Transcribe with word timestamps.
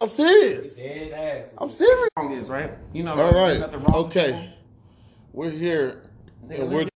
I'm 0.00 0.08
serious. 0.08 0.76
Dead 0.76 1.12
ass. 1.12 1.52
I'm 1.58 1.68
serious. 1.68 2.08
Wrong 2.16 2.32
is 2.32 2.48
right. 2.48 2.72
You 2.92 3.02
know. 3.02 3.10
All 3.10 3.16
there's 3.16 3.34
right. 3.34 3.60
nothing 3.60 3.82
wrong 3.82 4.06
Okay. 4.06 4.54
We're 5.32 5.50
here, 5.50 6.02
people. 6.48 6.64
and 6.64 6.72
we're 6.74 6.88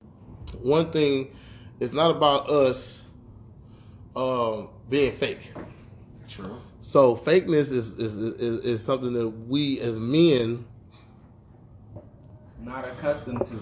one 0.63 0.91
thing. 0.91 1.35
It's 1.81 1.93
not 1.93 2.11
about 2.11 2.49
us 2.49 3.05
um, 4.17 4.71
being 4.89 5.13
fake. 5.13 5.53
True. 6.27 6.57
So 6.81 7.17
fakeness 7.17 7.71
is 7.71 7.99
is, 7.99 8.17
is 8.17 8.61
is 8.63 8.83
something 8.83 9.13
that 9.13 9.29
we 9.29 9.81
as 9.81 9.99
men. 9.99 10.65
Not 12.61 12.87
accustomed 12.89 13.45
to. 13.47 13.61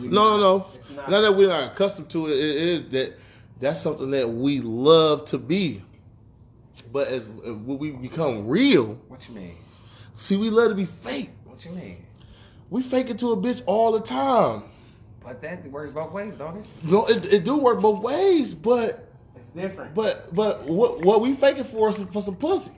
We 0.00 0.08
No, 0.08 0.36
no, 0.36 0.40
no. 0.40 0.66
It's 0.74 0.90
not. 0.90 1.10
Not 1.10 1.22
that 1.22 1.32
we're 1.32 1.48
not 1.48 1.72
accustomed 1.72 2.08
to 2.10 2.26
it. 2.28 2.32
It 2.32 2.40
is 2.40 2.88
that 2.92 3.18
that's 3.58 3.80
something 3.80 4.10
that 4.12 4.28
we 4.28 4.60
love 4.60 5.24
to 5.26 5.38
be. 5.38 5.82
But 6.92 7.08
as 7.08 7.28
when 7.28 7.78
we 7.78 7.90
become 7.90 8.46
real, 8.46 8.98
What 9.08 9.28
you 9.28 9.34
mean? 9.34 9.56
see, 10.16 10.36
we 10.36 10.50
love 10.50 10.68
to 10.70 10.74
be 10.74 10.84
fake. 10.84 11.30
What 11.44 11.64
you 11.64 11.72
mean? 11.72 12.04
We 12.70 12.82
fake 12.82 13.10
it 13.10 13.18
to 13.20 13.32
a 13.32 13.36
bitch 13.36 13.62
all 13.66 13.92
the 13.92 14.00
time. 14.00 14.64
But 15.22 15.40
that 15.42 15.68
works 15.70 15.92
both 15.92 16.12
ways, 16.12 16.36
don't 16.36 16.56
it? 16.56 16.74
No, 16.84 17.06
it, 17.06 17.32
it 17.32 17.44
do 17.44 17.56
work 17.56 17.80
both 17.80 18.00
ways, 18.00 18.54
but 18.54 19.08
It's 19.36 19.48
different. 19.48 19.94
but 19.94 20.32
but 20.34 20.64
what 20.64 21.00
what 21.00 21.20
we 21.20 21.32
faking 21.32 21.64
for 21.64 21.88
is 21.88 22.00
for 22.12 22.22
some 22.22 22.36
pussy. 22.36 22.72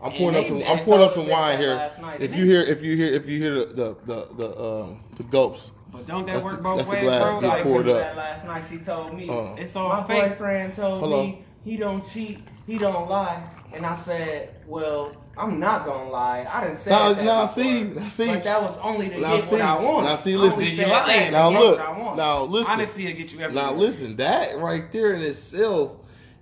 I'm 0.00 0.10
And 0.10 0.16
pouring 0.18 0.36
up 0.36 0.44
some. 0.46 0.62
I'm 0.66 0.78
pouring 0.80 1.02
up 1.02 1.12
some 1.12 1.28
wine 1.28 1.58
here. 1.58 1.76
night, 2.00 2.20
If 2.20 2.34
you 2.34 2.44
hear 2.44 2.60
if 2.60 2.82
you 2.82 2.96
hear 2.96 3.12
if 3.14 3.28
you 3.28 3.38
hear 3.40 3.54
the 3.54 3.66
the 3.66 3.96
the, 4.04 4.28
the 4.36 4.60
um 4.62 5.00
the 5.16 5.22
gulps, 5.24 5.70
But 5.92 6.06
don't 6.06 6.26
that 6.26 6.42
work 6.42 6.56
the- 6.56 6.62
both 6.62 6.76
that's 6.78 6.88
the 6.88 6.94
ways, 6.96 7.04
glass 7.04 7.40
bro? 7.40 7.48
Like, 7.48 7.62
poured 7.62 7.88
up. 7.88 7.96
That 7.96 8.16
last 8.16 8.44
night 8.44 8.64
she 8.68 8.78
told 8.78 9.14
me. 9.14 9.28
Uh, 9.28 9.54
it's 9.54 9.76
all 9.76 9.88
my 9.88 10.02
fake. 10.04 10.30
boyfriend 10.32 10.74
told 10.74 11.00
Hold 11.00 11.12
me 11.12 11.44
he 11.64 11.76
don't 11.76 12.04
cheat, 12.06 12.40
he 12.66 12.78
don't 12.78 13.08
lie, 13.08 13.42
and 13.74 13.84
I 13.84 13.94
said, 13.94 14.54
well, 14.66 15.14
I'm 15.36 15.58
not 15.58 15.84
gonna 15.84 16.10
lie. 16.10 16.46
I 16.50 16.62
didn't 16.64 16.76
say 16.76 16.90
Now- 16.90 17.12
that 17.12 17.24
now 17.24 17.42
before, 17.46 17.64
see, 17.64 17.82
now 17.82 18.08
see. 18.08 18.26
but 18.26 18.44
that 18.44 18.62
was 18.62 18.78
only 18.78 19.08
to 19.08 19.20
Now 19.20 19.36
get 19.36 19.44
see, 19.44 19.50
what 19.50 19.60
I 19.60 19.80
want. 19.80 20.06
now 20.06 20.16
see, 20.16 20.34
I 20.34 20.36
listen. 20.36 20.64
You 20.64 20.86
lying. 20.86 21.32
now 21.32 21.50
look, 21.50 21.78
what 21.78 21.88
I 21.88 22.16
now 22.16 22.42
listen, 22.44 22.72
Honesty 22.72 23.06
will 23.06 23.12
get 23.14 23.32
you 23.32 23.40
everywhere. 23.40 23.64
now 23.64 23.72
listen. 23.72 24.16
That 24.16 24.58
right 24.58 24.90
there 24.92 25.12
in 25.12 25.22
itself 25.22 25.92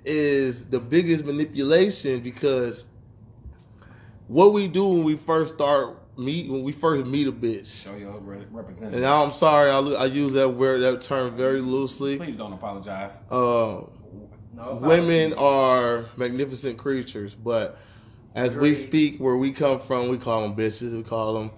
is 0.05 0.67
the 0.67 0.79
biggest 0.81 1.25
manipulation 1.25 2.21
because 2.21 2.87
what 4.29 4.53
we 4.53 4.69
do 4.69 4.87
when 4.87 5.05
we 5.05 5.17
first 5.17 5.55
start 5.55 5.99
meet 6.19 6.51
when 6.51 6.63
we 6.63 6.73
first 6.73 7.07
meet 7.07 7.27
a 7.27 7.33
bitch. 7.33 7.83
Show 7.85 7.95
your 7.97 8.19
representative. 8.21 8.95
And 8.95 9.03
now 9.03 9.25
I'm 9.25 9.33
sorry, 9.33 9.71
I, 9.71 9.79
I 9.79 10.05
use 10.07 10.35
that 10.35 10.49
word 10.49 10.81
that 10.81 11.01
term 11.01 11.35
very 11.37 11.61
loosely. 11.63 12.19
Please 12.19 12.37
don't 12.37 12.53
apologize. 12.53 13.13
Uh, 13.31 13.83
No 14.55 14.75
women 14.75 15.33
are 15.35 16.05
magnificent 16.17 16.79
creatures, 16.79 17.35
but 17.35 17.79
as 18.35 18.57
we 18.57 18.75
speak 18.75 19.19
where 19.19 19.37
we 19.37 19.53
come 19.53 19.79
from, 19.81 20.09
we 20.09 20.19
call 20.19 20.43
them 20.43 20.55
bitches. 20.55 20.95
We 20.95 21.03
call 21.03 21.35
them 21.35 21.51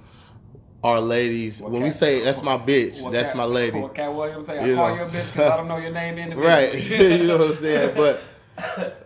our 0.85 1.01
ladies. 1.01 1.61
What 1.63 1.73
when 1.73 1.83
we 1.83 1.91
say 1.91 2.21
that's 2.21 2.43
my 2.43 2.57
bitch, 2.59 3.03
What 3.03 3.13
that's 3.13 3.29
Cat- 3.31 3.37
my 3.37 3.45
lady. 3.45 3.81
What 3.81 3.95
Katt 3.95 4.15
Williams 4.15 4.47
say? 4.47 4.59
I 4.59 4.67
You 4.67 4.75
call 4.77 4.89
know. 4.91 4.95
you 4.97 5.03
a 5.03 5.07
bitch 5.07 5.33
because 5.33 5.51
I 5.51 5.57
don't 5.57 5.69
know 5.69 5.79
your 5.79 5.91
name 5.93 6.19
individually. 6.19 6.47
Right. 6.49 6.75
you 7.21 7.27
know 7.27 7.39
what 7.39 7.51
I'm 7.51 7.57
saying? 7.57 7.97
But 7.97 8.23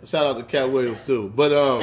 shout 0.05 0.27
out 0.27 0.37
to 0.39 0.45
Katt 0.45 0.71
Williams 0.71 1.07
too. 1.07 1.33
But 1.35 1.53
um 1.53 1.83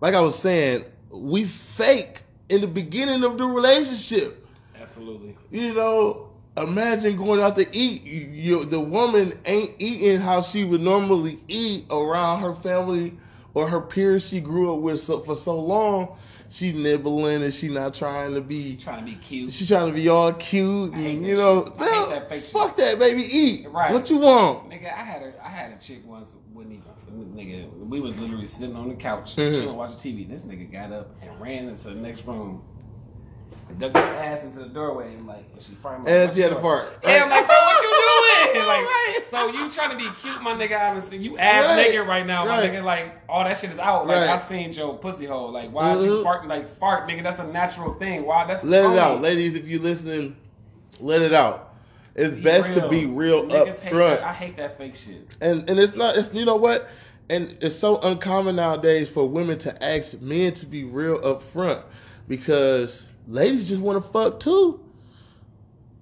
like 0.00 0.14
I 0.14 0.20
was 0.20 0.38
saying, 0.38 0.84
we 1.10 1.44
fake 1.44 2.22
in 2.48 2.60
the 2.60 2.66
beginning 2.66 3.24
of 3.24 3.36
the 3.36 3.44
relationship. 3.46 4.46
Absolutely. 4.80 5.36
You 5.50 5.74
know, 5.74 6.27
imagine 6.62 7.16
going 7.16 7.40
out 7.40 7.56
to 7.56 7.66
eat. 7.76 8.02
You, 8.04 8.64
the 8.64 8.80
woman 8.80 9.38
ain't 9.46 9.74
eating 9.78 10.20
how 10.20 10.40
she 10.40 10.64
would 10.64 10.80
normally 10.80 11.40
eat 11.48 11.86
around 11.90 12.40
her 12.40 12.54
family 12.54 13.16
or 13.54 13.68
her 13.68 13.80
peers 13.80 14.26
she 14.28 14.40
grew 14.40 14.74
up 14.74 14.80
with 14.80 15.00
so, 15.00 15.20
for 15.20 15.36
so 15.36 15.58
long. 15.58 16.16
She 16.50 16.72
nibbling 16.72 17.42
and 17.42 17.52
she 17.52 17.68
not 17.68 17.92
trying 17.92 18.32
to 18.34 18.40
be. 18.40 18.78
Trying 18.78 19.04
to 19.04 19.10
be 19.10 19.16
cute. 19.16 19.52
She 19.52 19.66
trying 19.66 19.88
to 19.88 19.94
be 19.94 20.08
all 20.08 20.32
cute 20.32 20.94
and 20.94 21.26
you 21.26 21.36
know, 21.36 21.66
shit. 21.66 21.74
I 21.80 21.84
hate 21.84 21.90
no, 21.90 22.08
that 22.10 22.36
fuck 22.36 22.76
that, 22.78 22.98
baby. 22.98 23.22
Eat. 23.22 23.68
Right. 23.70 23.92
What 23.92 24.08
you 24.08 24.16
want? 24.16 24.70
Nigga, 24.70 24.86
I 24.86 25.04
had 25.04 25.22
a 25.22 25.32
I 25.44 25.48
had 25.50 25.72
a 25.72 25.76
chick 25.76 26.00
once 26.06 26.34
wouldn't 26.54 26.74
even 26.74 27.34
nigga. 27.34 27.70
We 27.86 28.00
was 28.00 28.16
literally 28.16 28.46
sitting 28.46 28.76
on 28.76 28.88
the 28.88 28.94
couch, 28.94 29.36
Mhm. 29.36 29.52
chilling, 29.52 29.76
watching 29.76 29.96
TV. 29.98 30.28
This 30.28 30.44
nigga 30.44 30.70
got 30.70 30.92
up 30.92 31.16
and 31.22 31.30
ran 31.40 31.68
into 31.68 31.88
the 31.88 31.94
next 31.94 32.26
room, 32.26 32.62
ducked 33.78 33.96
her 33.96 34.02
ass 34.02 34.42
into 34.44 34.60
the 34.60 34.66
doorway, 34.66 35.14
and 35.14 35.26
like, 35.26 35.44
and 35.52 35.62
she 35.62 35.72
fired 35.72 36.02
my. 36.02 36.10
And 36.10 36.32
she 36.32 36.40
had 36.40 36.52
a 36.52 36.60
fart. 36.60 36.98
Yeah, 37.04 37.22
I'm 37.24 37.30
like, 37.30 37.46
bro, 37.46 37.54
what 37.56 37.82
you 37.82 37.88
doing? 37.88 37.94
Like, 38.68 38.82
Right. 38.82 39.20
so 39.30 39.46
you 39.48 39.70
trying 39.70 39.90
to 39.90 39.96
be 39.96 40.08
cute, 40.22 40.42
my 40.42 40.52
nigga? 40.54 40.78
Honestly, 40.90 41.16
you 41.18 41.36
ass 41.38 41.64
Right. 41.64 41.88
naked 41.90 42.06
right 42.06 42.26
now, 42.26 42.44
my 42.44 42.60
Right. 42.60 42.70
nigga. 42.72 42.82
Like, 42.84 43.14
all 43.28 43.44
that 43.44 43.56
shit 43.58 43.70
is 43.70 43.78
out. 43.78 44.06
Like, 44.06 44.16
Right. 44.28 44.30
I 44.30 44.38
seen 44.38 44.72
your 44.72 44.96
pussy 44.98 45.26
hole. 45.26 45.50
Like, 45.52 45.70
why 45.70 45.92
is 45.94 46.04
you 46.04 46.12
Mhm. 46.12 46.24
farting? 46.24 46.48
Like, 46.48 46.68
fart, 46.68 47.08
nigga. 47.08 47.22
That's 47.22 47.38
a 47.38 47.46
natural 47.46 47.94
thing. 47.94 48.26
Why? 48.26 48.44
That's 48.46 48.64
Let 48.64 48.90
it 48.90 48.98
out, 48.98 49.20
ladies. 49.20 49.54
If 49.54 49.68
you 49.68 49.78
listening, 49.80 50.36
let 51.00 51.22
it 51.22 51.32
out. 51.34 51.74
It's 52.14 52.34
Be 52.34 52.40
best 52.40 52.74
to 52.74 52.88
be 52.88 53.06
real 53.06 53.44
Niggas 53.44 53.68
up 53.70 53.76
front. 53.76 54.20
That. 54.20 54.24
I 54.24 54.32
hate 54.32 54.56
that 54.56 54.76
fake 54.78 54.96
shit. 54.96 55.36
and 55.40 55.68
and 55.70 55.78
it's 55.78 55.94
not 55.94 56.16
it's 56.16 56.32
you 56.34 56.44
know 56.44 56.56
what 56.56 56.88
and 57.30 57.56
it's 57.60 57.76
so 57.76 57.98
uncommon 57.98 58.56
nowadays 58.56 59.08
for 59.08 59.28
women 59.28 59.56
to 59.58 59.84
ask 59.84 60.20
men 60.20 60.52
to 60.54 60.66
be 60.66 60.82
real 60.84 61.20
up 61.24 61.42
front 61.42 61.80
because 62.26 63.10
ladies 63.28 63.68
just 63.68 63.80
want 63.80 64.02
to 64.02 64.10
fuck 64.10 64.40
too. 64.40 64.80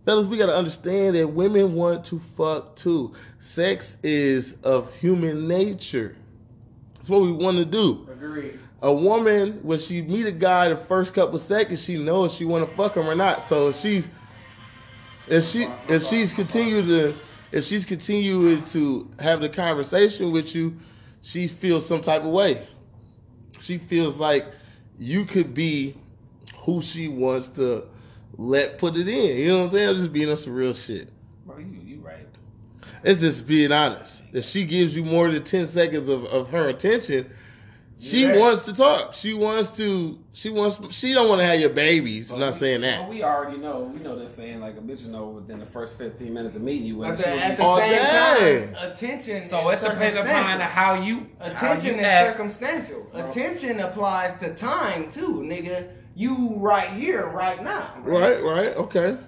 Fellas 0.04 0.26
we 0.26 0.38
got 0.38 0.46
to 0.46 0.56
understand 0.56 1.16
that 1.16 1.26
women 1.26 1.74
want 1.74 2.04
to 2.04 2.20
fuck 2.36 2.76
too. 2.76 3.12
Sex 3.38 3.96
is 4.02 4.56
of 4.62 4.94
human 4.94 5.48
nature. 5.48 6.16
It's 7.00 7.10
what 7.10 7.22
we 7.22 7.32
want 7.32 7.58
to 7.58 7.64
do. 7.64 8.08
Agreed. 8.10 8.58
a 8.82 8.92
woman 8.92 9.58
when 9.62 9.78
she 9.78 10.02
meet 10.02 10.26
a 10.26 10.32
guy 10.32 10.68
the 10.68 10.76
first 10.76 11.14
couple 11.14 11.38
seconds 11.38 11.82
she 11.82 11.98
knows 12.02 12.32
she 12.32 12.44
want 12.44 12.68
to 12.68 12.76
fuck 12.76 12.96
him 12.96 13.08
or 13.08 13.16
not. 13.16 13.42
So 13.42 13.68
if 13.70 13.76
she's 13.80 14.08
if 15.26 15.44
she 15.44 15.66
if 15.88 16.04
she's 16.04 16.32
continued 16.32 16.86
to 16.86 17.16
if 17.50 17.64
she's 17.64 17.84
continuing 17.84 18.64
to 18.66 19.10
have 19.18 19.40
the 19.40 19.48
conversation 19.48 20.30
with 20.30 20.54
you 20.54 20.76
she 21.22 21.48
feels 21.48 21.84
some 21.84 22.00
type 22.00 22.22
of 22.22 22.30
way. 22.30 22.66
She 23.58 23.78
feels 23.78 24.20
like 24.20 24.46
you 24.98 25.24
could 25.24 25.52
be 25.54 25.96
who 26.66 26.82
she 26.82 27.08
wants 27.08 27.48
to 27.48 27.84
let 28.36 28.76
put 28.76 28.96
it 28.96 29.08
in 29.08 29.38
you 29.38 29.48
know 29.48 29.58
what 29.58 29.64
i'm 29.64 29.70
saying 29.70 29.88
I'm 29.88 29.96
just 29.96 30.12
being 30.12 30.28
on 30.28 30.36
some 30.36 30.52
real 30.54 30.74
shit 30.74 31.08
Bro, 31.46 31.58
you 31.58 31.80
you 31.82 32.00
right. 32.00 32.26
it's 33.02 33.20
just 33.20 33.46
being 33.46 33.72
honest 33.72 34.22
if 34.32 34.44
she 34.44 34.64
gives 34.64 34.94
you 34.94 35.04
more 35.04 35.30
than 35.30 35.42
10 35.42 35.66
seconds 35.68 36.08
of, 36.10 36.24
of 36.26 36.50
her 36.50 36.68
attention 36.68 37.30
she 37.98 38.20
You're 38.20 38.32
right. 38.32 38.38
wants 38.40 38.62
to 38.66 38.74
talk 38.74 39.14
she 39.14 39.32
wants 39.32 39.70
to 39.78 40.18
she 40.34 40.50
wants 40.50 40.78
she 40.94 41.14
don't 41.14 41.30
want 41.30 41.40
to 41.40 41.46
have 41.46 41.58
your 41.58 41.70
babies 41.70 42.30
i'm 42.30 42.38
But 42.40 42.44
not 42.46 42.52
we- 42.54 42.58
saying 42.60 42.82
Well, 42.82 43.00
that 43.04 43.08
we 43.08 43.22
already 43.22 43.56
know. 43.56 43.90
We 43.94 44.00
know 44.00 44.18
that 44.18 44.30
saying 44.30 44.60
like 44.60 44.76
a 44.76 44.80
bitch 44.82 45.06
you 45.06 45.12
know 45.12 45.28
within 45.28 45.60
the 45.60 45.64
first 45.64 45.96
fifteen 45.96 46.34
minutes 46.34 46.56
of 46.56 46.62
meeting 46.62 46.86
you. 46.88 46.98
But 46.98 47.08
and 47.08 47.16
the- 47.16 47.22
she'll 47.22 47.38
at 47.38 47.56
the 47.56 47.62
All 47.62 47.76
same 47.78 47.92
day. 47.92 48.66
time, 48.74 48.90
attention. 48.90 49.48
so 49.48 49.70
is 49.70 49.82
it 49.82 49.88
depends 49.88 50.18
upon 50.18 50.60
how 50.60 51.00
you 51.00 51.26
how 51.40 51.46
Attention 51.52 51.94
you 51.94 52.00
is 52.00 52.04
act. 52.04 52.32
circumstantial. 52.36 53.00
Bro. 53.12 53.28
Attention 53.30 53.80
applies 53.80 54.38
to 54.40 54.54
time 54.54 55.10
too, 55.10 55.36
nigga. 55.40 55.88
You 56.16 56.54
right 56.56 56.90
here, 56.92 57.26
right 57.28 57.62
now. 57.62 57.92
Right, 58.02 58.42
right, 58.42 58.74
okay. 58.76 59.18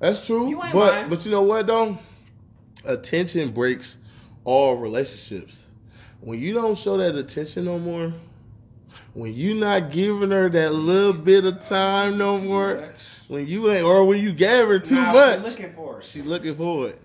That's 0.00 0.26
true. 0.26 0.48
You 0.48 0.62
ain't 0.62 0.72
but 0.72 0.94
lying. 0.94 1.10
but 1.10 1.24
you 1.26 1.30
know 1.30 1.42
what 1.42 1.66
though? 1.66 1.98
Attention 2.84 3.50
breaks 3.50 3.98
all 4.44 4.76
relationships. 4.76 5.66
When 6.20 6.40
you 6.40 6.54
don't 6.54 6.76
show 6.78 6.96
that 6.96 7.14
attention 7.14 7.66
no 7.66 7.78
more, 7.78 8.12
when 9.12 9.34
you 9.34 9.54
not 9.54 9.92
giving 9.92 10.30
her 10.30 10.48
that 10.48 10.72
little 10.72 11.12
bit 11.12 11.44
of 11.44 11.60
time 11.60 12.16
no 12.16 12.38
more, 12.38 12.88
when 13.28 13.46
you 13.46 13.70
ain't 13.70 13.84
or 13.84 14.06
when 14.06 14.22
you 14.22 14.32
gave 14.32 14.66
her 14.66 14.78
too 14.78 14.94
Now 14.94 15.12
much, 15.12 15.40
she 15.40 15.42
looking 15.50 15.72
for 15.74 15.98
it. 15.98 16.04
she 16.04 16.22
looking 16.22 16.54
for 16.56 16.88
it. 16.88 17.00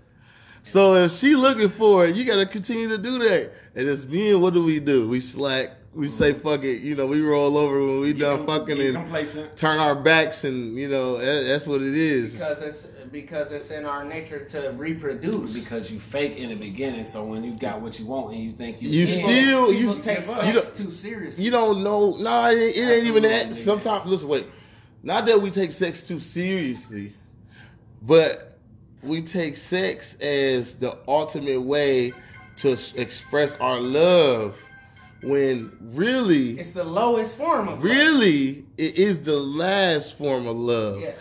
So 0.63 0.96
if 0.96 1.12
she 1.12 1.35
looking 1.35 1.69
for 1.69 2.06
it, 2.06 2.16
you 2.16 2.24
gotta 2.24 2.46
continue 2.46 2.88
to 2.88 2.97
do 2.97 3.19
that. 3.19 3.52
And 3.75 3.88
it's 3.88 4.06
me 4.06 4.31
and 4.31 4.41
what 4.41 4.53
do 4.53 4.63
we 4.63 4.79
do? 4.79 5.09
We 5.09 5.19
slack. 5.19 5.72
We 5.94 6.07
say 6.07 6.33
fuck 6.33 6.63
it. 6.63 6.81
You 6.84 6.96
know, 6.96 7.08
we 7.08 7.19
roll 7.22 7.58
over 7.58 7.79
when 7.84 7.99
we 7.99 8.14
done 8.14 8.46
fucking 8.46 8.79
and 8.79 8.96
complacent. 8.96 9.58
turn 9.58 9.79
our 9.79 9.96
backs 9.96 10.43
and 10.43 10.78
you 10.78 10.87
know 10.87 11.17
that- 11.17 11.47
that's 11.47 11.66
what 11.66 11.81
it 11.81 11.96
is. 11.96 12.34
Because 12.34 12.61
it's 12.61 12.87
because 13.11 13.52
it's 13.52 13.72
in 13.72 13.85
our 13.87 14.03
nature 14.05 14.46
to 14.46 14.69
reproduce. 14.78 15.52
Because 15.52 15.91
you 15.91 15.99
fake 15.99 16.37
in 16.37 16.49
the 16.49 16.55
beginning, 16.55 17.05
so 17.05 17.23
when 17.23 17.43
you 17.43 17.55
got 17.55 17.81
what 17.81 17.97
you 17.99 18.05
want 18.05 18.35
and 18.35 18.43
you 18.43 18.52
think 18.53 18.81
you 18.84 18.90
You 18.90 19.05
can, 19.08 19.16
still- 19.16 19.72
people 19.72 19.96
you- 19.96 20.02
take 20.03 20.19
you 20.19 20.25
sex 20.25 20.53
don't- 20.53 20.75
too 20.78 20.91
seriously. 20.91 21.43
You 21.43 21.49
don't 21.49 21.84
know. 21.84 22.16
Nah, 22.19 22.52
it, 22.52 22.78
it 22.78 22.81
ain't 22.81 23.05
even 23.08 23.23
that. 23.23 23.47
Absolutely. 23.47 23.61
Sometimes, 23.64 24.09
listen, 24.11 24.28
wait. 24.29 24.46
Not 25.02 25.25
that 25.25 25.41
we 25.41 25.49
take 25.49 25.72
sex 25.72 26.03
too 26.08 26.19
seriously, 26.19 27.14
but 28.03 28.59
we 29.02 29.23
take 29.23 29.58
sex 29.58 30.16
as 30.22 30.75
the 30.75 30.96
ultimate 31.08 31.61
way 31.61 32.14
to 32.58 32.78
express 32.96 33.55
our 33.55 33.79
love. 33.79 34.55
When 35.21 35.75
really, 35.81 36.57
it's 36.59 36.71
the 36.71 36.83
lowest 36.83 37.37
form 37.37 37.67
of 37.67 37.75
love. 37.75 37.83
really, 37.83 38.66
it 38.77 38.95
is 38.97 39.21
the 39.21 39.37
last 39.39 40.17
form 40.17 40.47
of 40.47 40.55
love. 40.55 41.01
Yes. 41.01 41.17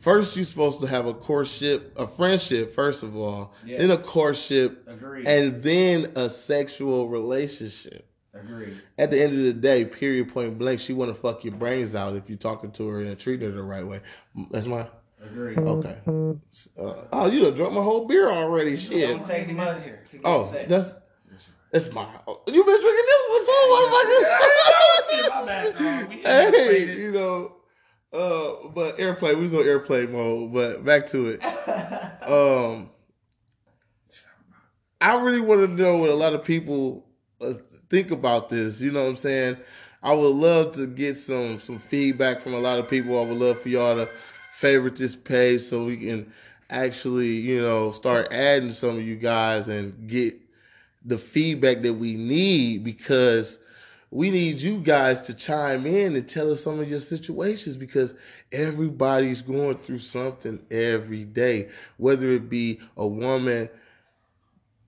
First, 0.00 0.34
you're 0.36 0.44
supposed 0.44 0.80
to 0.80 0.86
have 0.86 1.06
a 1.06 1.14
courtship, 1.14 1.92
a 1.96 2.06
friendship, 2.08 2.74
first 2.74 3.02
of 3.02 3.14
all, 3.16 3.52
Yes. 3.64 3.78
then 3.80 3.90
a 3.92 3.96
courtship, 3.98 4.82
Agreed. 4.88 5.26
and 5.28 5.62
then 5.62 6.10
a 6.16 6.28
sexual 6.28 7.08
relationship. 7.08 8.06
Agreed. 8.34 8.80
At 8.98 9.10
the 9.10 9.22
end 9.22 9.32
of 9.34 9.38
the 9.42 9.52
day, 9.52 9.84
period, 9.84 10.32
point 10.32 10.58
blank, 10.58 10.80
she 10.80 10.92
want 10.94 11.14
to 11.14 11.20
fuck 11.20 11.44
your 11.44 11.54
brains 11.54 11.94
out 11.94 12.16
if 12.16 12.28
you're 12.28 12.38
talking 12.38 12.72
to 12.72 12.88
her 12.88 13.00
and 13.00 13.20
treating 13.20 13.46
her 13.46 13.52
the 13.54 13.62
right 13.62 13.86
way. 13.86 14.00
That's 14.50 14.66
my 14.66 14.88
Agreed. 15.24 15.58
okay. 15.58 15.98
Uh, 16.06 16.94
oh, 17.12 17.30
you 17.30 17.40
done 17.42 17.54
drunk 17.54 17.74
my 17.74 17.82
whole 17.82 18.06
beer 18.08 18.28
already. 18.28 18.76
Shit. 18.76 19.08
Don't 19.08 19.24
take 19.24 19.48
much 19.54 19.84
to 19.84 19.90
get 20.16 20.20
Oh, 20.24 20.50
sex. 20.50 20.68
that's 20.68 20.94
that's 21.72 21.90
my. 21.92 22.06
Oh, 22.26 22.40
you 22.46 22.64
been 22.64 22.80
drinking 22.80 23.06
this 23.06 23.22
one 23.28 23.40
too, 23.46 23.52
My 25.30 25.46
bad, 25.46 25.74
dog. 25.74 26.08
We 26.08 26.16
motherfucker. 26.16 26.52
hey, 26.52 26.96
you 26.96 27.12
know. 27.12 27.56
Uh, 28.12 28.68
but 28.74 29.00
airplane, 29.00 29.36
we 29.36 29.44
was 29.44 29.54
on 29.54 29.66
airplane 29.66 30.12
mode. 30.12 30.52
But 30.52 30.84
back 30.84 31.06
to 31.08 31.28
it. 31.28 31.42
Um, 32.22 32.88
I 35.00 35.20
really 35.20 35.40
want 35.40 35.60
to 35.62 35.66
know 35.66 35.96
what 35.96 36.08
a 36.10 36.14
lot 36.14 36.34
of 36.34 36.44
people 36.44 37.04
uh, 37.40 37.54
think 37.90 38.12
about 38.12 38.48
this. 38.48 38.80
You 38.80 38.92
know 38.92 39.02
what 39.02 39.10
I'm 39.10 39.16
saying? 39.16 39.56
I 40.04 40.14
would 40.14 40.34
love 40.34 40.74
to 40.76 40.86
get 40.86 41.16
some 41.16 41.58
some 41.58 41.78
feedback 41.78 42.38
from 42.38 42.54
a 42.54 42.60
lot 42.60 42.78
of 42.78 42.88
people. 42.88 43.18
I 43.20 43.26
would 43.28 43.38
love 43.38 43.58
for 43.58 43.68
y'all 43.68 43.96
to 43.96 44.08
favorite 44.54 44.94
this 44.94 45.16
page 45.16 45.62
so 45.62 45.84
we 45.84 45.96
can 45.96 46.32
actually, 46.70 47.30
you 47.30 47.60
know, 47.60 47.90
start 47.90 48.32
adding 48.32 48.70
some 48.70 48.90
of 48.90 49.02
you 49.02 49.16
guys 49.16 49.68
and 49.68 50.08
get 50.08 50.36
the 51.04 51.18
feedback 51.18 51.82
that 51.82 51.94
we 51.94 52.14
need 52.14 52.84
because 52.84 53.58
we 54.10 54.30
need 54.30 54.60
you 54.60 54.78
guys 54.78 55.22
to 55.22 55.34
chime 55.34 55.86
in 55.86 56.14
and 56.16 56.28
tell 56.28 56.52
us 56.52 56.62
some 56.62 56.78
of 56.80 56.88
your 56.88 57.00
situations 57.00 57.76
because 57.76 58.14
everybody's 58.52 59.40
going 59.40 59.76
through 59.78 59.98
something 59.98 60.60
every 60.70 61.24
day, 61.24 61.70
whether 61.96 62.30
it 62.30 62.50
be 62.50 62.78
a 62.96 63.06
woman 63.06 63.68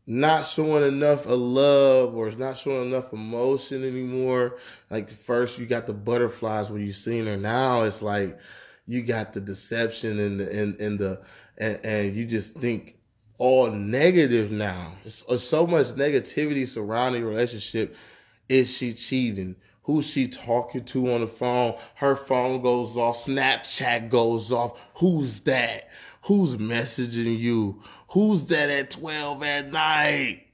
not 0.06 0.46
showing 0.46 0.86
enough 0.86 1.24
of 1.26 1.38
love 1.40 2.14
or 2.14 2.30
not 2.32 2.58
showing 2.58 2.88
enough 2.92 3.12
emotion 3.12 3.82
anymore. 3.82 4.58
Like 4.90 5.10
first 5.10 5.58
you 5.58 5.66
got 5.66 5.86
the 5.86 5.94
butterflies 5.94 6.70
when 6.70 6.82
you 6.82 6.92
seen 6.92 7.26
her. 7.26 7.36
Now 7.36 7.84
it's 7.84 8.02
like 8.02 8.38
you 8.86 9.02
got 9.02 9.32
the 9.32 9.40
deception 9.40 10.18
and 10.18 10.40
the 10.40 10.60
and, 10.60 10.80
and 10.80 10.98
the 10.98 11.22
and, 11.56 11.80
and 11.82 12.14
you 12.14 12.26
just 12.26 12.54
think 12.54 12.98
all 13.38 13.70
negative 13.70 14.50
now. 14.50 14.92
It's, 15.04 15.24
it's 15.28 15.44
so 15.44 15.66
much 15.66 15.88
negativity 15.88 16.66
surrounding 16.66 17.22
your 17.22 17.30
relationship. 17.30 17.96
Is 18.48 18.74
she 18.76 18.92
cheating? 18.92 19.56
Who's 19.82 20.06
she 20.06 20.28
talking 20.28 20.84
to 20.86 21.12
on 21.12 21.20
the 21.20 21.26
phone? 21.26 21.74
Her 21.94 22.16
phone 22.16 22.62
goes 22.62 22.96
off. 22.96 23.18
Snapchat 23.18 24.08
goes 24.08 24.50
off. 24.50 24.80
Who's 24.94 25.40
that? 25.40 25.90
Who's 26.22 26.56
messaging 26.56 27.38
you? 27.38 27.82
Who's 28.08 28.46
that 28.46 28.70
at 28.70 28.90
12 28.90 29.42
at 29.42 29.70
night? 29.70 30.46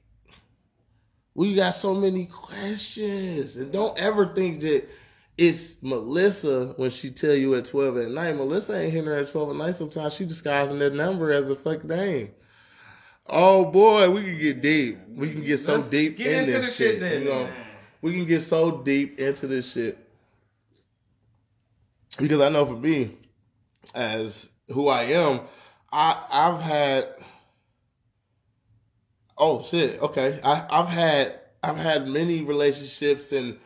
We 1.35 1.55
got 1.55 1.77
so 1.77 1.95
many 1.95 2.27
questions. 2.27 3.57
And 3.57 3.71
don't 3.71 3.97
ever 3.99 4.35
think 4.35 4.63
that 4.63 4.89
it's 5.39 5.77
Melissa 5.81 6.75
when 6.77 6.91
she 6.91 7.11
tell 7.11 7.35
you 7.35 7.55
at 7.55 7.67
12 7.67 7.99
at 7.99 8.11
night. 8.11 8.35
Melissa 8.37 8.83
ain't 8.83 8.93
hitting 8.93 9.07
her 9.07 9.21
at 9.21 9.31
12 9.31 9.51
at 9.51 9.57
night. 9.57 9.77
Sometimes 9.77 10.15
she 10.15 10.25
disguising 10.25 10.81
that 10.81 10.95
number 10.95 11.31
as 11.31 11.51
a 11.51 11.57
fuck 11.57 11.85
name. 11.85 12.31
Oh 13.33 13.65
boy, 13.65 14.11
we 14.11 14.25
can 14.25 14.39
get 14.39 14.61
deep. 14.61 14.99
We 15.15 15.33
can 15.33 15.43
get 15.45 15.59
so 15.59 15.77
Let's 15.77 15.89
deep 15.89 16.17
get 16.17 16.27
in 16.27 16.39
into 16.41 16.61
this 16.63 16.77
shit 16.77 16.93
shit. 16.95 17.01
then. 17.01 17.23
You 17.23 17.29
know, 17.29 17.51
we 18.03 18.13
can 18.13 18.27
get 18.27 18.41
so 18.41 18.79
deep 18.83 19.21
into 19.21 19.47
this 19.47 19.73
shit. 19.73 19.97
Because 22.19 22.41
I 22.41 22.49
know 22.49 22.67
for 22.67 22.77
me, 22.77 23.17
as 23.95 24.49
who 24.69 24.89
I 24.89 25.05
am, 25.05 25.41
I 25.93 26.21
I've 26.31 26.61
had 26.61 27.09
oh 29.39 29.63
shit, 29.63 30.03
okay. 30.03 30.41
I, 30.43 30.67
I've 30.69 30.89
had 30.89 31.39
I've 31.63 31.77
had 31.77 32.09
many 32.09 32.43
relationships 32.43 33.31
and 33.31 33.59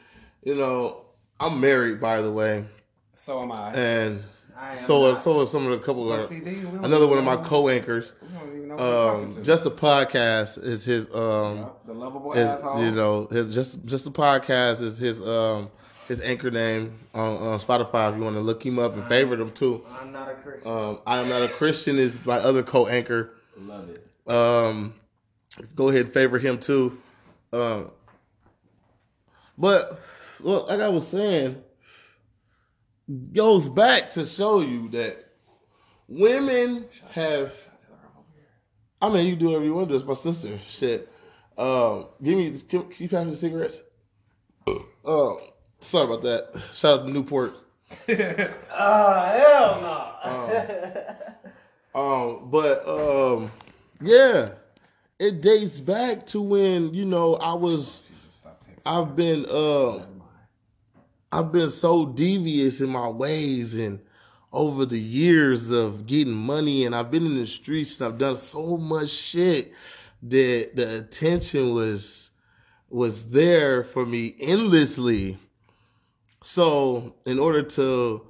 you 0.42 0.54
know, 0.54 1.06
I'm 1.40 1.58
married 1.58 2.02
by 2.02 2.20
the 2.20 2.30
way. 2.30 2.66
So 3.14 3.42
am 3.42 3.50
I. 3.50 3.72
And 3.72 4.22
so 4.72 5.06
are 5.06 5.12
not. 5.12 5.22
so 5.22 5.40
are 5.40 5.46
some 5.46 5.66
of 5.66 5.72
the 5.78 5.84
couple 5.84 6.12
of 6.12 6.30
see, 6.30 6.40
they- 6.44 6.56
another 6.82 7.06
one 7.06 7.18
of 7.18 7.24
my 7.24 7.36
co-anchors. 7.36 8.14
We 8.20 8.28
don't 8.28 8.56
even 8.56 8.68
know 8.68 8.76
who 8.76 8.82
we're 8.82 9.04
talking 9.04 9.36
Um 9.36 9.44
just 9.44 9.66
a 9.66 9.70
podcast 9.70 10.62
is 10.64 10.84
his 10.84 11.12
um 11.14 11.70
the 11.86 11.94
lovable 11.94 12.32
is 12.32 12.54
asshole. 12.54 12.80
you 12.80 12.90
know 12.92 13.26
his 13.26 13.54
just 13.54 13.84
just 13.84 14.06
a 14.06 14.10
podcast 14.10 14.80
is 14.82 14.98
his 14.98 15.20
um 15.26 15.70
his 16.08 16.20
anchor 16.22 16.50
name 16.50 16.98
on, 17.14 17.36
on 17.38 17.58
Spotify 17.60 18.10
if 18.10 18.16
you 18.16 18.22
want 18.22 18.36
to 18.36 18.40
look 18.40 18.64
him 18.64 18.78
up 18.78 18.94
and 18.94 19.06
favorite 19.08 19.40
him 19.40 19.50
too. 19.50 19.84
I'm 19.98 20.12
not 20.12 20.28
a 20.28 20.34
Christian. 20.34 20.70
Um, 20.70 21.00
I 21.06 21.18
am 21.18 21.28
not 21.28 21.42
a 21.42 21.48
Christian 21.48 21.96
is 21.98 22.22
my 22.26 22.36
other 22.36 22.62
co-anchor. 22.62 23.30
Love 23.56 23.88
it. 23.88 24.06
Um, 24.30 24.94
go 25.74 25.88
ahead 25.88 26.02
and 26.06 26.12
favorite 26.12 26.42
him 26.42 26.58
too. 26.58 26.98
Um, 27.54 27.90
but 29.56 30.00
look, 30.40 30.68
like 30.68 30.80
I 30.80 30.88
was 30.88 31.06
saying, 31.08 31.62
goes 33.32 33.68
back 33.68 34.10
to 34.10 34.26
show 34.26 34.60
you 34.60 34.88
that 34.90 35.24
women 36.08 36.86
have. 37.10 37.52
I 39.02 39.08
mean, 39.10 39.26
you 39.26 39.36
do 39.36 39.46
whatever 39.46 39.64
you 39.64 39.74
want 39.74 39.88
to. 39.88 39.94
It's 39.94 40.04
my 40.04 40.14
sister. 40.14 40.58
Shit. 40.66 41.10
Um, 41.58 42.06
give 42.22 42.36
me. 42.36 42.44
You 42.98 43.08
pass 43.08 43.24
me 43.24 43.30
the 43.30 43.36
cigarettes? 43.36 43.80
Um, 44.66 45.38
sorry 45.80 46.04
about 46.04 46.22
that. 46.22 46.62
Shout 46.72 47.00
out 47.00 47.06
to 47.06 47.12
Newport. 47.12 47.56
Ah, 48.76 49.32
hell 49.36 49.80
no. 49.80 51.14
Um, 51.94 52.50
but 52.50 52.86
um, 52.88 53.52
yeah, 54.00 54.50
it 55.20 55.42
dates 55.42 55.78
back 55.78 56.26
to 56.28 56.40
when 56.40 56.92
you 56.92 57.04
know 57.04 57.36
I 57.36 57.54
was. 57.54 58.02
I've 58.84 59.14
been 59.14 59.46
uh, 59.46 60.04
I've 61.34 61.50
been 61.50 61.72
so 61.72 62.06
devious 62.06 62.80
in 62.80 62.90
my 62.90 63.08
ways 63.08 63.74
and 63.74 63.98
over 64.52 64.86
the 64.86 65.00
years 65.00 65.68
of 65.68 66.06
getting 66.06 66.32
money, 66.32 66.86
and 66.86 66.94
I've 66.94 67.10
been 67.10 67.26
in 67.26 67.34
the 67.34 67.44
streets 67.48 68.00
and 68.00 68.06
I've 68.06 68.18
done 68.20 68.36
so 68.36 68.76
much 68.76 69.10
shit 69.10 69.72
that 70.22 70.76
the 70.76 70.98
attention 70.98 71.74
was 71.74 72.30
was 72.88 73.30
there 73.30 73.82
for 73.82 74.06
me 74.06 74.36
endlessly. 74.38 75.36
So, 76.44 77.16
in 77.26 77.40
order 77.40 77.64
to 77.64 78.28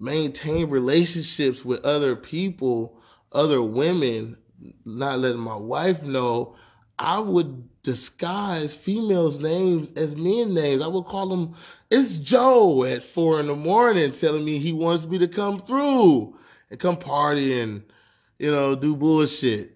maintain 0.00 0.68
relationships 0.70 1.64
with 1.64 1.84
other 1.84 2.16
people, 2.16 2.98
other 3.30 3.62
women, 3.62 4.36
not 4.84 5.20
letting 5.20 5.40
my 5.40 5.54
wife 5.54 6.02
know, 6.02 6.56
I 6.98 7.18
would 7.18 7.68
disguise 7.82 8.74
females' 8.74 9.38
names 9.38 9.92
as 9.92 10.16
men 10.16 10.54
names. 10.54 10.80
I 10.82 10.88
would 10.88 11.04
call 11.04 11.28
them, 11.28 11.54
it's 11.90 12.16
Joe 12.16 12.84
at 12.84 13.02
four 13.02 13.40
in 13.40 13.46
the 13.46 13.56
morning 13.56 14.10
telling 14.12 14.44
me 14.44 14.58
he 14.58 14.72
wants 14.72 15.04
me 15.06 15.18
to 15.18 15.28
come 15.28 15.58
through 15.58 16.36
and 16.70 16.80
come 16.80 16.96
party 16.96 17.60
and, 17.60 17.82
you 18.38 18.50
know, 18.50 18.74
do 18.74 18.96
bullshit. 18.96 19.72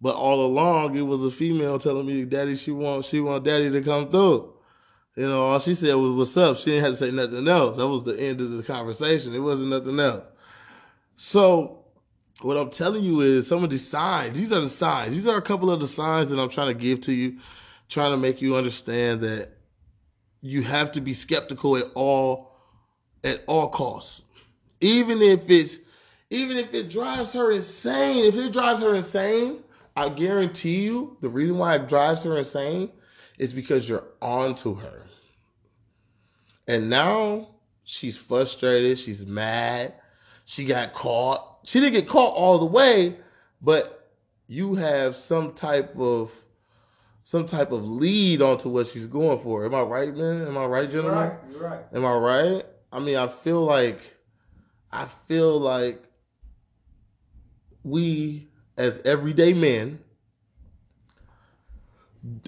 But 0.00 0.14
all 0.14 0.44
along, 0.44 0.96
it 0.96 1.02
was 1.02 1.24
a 1.24 1.30
female 1.30 1.78
telling 1.78 2.06
me, 2.06 2.24
"Daddy, 2.24 2.54
she 2.54 2.70
want 2.70 3.04
she 3.04 3.18
want 3.20 3.44
Daddy 3.44 3.68
to 3.70 3.82
come 3.82 4.08
through." 4.10 4.52
You 5.16 5.28
know, 5.28 5.48
all 5.48 5.58
she 5.58 5.74
said 5.74 5.94
was, 5.94 6.12
"What's 6.12 6.36
up?" 6.36 6.56
She 6.56 6.66
didn't 6.66 6.84
have 6.84 6.92
to 6.92 6.96
say 7.06 7.10
nothing 7.10 7.48
else. 7.48 7.78
That 7.78 7.88
was 7.88 8.04
the 8.04 8.18
end 8.18 8.40
of 8.40 8.52
the 8.52 8.62
conversation. 8.62 9.34
It 9.34 9.40
wasn't 9.40 9.70
nothing 9.70 9.98
else. 9.98 10.30
So, 11.16 11.77
what 12.42 12.56
I'm 12.56 12.70
telling 12.70 13.02
you 13.02 13.20
is 13.20 13.46
some 13.46 13.64
of 13.64 13.70
these 13.70 13.86
signs. 13.86 14.38
These 14.38 14.52
are 14.52 14.60
the 14.60 14.68
signs. 14.68 15.14
These 15.14 15.26
are 15.26 15.36
a 15.36 15.42
couple 15.42 15.70
of 15.70 15.80
the 15.80 15.88
signs 15.88 16.30
that 16.30 16.38
I'm 16.38 16.48
trying 16.48 16.68
to 16.68 16.74
give 16.74 17.00
to 17.02 17.12
you, 17.12 17.38
trying 17.88 18.12
to 18.12 18.16
make 18.16 18.40
you 18.40 18.56
understand 18.56 19.20
that 19.22 19.50
you 20.40 20.62
have 20.62 20.92
to 20.92 21.00
be 21.00 21.14
skeptical 21.14 21.76
at 21.76 21.86
all 21.94 22.52
at 23.24 23.42
all 23.48 23.68
costs, 23.68 24.22
even 24.80 25.20
if 25.20 25.50
it's 25.50 25.80
even 26.30 26.56
if 26.56 26.72
it 26.72 26.90
drives 26.90 27.32
her 27.32 27.50
insane. 27.50 28.24
If 28.24 28.36
it 28.36 28.52
drives 28.52 28.80
her 28.82 28.94
insane, 28.94 29.62
I 29.96 30.08
guarantee 30.08 30.82
you 30.82 31.16
the 31.20 31.28
reason 31.28 31.58
why 31.58 31.74
it 31.74 31.88
drives 31.88 32.22
her 32.22 32.38
insane 32.38 32.90
is 33.38 33.52
because 33.52 33.88
you're 33.88 34.04
on 34.22 34.54
to 34.56 34.74
her. 34.74 35.02
And 36.68 36.90
now 36.90 37.48
she's 37.84 38.16
frustrated, 38.16 38.98
she's 38.98 39.24
mad, 39.26 39.94
she 40.44 40.64
got 40.64 40.92
caught. 40.92 41.47
She 41.68 41.80
didn't 41.80 41.92
get 41.92 42.08
caught 42.08 42.34
all 42.34 42.58
the 42.58 42.64
way, 42.64 43.18
but 43.60 44.08
you 44.46 44.74
have 44.76 45.14
some 45.14 45.52
type 45.52 45.94
of 45.98 46.32
some 47.24 47.44
type 47.44 47.72
of 47.72 47.84
lead 47.86 48.40
onto 48.40 48.70
what 48.70 48.86
she's 48.86 49.06
going 49.06 49.38
for. 49.40 49.66
Am 49.66 49.74
I 49.74 49.82
right, 49.82 50.16
man? 50.16 50.46
Am 50.46 50.56
I 50.56 50.64
right, 50.64 50.90
You're 50.90 51.02
gentlemen? 51.02 51.28
right. 51.28 51.38
You're 51.50 51.68
right. 51.68 51.80
Am 51.92 52.06
I 52.06 52.14
right? 52.14 52.64
I 52.90 53.00
mean, 53.00 53.16
I 53.16 53.26
feel 53.28 53.62
like 53.62 54.00
I 54.92 55.08
feel 55.26 55.60
like 55.60 56.02
we 57.84 58.48
as 58.78 59.02
everyday 59.04 59.52
men 59.52 59.98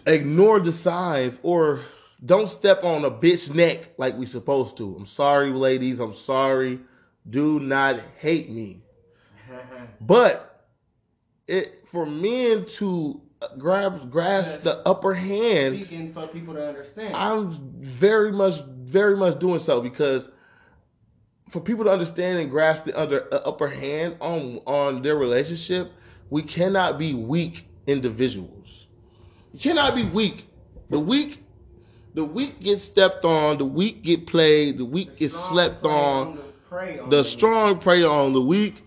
ignore 0.06 0.60
the 0.60 0.72
signs 0.72 1.38
or 1.42 1.80
don't 2.24 2.48
step 2.48 2.84
on 2.84 3.04
a 3.04 3.10
bitch 3.10 3.54
neck 3.54 3.80
like 3.98 4.16
we 4.16 4.24
supposed 4.24 4.78
to. 4.78 4.96
I'm 4.96 5.04
sorry, 5.04 5.50
ladies. 5.50 6.00
I'm 6.00 6.14
sorry. 6.14 6.80
Do 7.28 7.60
not 7.60 8.00
hate 8.18 8.48
me. 8.48 8.80
But 10.00 10.66
it 11.46 11.84
for 11.90 12.06
men 12.06 12.64
to 12.66 13.20
grabs 13.58 14.04
grasp 14.06 14.62
the 14.62 14.78
upper 14.86 15.14
hand, 15.14 15.84
Speaking 15.84 16.12
for 16.12 16.26
people 16.28 16.54
to 16.54 16.66
understand. 16.66 17.16
I'm 17.16 17.50
very 17.80 18.32
much, 18.32 18.62
very 18.66 19.16
much 19.16 19.38
doing 19.38 19.60
so 19.60 19.80
because 19.80 20.28
for 21.48 21.60
people 21.60 21.84
to 21.84 21.90
understand 21.90 22.38
and 22.38 22.50
grasp 22.50 22.84
the 22.84 22.96
other 22.96 23.26
uh, 23.32 23.36
upper 23.38 23.68
hand 23.68 24.16
on 24.20 24.60
on 24.66 25.02
their 25.02 25.16
relationship, 25.16 25.92
we 26.30 26.42
cannot 26.42 26.98
be 26.98 27.14
weak 27.14 27.66
individuals. 27.86 28.86
You 29.52 29.58
cannot 29.58 29.94
be 29.94 30.04
weak. 30.04 30.46
The 30.90 31.00
weak, 31.00 31.42
the 32.14 32.24
weak 32.24 32.60
get 32.60 32.78
stepped 32.80 33.24
on. 33.24 33.58
The 33.58 33.64
weak 33.64 34.02
get 34.02 34.26
played. 34.26 34.78
The 34.78 34.84
weak 34.84 35.12
The 35.12 35.18
get 35.18 35.30
slept 35.30 35.82
prey 35.82 35.90
on. 35.90 36.36
the 36.36 36.42
prey 36.68 36.98
on 36.98 37.10
the 37.10 37.24
strong 37.24 37.78
prey 37.78 38.04
on 38.04 38.32
the 38.32 38.42
weak. 38.42 38.84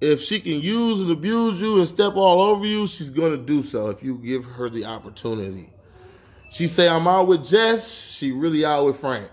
If 0.00 0.20
she 0.20 0.40
can 0.40 0.60
use 0.60 1.00
and 1.00 1.10
abuse 1.10 1.60
you 1.60 1.78
and 1.78 1.88
step 1.88 2.14
all 2.16 2.40
over 2.40 2.66
you, 2.66 2.86
she's 2.86 3.10
gonna 3.10 3.36
do 3.36 3.62
so 3.62 3.90
if 3.90 4.02
you 4.02 4.16
give 4.16 4.44
her 4.44 4.68
the 4.68 4.84
opportunity. 4.84 5.70
She 6.50 6.68
say 6.68 6.88
I'm 6.88 7.08
out 7.08 7.26
with 7.26 7.44
Jess, 7.44 7.90
she 7.90 8.32
really 8.32 8.64
out 8.64 8.86
with 8.86 8.98
Frank. 8.98 9.30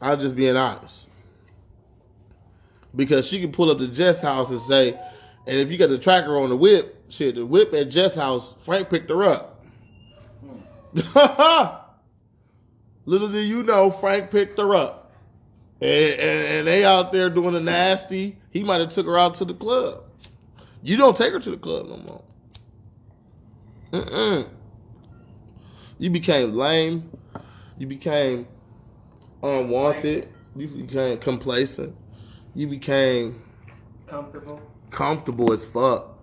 I'm 0.00 0.20
just 0.20 0.36
being 0.36 0.56
honest. 0.56 1.06
Because 2.94 3.26
she 3.26 3.40
can 3.40 3.52
pull 3.52 3.70
up 3.70 3.78
to 3.78 3.88
Jess' 3.88 4.22
house 4.22 4.50
and 4.50 4.60
say, 4.60 4.98
and 5.46 5.58
if 5.58 5.70
you 5.70 5.78
got 5.78 5.88
the 5.88 5.98
tracker 5.98 6.38
on 6.38 6.48
the 6.48 6.56
whip, 6.56 7.04
shit, 7.08 7.34
the 7.34 7.44
whip 7.44 7.74
at 7.74 7.90
Jess' 7.90 8.14
house, 8.14 8.54
Frank 8.60 8.88
picked 8.88 9.10
her 9.10 9.24
up. 9.24 9.64
Little 13.06 13.28
do 13.28 13.38
you 13.38 13.62
know, 13.62 13.90
Frank 13.90 14.30
picked 14.30 14.58
her 14.58 14.74
up. 14.74 15.12
And, 15.80 16.12
and, 16.12 16.46
and 16.46 16.66
they 16.66 16.84
out 16.84 17.12
there 17.12 17.28
doing 17.28 17.52
the 17.52 17.60
nasty. 17.60 18.38
He 18.54 18.62
might 18.62 18.80
have 18.80 18.88
took 18.88 19.04
her 19.06 19.18
out 19.18 19.34
to 19.34 19.44
the 19.44 19.52
club. 19.52 20.04
You 20.82 20.96
don't 20.96 21.16
take 21.16 21.32
her 21.32 21.40
to 21.40 21.50
the 21.50 21.56
club 21.56 21.88
no 21.88 21.96
more. 21.96 22.22
Mm-mm. 23.92 24.48
You 25.98 26.10
became 26.10 26.52
lame. 26.52 27.10
You 27.78 27.88
became 27.88 28.46
unwanted. 29.42 30.28
You 30.54 30.68
became 30.68 31.18
complacent. 31.18 31.96
You 32.54 32.68
became 32.68 33.42
comfortable. 34.06 34.62
comfortable 34.92 35.52
as 35.52 35.64
fuck. 35.64 36.16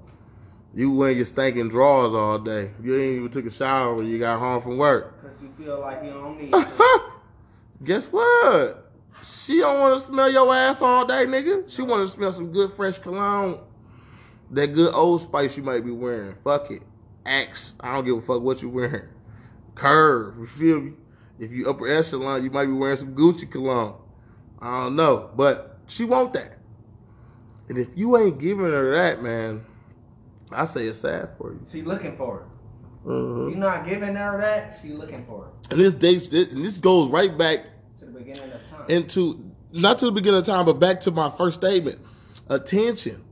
You 0.73 0.89
wearing 0.89 1.17
your 1.17 1.25
stinking 1.25 1.67
drawers 1.67 2.13
all 2.13 2.39
day. 2.39 2.71
You 2.81 2.95
ain't 2.95 3.17
even 3.17 3.29
took 3.29 3.45
a 3.45 3.51
shower 3.51 3.93
when 3.95 4.07
you 4.07 4.19
got 4.19 4.39
home 4.39 4.61
from 4.61 4.77
work. 4.77 5.21
Because 5.21 5.41
you 5.41 5.51
feel 5.57 5.81
like 5.81 6.01
you 6.01 6.11
don't 6.11 6.39
need. 6.39 6.53
Guess 7.83 8.05
what? 8.05 8.90
She 9.23 9.59
don't 9.59 9.79
want 9.79 9.99
to 9.99 10.05
smell 10.05 10.31
your 10.31 10.53
ass 10.53 10.81
all 10.81 11.05
day, 11.05 11.25
nigga. 11.25 11.69
She 11.69 11.81
want 11.81 12.01
to 12.01 12.09
smell 12.09 12.33
some 12.33 12.51
good 12.51 12.71
fresh 12.73 12.97
cologne. 12.97 13.59
That 14.51 14.73
good 14.73 14.93
old 14.93 15.21
spice 15.21 15.55
you 15.55 15.63
might 15.63 15.85
be 15.85 15.91
wearing. 15.91 16.35
Fuck 16.43 16.71
it. 16.71 16.83
Axe. 17.25 17.73
I 17.79 17.93
don't 17.93 18.05
give 18.05 18.17
a 18.17 18.21
fuck 18.21 18.41
what 18.41 18.61
you 18.61 18.69
wearing. 18.69 19.07
Curve. 19.75 20.37
You 20.39 20.45
feel 20.45 20.81
me? 20.81 20.93
If 21.39 21.51
you 21.51 21.69
upper 21.69 21.87
echelon, 21.87 22.43
you 22.43 22.51
might 22.51 22.65
be 22.65 22.73
wearing 22.73 22.97
some 22.97 23.15
Gucci 23.15 23.49
cologne. 23.49 23.95
I 24.59 24.83
don't 24.83 24.95
know, 24.95 25.29
but 25.35 25.79
she 25.87 26.03
want 26.03 26.33
that. 26.33 26.57
And 27.69 27.77
if 27.77 27.89
you 27.95 28.17
ain't 28.17 28.39
giving 28.39 28.65
her 28.65 28.95
that, 28.95 29.23
man, 29.23 29.65
I 30.51 30.65
say 30.65 30.85
it's 30.85 30.99
sad 30.99 31.29
for 31.37 31.53
you. 31.53 31.61
She 31.71 31.81
looking 31.81 32.15
for 32.15 32.41
it. 32.41 33.07
Mhm. 33.07 33.47
If 33.47 33.51
you're 33.51 33.59
not 33.59 33.85
giving 33.85 34.15
her 34.15 34.37
that, 34.39 34.77
she 34.81 34.89
looking 34.89 35.25
for 35.25 35.47
it. 35.47 35.71
And 35.71 35.79
this 35.79 35.93
dates, 35.93 36.27
and 36.27 36.63
this 36.63 36.77
goes 36.77 37.09
right 37.09 37.35
back 37.35 37.65
beginning 38.33 38.53
of 38.53 38.69
time. 38.69 38.85
into 38.89 39.51
not 39.71 39.99
to 39.99 40.05
the 40.05 40.11
beginning 40.11 40.39
of 40.39 40.45
time, 40.45 40.65
but 40.65 40.79
back 40.79 40.99
to 41.01 41.11
my 41.11 41.29
first 41.37 41.59
statement. 41.59 41.99
Attention. 42.49 43.23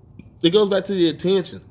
It 0.42 0.52
goes 0.52 0.70
back 0.70 0.86
to 0.86 0.94
the 0.94 1.10
attention. 1.10 1.62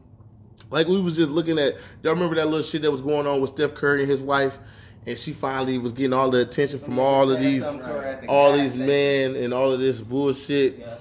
Like 0.71 0.87
we 0.87 1.01
was 1.01 1.17
just 1.17 1.31
looking 1.31 1.59
at 1.59 1.75
y'all 2.03 2.13
remember 2.13 2.37
that 2.37 2.47
little 2.47 2.63
shit 2.63 2.83
that 2.83 2.91
was 2.91 3.01
going 3.01 3.27
on 3.27 3.41
with 3.41 3.51
Steph 3.51 3.75
Curry 3.75 4.03
and 4.03 4.11
his 4.11 4.23
wife, 4.23 4.59
and 5.07 5.17
she 5.17 5.33
finally 5.33 5.79
was 5.79 5.93
getting 5.93 6.13
all 6.13 6.31
the 6.31 6.41
attention 6.43 6.79
from 6.79 6.99
all 6.99 7.31
of 7.31 7.41
these 7.41 7.65
something 7.65 7.83
to 7.83 7.89
her 7.89 8.05
at 8.05 8.23
the 8.23 8.29
all 8.29 8.53
these 8.53 8.75
men 8.75 9.35
and 9.37 9.55
all 9.55 9.71
of 9.73 9.81
this 9.81 10.01
bullshit. 10.01 10.79
Yeah. 10.79 10.97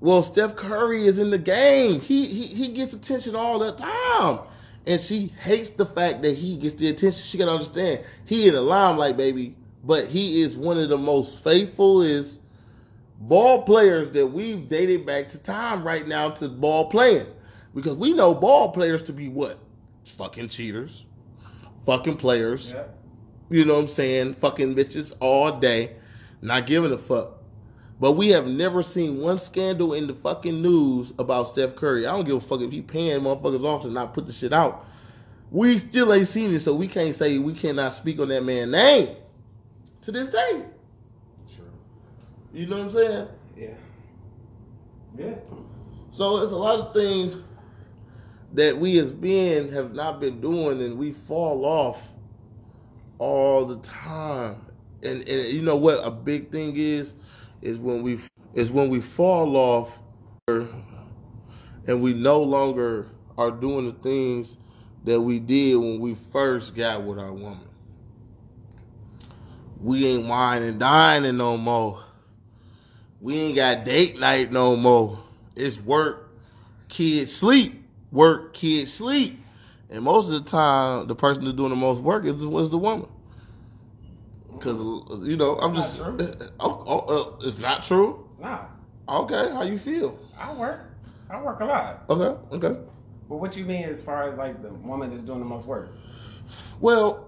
Well, 0.00 0.22
Steph 0.22 0.56
Curry 0.56 1.06
is 1.06 1.18
in 1.18 1.30
the 1.30 1.38
game. 1.38 2.00
He 2.00 2.26
he 2.26 2.46
he 2.46 2.68
gets 2.68 2.92
attention 2.92 3.34
all 3.34 3.58
the 3.58 3.72
time. 3.72 4.40
And 4.86 5.00
she 5.00 5.32
hates 5.42 5.70
the 5.70 5.84
fact 5.86 6.22
that 6.22 6.36
he 6.36 6.56
gets 6.56 6.74
the 6.74 6.88
attention. 6.88 7.22
She 7.24 7.38
gotta 7.38 7.50
understand 7.50 8.04
he 8.24 8.46
in 8.46 8.54
the 8.54 8.60
limelight, 8.60 9.16
baby. 9.16 9.56
But 9.86 10.08
he 10.08 10.42
is 10.42 10.56
one 10.56 10.78
of 10.78 10.88
the 10.88 10.98
most 10.98 11.44
faithfulest 11.44 12.40
ball 13.20 13.62
players 13.62 14.10
that 14.10 14.26
we've 14.26 14.68
dated 14.68 15.06
back 15.06 15.28
to 15.28 15.38
time 15.38 15.84
right 15.84 16.06
now 16.06 16.30
to 16.30 16.48
ball 16.48 16.90
playing. 16.90 17.26
Because 17.72 17.94
we 17.94 18.12
know 18.12 18.34
ball 18.34 18.72
players 18.72 19.02
to 19.04 19.12
be 19.12 19.28
what? 19.28 19.60
Fucking 20.18 20.48
cheaters. 20.48 21.04
Fucking 21.84 22.16
players. 22.16 22.72
Yeah. 22.72 22.84
You 23.48 23.64
know 23.64 23.74
what 23.74 23.82
I'm 23.82 23.88
saying? 23.88 24.34
Fucking 24.34 24.74
bitches 24.74 25.14
all 25.20 25.60
day, 25.60 25.94
not 26.42 26.66
giving 26.66 26.90
a 26.90 26.98
fuck. 26.98 27.34
But 28.00 28.12
we 28.12 28.30
have 28.30 28.48
never 28.48 28.82
seen 28.82 29.20
one 29.20 29.38
scandal 29.38 29.94
in 29.94 30.08
the 30.08 30.14
fucking 30.14 30.60
news 30.60 31.14
about 31.20 31.48
Steph 31.48 31.76
Curry. 31.76 32.06
I 32.06 32.16
don't 32.16 32.26
give 32.26 32.36
a 32.36 32.40
fuck 32.40 32.60
if 32.60 32.72
he 32.72 32.82
paying 32.82 33.20
motherfuckers 33.20 33.64
off 33.64 33.82
to 33.82 33.90
not 33.90 34.14
put 34.14 34.26
the 34.26 34.32
shit 34.32 34.52
out. 34.52 34.84
We 35.52 35.78
still 35.78 36.12
ain't 36.12 36.26
seen 36.26 36.52
it, 36.52 36.60
so 36.60 36.74
we 36.74 36.88
can't 36.88 37.14
say 37.14 37.38
we 37.38 37.52
cannot 37.52 37.94
speak 37.94 38.18
on 38.18 38.28
that 38.28 38.42
man's 38.42 38.72
name 38.72 39.16
to 40.06 40.12
this 40.12 40.28
day. 40.28 40.62
True. 41.56 41.64
You 42.54 42.66
know 42.66 42.78
what 42.78 42.84
I'm 42.84 42.92
saying? 42.92 43.28
Yeah. 43.56 43.68
Yeah. 45.18 45.34
So 46.12 46.36
it's 46.38 46.52
a 46.52 46.56
lot 46.56 46.78
of 46.78 46.94
things 46.94 47.38
that 48.52 48.78
we 48.78 49.00
as 49.00 49.12
men 49.14 49.68
have 49.72 49.94
not 49.94 50.20
been 50.20 50.40
doing, 50.40 50.80
and 50.80 50.96
we 50.96 51.12
fall 51.12 51.64
off 51.64 52.08
all 53.18 53.64
the 53.64 53.78
time. 53.78 54.62
And 55.02 55.28
and 55.28 55.52
you 55.52 55.62
know 55.62 55.74
what? 55.74 55.96
A 55.96 56.10
big 56.12 56.52
thing 56.52 56.76
is 56.76 57.12
is 57.60 57.78
when 57.78 58.04
we 58.04 58.20
is 58.54 58.70
when 58.70 58.88
we 58.88 59.00
fall 59.00 59.56
off, 59.56 59.98
and 60.46 62.00
we 62.00 62.14
no 62.14 62.40
longer 62.40 63.08
are 63.36 63.50
doing 63.50 63.86
the 63.86 63.92
things 63.92 64.56
that 65.02 65.20
we 65.20 65.40
did 65.40 65.74
when 65.74 65.98
we 65.98 66.14
first 66.14 66.76
got 66.76 67.02
with 67.02 67.18
our 67.18 67.32
woman. 67.32 67.68
We 69.80 70.06
ain't 70.06 70.26
wine 70.28 70.62
and 70.62 70.80
dining 70.80 71.36
no 71.36 71.56
more. 71.56 72.02
We 73.20 73.36
ain't 73.38 73.56
got 73.56 73.84
date 73.84 74.18
night 74.18 74.52
no 74.52 74.76
more. 74.76 75.18
It's 75.54 75.80
work, 75.80 76.30
kids 76.88 77.34
sleep, 77.34 77.82
work, 78.10 78.54
kids 78.54 78.92
sleep. 78.92 79.40
And 79.90 80.04
most 80.04 80.26
of 80.26 80.32
the 80.32 80.50
time, 80.50 81.06
the 81.06 81.14
person 81.14 81.44
that's 81.44 81.56
doing 81.56 81.70
the 81.70 81.76
most 81.76 82.02
work 82.02 82.24
is, 82.24 82.42
is 82.42 82.70
the 82.70 82.78
woman. 82.78 83.08
Because, 84.52 84.78
you 85.26 85.36
know, 85.36 85.56
I'm 85.56 85.72
Not 85.72 85.82
just. 85.82 85.98
true. 85.98 86.18
Oh, 86.60 86.84
oh, 86.86 86.98
uh, 86.98 87.46
it's 87.46 87.58
not 87.58 87.84
true? 87.84 88.26
Nah, 88.40 88.60
Okay, 89.08 89.50
how 89.52 89.62
you 89.62 89.78
feel? 89.78 90.18
I 90.38 90.52
work. 90.54 90.80
I 91.30 91.40
work 91.40 91.60
a 91.60 91.64
lot. 91.64 92.04
Okay, 92.08 92.56
okay. 92.56 92.80
But 93.28 93.36
what 93.36 93.56
you 93.56 93.64
mean 93.64 93.84
as 93.84 94.02
far 94.02 94.28
as 94.28 94.38
like 94.38 94.62
the 94.62 94.70
woman 94.70 95.10
that's 95.10 95.22
doing 95.22 95.40
the 95.40 95.44
most 95.44 95.66
work? 95.66 95.90
Well, 96.80 97.25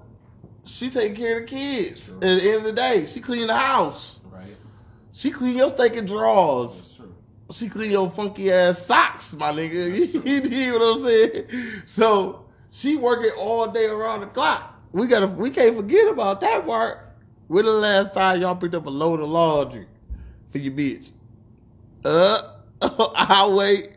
she 0.69 0.91
taking 0.91 1.17
care 1.17 1.41
of 1.41 1.49
the 1.49 1.49
kids. 1.49 2.09
At 2.09 2.21
the 2.21 2.41
end 2.45 2.57
of 2.57 2.65
the 2.65 2.73
day, 2.73 3.07
she 3.07 3.21
clean 3.21 3.47
the 3.47 3.57
house. 3.57 4.21
Right. 4.31 4.57
She 5.13 5.31
clean 5.31 5.57
your 5.57 5.71
stinking 5.71 6.07
drawers. 6.07 6.75
That's 6.75 6.97
true. 6.97 7.15
She 7.53 7.69
clean 7.69 7.91
your 7.91 8.11
funky 8.11 8.53
ass 8.53 8.85
socks, 8.85 9.35
my 9.35 9.53
nigga. 9.53 10.27
you 10.27 10.51
hear 10.51 10.75
what 10.75 10.83
I'm 10.83 10.99
saying? 10.99 11.47
So 11.87 12.45
she 12.71 12.97
working 12.97 13.31
all 13.39 13.69
day 13.69 13.87
around 13.87 14.21
the 14.21 14.27
clock. 14.27 14.75
We 14.93 15.07
gotta, 15.07 15.27
we 15.27 15.51
can't 15.51 15.77
forget 15.77 16.09
about 16.09 16.41
that 16.43 16.67
part. 16.67 16.99
When 17.49 17.65
the 17.65 17.73
last 17.73 18.13
time 18.13 18.43
y'all 18.43 18.57
picked 18.57 18.75
up 18.75 18.87
a 18.87 18.91
load 18.91 19.21
of 19.21 19.29
laundry 19.29 19.87
for 20.51 20.59
your 20.59 20.73
bitch? 20.73 21.13
Uh, 22.05 22.57
I'll 22.83 23.57
wait 23.57 23.97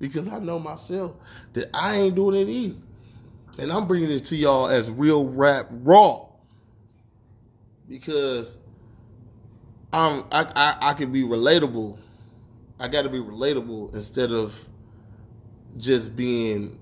because 0.00 0.26
I 0.28 0.40
know 0.40 0.58
myself 0.58 1.12
that 1.52 1.70
I 1.72 1.96
ain't 1.96 2.16
doing 2.16 2.40
it 2.40 2.50
either, 2.50 2.78
and 3.58 3.72
I'm 3.72 3.86
bringing 3.86 4.10
it 4.10 4.24
to 4.26 4.36
y'all 4.36 4.68
as 4.68 4.90
real 4.90 5.26
rap 5.26 5.66
raw 5.70 6.26
because 7.88 8.56
I'm 9.92 10.24
I 10.32 10.44
I, 10.56 10.90
I 10.90 10.94
can 10.94 11.12
be 11.12 11.22
relatable. 11.22 11.98
I 12.78 12.88
got 12.88 13.02
to 13.02 13.08
be 13.08 13.18
relatable 13.18 13.94
instead 13.94 14.32
of 14.32 14.54
just 15.78 16.16
being 16.16 16.78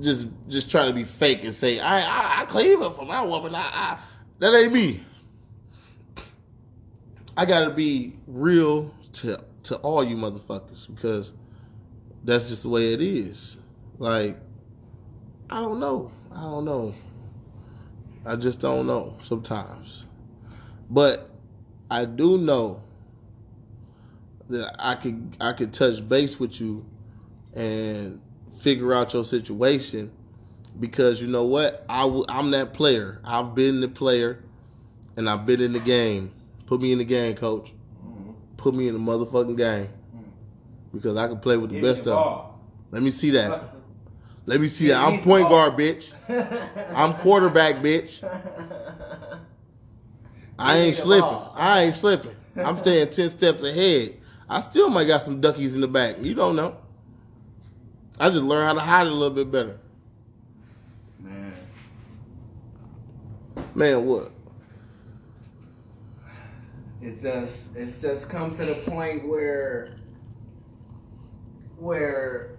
just 0.00 0.28
just 0.48 0.70
trying 0.70 0.88
to 0.88 0.94
be 0.94 1.04
fake 1.04 1.44
and 1.44 1.52
say 1.52 1.80
I 1.80 1.98
I, 1.98 2.42
I 2.42 2.44
clean 2.46 2.82
up 2.82 2.96
for 2.96 3.04
my 3.04 3.22
woman. 3.22 3.54
I, 3.54 3.60
I 3.60 3.98
that 4.38 4.54
ain't 4.54 4.72
me. 4.72 5.02
I 7.36 7.44
got 7.44 7.64
to 7.64 7.70
be 7.70 8.14
real 8.26 8.94
to 9.14 9.42
to 9.64 9.76
all 9.78 10.04
you 10.04 10.16
motherfuckers 10.16 10.94
because 10.94 11.32
that's 12.26 12.48
just 12.48 12.64
the 12.64 12.68
way 12.68 12.92
it 12.92 13.00
is. 13.00 13.56
Like 13.98 14.36
I 15.48 15.60
don't 15.60 15.80
know. 15.80 16.10
I 16.32 16.40
don't 16.42 16.64
know. 16.64 16.94
I 18.26 18.34
just 18.36 18.58
don't 18.58 18.86
know 18.86 19.16
sometimes. 19.22 20.04
But 20.90 21.30
I 21.90 22.04
do 22.04 22.36
know 22.36 22.82
that 24.48 24.74
I 24.78 24.96
could 24.96 25.36
I 25.40 25.52
could 25.52 25.72
touch 25.72 26.06
base 26.06 26.38
with 26.38 26.60
you 26.60 26.84
and 27.54 28.20
figure 28.58 28.92
out 28.92 29.14
your 29.14 29.24
situation 29.24 30.10
because 30.80 31.22
you 31.22 31.28
know 31.28 31.44
what? 31.44 31.84
I 31.88 32.02
w- 32.02 32.24
I'm 32.28 32.50
that 32.50 32.74
player. 32.74 33.20
I've 33.24 33.54
been 33.54 33.80
the 33.80 33.88
player 33.88 34.42
and 35.16 35.30
I've 35.30 35.46
been 35.46 35.60
in 35.60 35.72
the 35.72 35.80
game. 35.80 36.34
Put 36.66 36.82
me 36.82 36.90
in 36.90 36.98
the 36.98 37.04
game, 37.04 37.36
coach. 37.36 37.72
Mhm. 38.04 38.34
Put 38.56 38.74
me 38.74 38.88
in 38.88 38.94
the 38.94 39.00
motherfucking 39.00 39.56
game 39.56 39.88
because 40.96 41.16
I 41.16 41.26
can 41.28 41.38
play 41.38 41.56
with 41.56 41.70
the 41.70 41.76
Give 41.76 41.84
best 41.84 42.04
the 42.04 42.14
of 42.14 42.46
them. 42.46 42.54
Let 42.90 43.02
me 43.02 43.10
see 43.10 43.30
that. 43.30 43.64
Let 44.46 44.60
me 44.60 44.68
see 44.68 44.86
Give 44.86 44.96
that. 44.96 45.06
I'm 45.06 45.20
point 45.22 45.48
guard, 45.48 45.74
bitch. 45.74 46.12
I'm 46.94 47.14
quarterback, 47.14 47.76
bitch. 47.76 48.22
I 50.58 50.78
ain't 50.78 50.96
slipping. 50.96 51.20
ball. 51.22 51.52
I 51.54 51.82
ain't 51.84 51.94
slipping. 51.94 52.34
I'm 52.56 52.78
staying 52.78 53.10
ten 53.10 53.30
steps 53.30 53.62
ahead. 53.62 54.14
I 54.48 54.60
still 54.60 54.88
might 54.88 55.06
got 55.06 55.22
some 55.22 55.40
duckies 55.40 55.74
in 55.74 55.80
the 55.80 55.88
back. 55.88 56.16
You 56.20 56.34
don't 56.34 56.56
know. 56.56 56.76
I 58.18 58.30
just 58.30 58.44
learned 58.44 58.66
how 58.66 58.74
to 58.74 58.80
hide 58.80 59.06
it 59.06 59.12
a 59.12 59.14
little 59.14 59.34
bit 59.34 59.50
better. 59.50 59.78
Man, 61.20 61.52
Man, 63.74 64.06
what? 64.06 64.32
it's 67.02 67.22
just 67.22 67.76
it's 67.76 68.00
just 68.00 68.28
come 68.28 68.54
to 68.56 68.64
the 68.64 68.74
point 68.86 69.28
where 69.28 69.90
where 71.78 72.56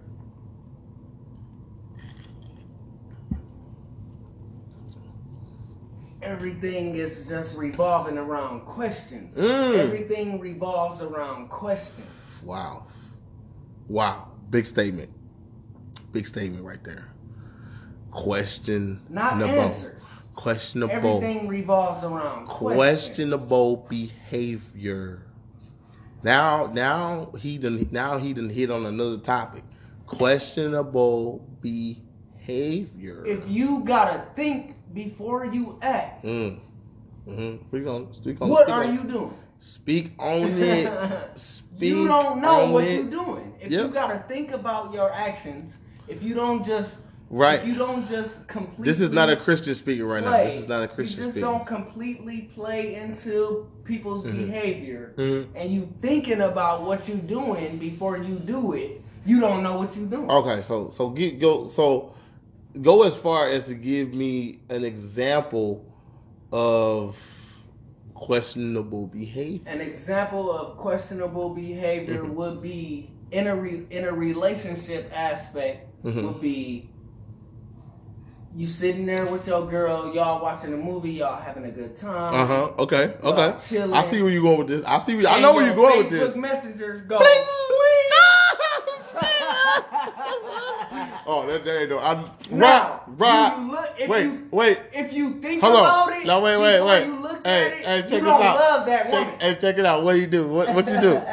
everything 6.22 6.96
is 6.96 7.26
just 7.26 7.56
revolving 7.56 8.18
around 8.18 8.60
questions. 8.60 9.36
Mm. 9.36 9.74
Everything 9.78 10.38
revolves 10.38 11.02
around 11.02 11.48
questions. 11.48 12.08
Wow. 12.44 12.86
Wow. 13.88 14.32
Big 14.50 14.66
statement. 14.66 15.10
Big 16.12 16.26
statement 16.26 16.64
right 16.64 16.82
there. 16.84 17.08
Question. 18.10 19.00
Not 19.08 19.40
answers. 19.42 20.02
Questionable. 20.34 21.22
Everything 21.22 21.48
revolves 21.48 22.04
around 22.04 22.46
questions. 22.46 22.76
questionable 22.76 23.86
behavior. 23.88 25.27
Now, 26.22 26.66
now 26.72 27.32
he 27.38 27.58
done 27.58 27.86
now 27.90 28.18
he 28.18 28.32
done 28.32 28.48
hit 28.48 28.70
on 28.70 28.86
another 28.86 29.18
topic. 29.18 29.62
Questionable 30.06 31.46
behavior. 31.60 33.24
If 33.26 33.48
you 33.48 33.82
gotta 33.84 34.24
think 34.34 34.76
before 34.94 35.46
you 35.46 35.78
act, 35.82 36.24
Mm. 36.24 36.60
Mm-hmm. 37.28 37.66
Speak 37.68 37.86
on. 37.86 38.12
Speak 38.14 38.40
on. 38.40 38.48
what 38.48 38.64
speak 38.64 38.74
are 38.74 38.84
on, 38.84 38.94
you 38.94 39.04
doing? 39.04 39.34
Speak 39.58 40.12
on 40.18 40.42
it. 40.54 40.92
Speak 41.38 41.90
you 41.90 42.06
don't 42.06 42.40
know 42.40 42.70
what 42.72 42.84
it. 42.84 42.94
you're 43.02 43.10
doing. 43.10 43.54
If 43.60 43.70
Yep. 43.72 43.84
you 43.86 43.88
gotta 43.90 44.18
think 44.28 44.50
about 44.52 44.92
your 44.92 45.12
actions, 45.12 45.74
if 46.08 46.22
you 46.22 46.34
don't 46.34 46.64
just 46.64 46.98
Right. 47.30 47.60
if 47.60 47.68
you 47.68 47.74
don't 47.74 48.08
just 48.08 48.46
completely 48.48 48.84
This 48.86 49.00
is 49.00 49.10
not 49.10 49.28
a 49.28 49.36
Christian 49.36 49.74
speaking 49.74 50.04
right 50.06 50.24
now. 50.24 50.44
This 50.44 50.54
is 50.56 50.66
not 50.68 50.82
a 50.82 50.88
Christian 50.88 51.06
speaker. 51.06 51.20
You 51.20 51.26
just 51.26 51.30
speaking. 51.36 51.50
don't 51.50 51.66
completely 51.66 52.50
play 52.54 52.94
into 52.94 53.66
people's 53.84 54.24
Mhm. 54.24 54.34
behavior 54.46 55.12
Mhm. 55.16 55.46
and 55.54 55.70
you 55.70 55.88
thinking 56.00 56.40
about 56.40 56.84
what 56.84 57.06
you 57.08 57.16
doing 57.16 57.76
before 57.78 58.16
you 58.16 58.36
do 58.38 58.72
it, 58.72 59.02
you 59.26 59.40
don't 59.40 59.62
know 59.62 59.76
what 59.76 59.94
you're 59.94 60.06
doing. 60.06 60.30
Okay, 60.30 60.62
so 60.62 60.88
so 60.88 61.10
get, 61.10 61.38
go 61.38 61.66
so 61.66 62.12
go 62.80 63.02
as 63.02 63.14
far 63.16 63.46
as 63.48 63.66
to 63.66 63.74
give 63.74 64.14
me 64.14 64.60
an 64.70 64.84
example 64.84 65.84
of 66.50 67.18
questionable 68.14 69.06
behavior. 69.06 69.60
An 69.66 69.80
example 69.80 70.50
of 70.50 70.76
questionable 70.78 71.50
behavior 71.50 72.22
Mhm. 72.24 72.34
would 72.34 72.62
be 72.62 73.10
in 73.30 73.46
a 73.46 73.54
re, 73.54 73.86
in 73.90 74.04
a 74.06 74.12
relationship 74.12 75.10
aspect 75.14 75.86
Mhm. 76.04 76.22
would 76.24 76.40
be 76.40 76.88
you 78.58 78.66
sitting 78.66 79.06
there 79.06 79.24
with 79.24 79.46
your 79.46 79.70
girl, 79.70 80.12
y'all 80.12 80.42
watching 80.42 80.74
a 80.74 80.76
movie, 80.76 81.12
y'all 81.12 81.40
having 81.40 81.64
a 81.64 81.70
good 81.70 81.96
time. 81.96 82.34
Uh 82.34 82.44
huh. 82.46 82.64
Okay. 82.80 83.14
Okay. 83.22 83.56
chilling. 83.68 83.92
I 83.94 84.04
see 84.04 84.20
where 84.20 84.32
you're 84.32 84.42
going 84.42 84.58
with 84.58 84.66
this. 84.66 84.82
I 84.84 84.98
see. 84.98 85.14
Where, 85.16 85.28
I 85.28 85.40
know 85.40 85.54
where 85.54 85.64
you're 85.64 85.76
going 85.76 85.98
with 85.98 86.10
this. 86.10 86.34
Facebook 86.36 86.40
messengers 86.40 87.02
go. 87.02 87.18
Bling! 87.18 87.28
oh, 91.26 91.44
that, 91.48 91.64
that 91.64 91.80
ain't 91.80 91.90
no. 91.90 91.98
I'm 92.00 92.24
Now, 92.50 93.02
right. 93.06 93.18
Right. 93.18 93.56
you 93.58 93.70
look, 93.70 93.90
if 93.98 94.08
Wait. 94.08 94.24
you 94.24 94.48
wait. 94.50 94.78
if 94.92 95.12
you 95.12 95.40
think 95.40 95.62
Hold 95.62 95.74
about 95.76 96.12
on. 96.12 96.20
it, 96.20 96.26
No, 96.26 96.40
wait, 96.40 96.56
wait, 96.56 96.80
wait. 96.82 97.06
You 97.06 97.20
look 97.20 97.46
Hey, 97.46 97.66
at 97.66 97.72
it, 97.72 97.78
hey, 97.86 98.00
check 98.02 98.10
you 98.12 98.20
this 98.20 98.28
out. 98.28 98.56
love 98.56 98.86
that 98.86 99.10
woman. 99.10 99.28
Check, 99.38 99.42
hey, 99.42 99.54
check 99.60 99.78
it 99.78 99.86
out. 99.86 100.02
What 100.02 100.14
do 100.14 100.20
you 100.20 100.26
do? 100.26 100.48
What 100.48 100.74
what 100.74 100.88
you 100.88 101.00
do? 101.00 101.20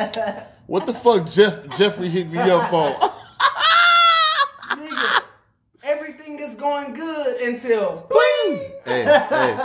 What 0.67 0.87
the 0.87 0.95
fuck, 0.95 1.27
Jeff? 1.27 1.67
Jeffrey 1.77 2.09
hit 2.09 2.27
me 2.27 2.39
up 2.39 2.71
for? 2.71 2.89
Nigga, 4.75 5.21
everything 5.83 6.39
is 6.39 6.54
going 6.65 6.93
good 6.93 7.41
until 7.41 8.07
Bling! 8.09 8.71
Hey, 8.85 9.03
hey. 9.03 9.57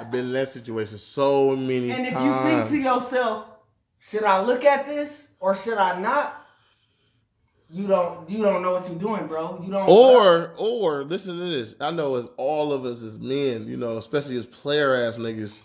I've 0.00 0.10
been 0.10 0.26
in 0.26 0.32
that 0.32 0.48
situation 0.48 0.98
so 0.98 1.54
many 1.54 1.90
times. 1.90 1.98
And 1.98 2.06
if 2.08 2.12
you 2.14 2.42
think 2.42 2.68
to 2.70 2.76
yourself, 2.76 3.46
should 4.00 4.24
I 4.24 4.42
look 4.42 4.64
at 4.64 4.86
this 4.86 5.28
or 5.38 5.54
should 5.54 5.78
I 5.78 6.00
not? 6.00 6.38
You 7.70 7.86
don't 7.86 8.28
you 8.28 8.42
don't 8.42 8.62
know 8.62 8.72
what 8.72 8.88
you're 8.88 8.98
doing, 8.98 9.26
bro. 9.26 9.62
You 9.64 9.70
don't 9.70 9.88
or 9.88 10.52
or 10.58 11.04
listen 11.04 11.38
to 11.38 11.44
this. 11.44 11.74
I 11.80 11.90
know 11.90 12.16
as 12.16 12.26
all 12.36 12.72
of 12.72 12.84
us 12.84 13.02
as 13.02 13.18
men, 13.18 13.66
you 13.66 13.76
know, 13.76 13.96
especially 13.96 14.36
as 14.36 14.44
player 14.44 14.94
ass 14.94 15.16
niggas, 15.16 15.62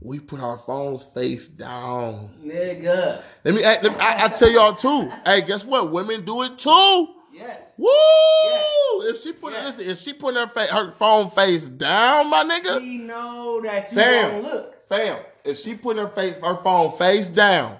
we 0.00 0.18
put 0.18 0.40
our 0.40 0.58
phones 0.58 1.04
face 1.04 1.46
down. 1.46 2.30
nigga. 2.42 3.22
Let 3.44 3.54
me, 3.54 3.62
let 3.62 3.82
me 3.84 3.90
I, 4.00 4.24
I 4.24 4.28
tell 4.28 4.50
y'all 4.50 4.74
too. 4.74 5.12
Hey, 5.24 5.42
guess 5.42 5.64
what? 5.64 5.92
Women 5.92 6.24
do 6.24 6.42
it 6.42 6.58
too. 6.58 7.15
Yes. 7.36 7.60
Woo! 7.76 7.88
Yes. 8.44 8.64
If 9.14 9.20
she 9.22 9.32
put 9.32 9.52
Yes. 9.52 9.76
listen, 9.78 9.90
if 9.92 9.98
she 10.00 10.12
put 10.14 10.34
her 10.34 10.48
fa- 10.48 10.66
her 10.66 10.92
phone 10.92 11.30
face 11.30 11.68
down, 11.68 12.28
my 12.30 12.42
nigga, 12.44 12.80
She 12.80 12.98
know 12.98 13.60
that 13.62 13.92
you 13.92 13.98
Fam. 13.98 14.30
don't 14.42 14.44
look. 14.44 14.88
fam. 14.88 15.18
If 15.44 15.58
she 15.58 15.74
put 15.74 15.96
her 15.98 16.08
face 16.08 16.34
her 16.42 16.56
phone 16.56 16.92
face 16.96 17.28
down, 17.30 17.76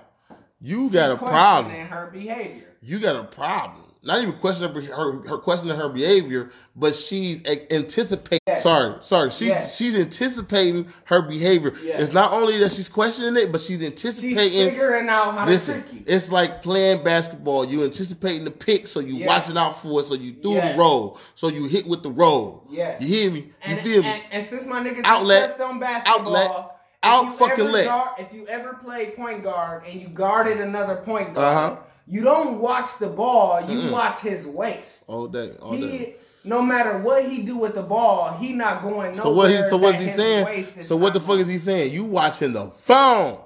you 0.61 0.91
got 0.91 1.11
a 1.11 1.17
problem. 1.17 1.75
her 1.75 2.11
behavior. 2.13 2.69
you 2.83 2.99
got 3.01 3.17
a 3.17 3.25
problem. 3.25 3.86
Not 4.07 4.23
even 4.23 4.35
questioning 4.35 4.73
her, 4.73 4.81
her, 4.95 5.29
her 5.29 5.39
questioning 5.39 5.77
her 5.77 5.89
behavior, 5.89 6.51
but 6.77 6.95
she's 6.95 7.43
anticipating. 7.73 8.39
Yes. 8.47 8.63
Sorry, 8.63 8.95
sorry. 9.03 9.31
She's 9.31 9.49
Yes. 9.49 9.77
she's 9.77 9.99
anticipating 9.99 10.87
her 11.05 11.23
behavior. 11.23 11.73
Yes. 11.83 12.01
It's 12.03 12.13
not 12.13 12.33
only 12.33 12.57
that 12.59 12.71
she's 12.71 12.89
questioning 12.89 13.37
it, 13.43 13.51
but 13.51 13.61
she's 13.61 13.85
anticipating. 13.85 14.39
She's 14.39 14.69
figuring 14.71 15.09
out 15.09 15.35
how 15.35 15.45
Listen, 15.47 15.83
to 15.83 15.89
trick 15.89 15.95
you. 15.95 16.05
it's 16.07 16.31
like 16.31 16.63
playing 16.63 17.03
basketball. 17.03 17.65
You 17.65 17.83
anticipating 17.83 18.45
the 18.45 18.51
pick, 18.53 18.87
so 18.87 19.01
you 19.01 19.27
watching 19.27 19.57
out 19.57 19.83
for 19.83 20.01
it, 20.01 20.05
so 20.05 20.15
you 20.15 20.35
threw 20.41 20.53
Yes. 20.53 20.77
the 20.77 20.81
roll, 20.81 21.19
so 21.35 21.49
you 21.49 21.65
hit 21.65 21.87
with 21.87 22.05
the 22.05 22.11
roll. 22.13 22.63
Yes. 22.71 23.01
You 23.03 23.09
hear 23.09 23.31
me? 23.33 23.39
You 23.41 23.53
And, 23.63 23.81
feel 23.81 24.03
me? 24.03 24.09
and, 24.09 24.23
and 24.31 24.45
since 24.47 24.65
my 24.67 24.81
niggas 24.85 25.01
Outlet. 25.05 25.61
on 25.61 25.81
basketball, 25.81 26.37
Outlet. 26.37 26.73
Out 27.03 27.39
fucking 27.39 27.71
let. 27.71 27.85
guard- 27.85 28.11
if 28.19 28.33
you 28.33 28.47
ever 28.49 28.75
played 28.75 29.15
point 29.17 29.43
guard 29.45 29.83
and 29.89 30.01
you 30.01 30.09
guarded 30.09 30.61
another 30.61 30.97
point 30.97 31.35
guard, 31.35 31.57
Uh-huh. 31.57 31.77
You 32.07 32.23
don't 32.23 32.61
watch 32.61 32.99
the 32.99 33.09
ball, 33.09 33.61
you 33.69 33.79
Mm-mm. 33.79 33.91
watch 33.91 34.21
his 34.21 34.47
waist. 34.47 35.05
all 35.09 35.27
day, 35.27 35.53
all 35.61 35.73
he, 35.73 35.81
day. 35.81 36.17
no 36.45 36.63
matter 36.63 36.99
what 36.99 37.29
he 37.29 37.43
do 37.43 37.57
with 37.57 37.75
the 37.75 37.83
ball, 37.83 38.37
he 38.39 38.53
not 38.53 38.83
going 38.83 39.17
nowhere. 39.17 39.23
So 39.23 39.33
what 39.33 39.51
he? 39.51 39.63
So 39.69 39.77
what's 39.77 40.01
he 40.01 40.09
saying? 40.09 40.67
So 40.83 40.97
what 40.97 41.15
the 41.15 41.21
fuck 41.21 41.29
going. 41.29 41.41
is 41.41 41.49
he 41.49 41.59
saying? 41.59 41.93
You 41.93 42.05
watching 42.05 42.53
the 42.53 42.69
phone? 42.71 43.41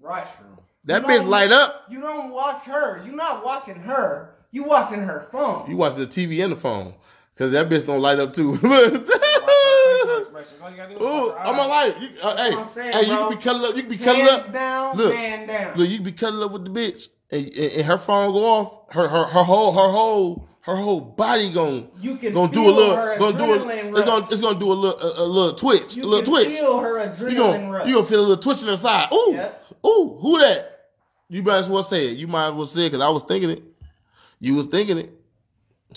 Right. 0.00 0.26
That 0.84 1.02
You 1.02 1.08
bitch 1.08 1.28
light 1.28 1.52
up. 1.52 1.84
You 1.90 2.00
don't 2.00 2.30
watch 2.32 2.64
her. 2.64 3.04
You 3.04 3.12
not 3.12 3.44
watching 3.44 3.76
her. 3.76 4.34
You 4.50 4.64
watching 4.64 5.00
her 5.00 5.28
phone. 5.30 5.70
You 5.70 5.76
watching 5.76 6.00
the 6.00 6.06
TV 6.06 6.42
and 6.42 6.52
the 6.52 6.56
phone. 6.56 6.94
Cause 7.36 7.52
that 7.52 7.70
bitch 7.70 7.86
don't 7.86 8.00
light 8.02 8.18
up 8.18 8.34
too. 8.34 8.52
Ooh, 11.00 11.32
I'm 11.32 11.58
a 11.58 11.66
light. 11.66 11.94
You, 12.00 12.08
uh, 12.22 12.36
hey, 12.36 12.54
I'm 12.56 12.66
saying, 12.66 12.92
hey, 12.92 13.00
you 13.02 13.06
bro. 13.16 13.28
can 13.28 13.36
be 13.36 13.42
cuddling 13.42 13.70
up. 13.70 13.76
You 13.76 13.82
can 13.82 13.90
be 13.90 13.98
cuddling 13.98 14.26
Hands 14.26 14.42
up. 14.46 14.52
down, 14.52 14.96
Look, 14.96 15.14
man 15.14 15.46
down. 15.48 15.76
Look, 15.76 15.88
you 15.88 15.96
can 15.96 16.04
be 16.04 16.12
cuddling 16.12 16.42
up 16.44 16.52
with 16.52 16.64
the 16.64 16.70
bitch, 16.70 17.08
and, 17.30 17.46
and, 17.46 17.72
and 17.72 17.84
her 17.84 17.98
phone 17.98 18.32
go 18.32 18.44
off. 18.44 18.92
Her 18.94 19.06
her 19.08 19.24
her 19.24 19.42
whole 19.44 19.72
her 19.72 19.88
whole 19.90 20.48
her 20.62 20.76
whole 20.76 21.00
body 21.00 21.50
gonna 21.52 21.86
you 22.00 22.16
can 22.16 22.32
gonna 22.34 22.52
do 22.52 22.68
a 22.68 22.70
little 22.70 22.94
her 22.94 23.18
gonna 23.18 23.38
do 23.38 23.44
a 23.54 23.58
adrenaline 23.58 23.96
it's 23.96 24.04
gonna 24.04 24.26
it's 24.30 24.40
gonna 24.42 24.58
do 24.60 24.70
a 24.70 24.74
little 24.74 25.00
a, 25.00 25.22
a 25.22 25.26
little 25.26 25.54
twitch 25.54 25.96
You 25.96 26.04
a 26.04 26.06
little 26.06 26.22
can 26.22 26.44
twitch. 26.44 26.58
feel 26.58 26.78
her 26.80 26.94
adrenaline 27.08 27.30
You 27.30 27.36
gonna 27.36 27.70
rush. 27.72 27.88
you 27.88 27.94
gonna 27.94 28.06
feel 28.06 28.20
a 28.20 28.26
little 28.26 28.36
twitch 28.42 28.60
in 28.62 28.68
her 28.68 28.76
side. 28.76 29.08
Ooh 29.12 29.32
Yep. 29.32 29.64
ooh 29.86 30.18
who 30.20 30.38
that? 30.40 30.88
You 31.30 31.42
might 31.42 31.58
as 31.58 31.68
well 31.68 31.82
say 31.82 32.08
it. 32.08 32.16
You 32.18 32.26
might 32.28 32.48
as 32.48 32.54
well 32.54 32.66
say 32.66 32.82
it 32.86 32.90
because 32.90 33.00
I 33.00 33.08
was 33.08 33.22
thinking 33.22 33.50
it. 33.50 33.62
You 34.40 34.54
was 34.54 34.66
thinking 34.66 34.98
it. 34.98 35.10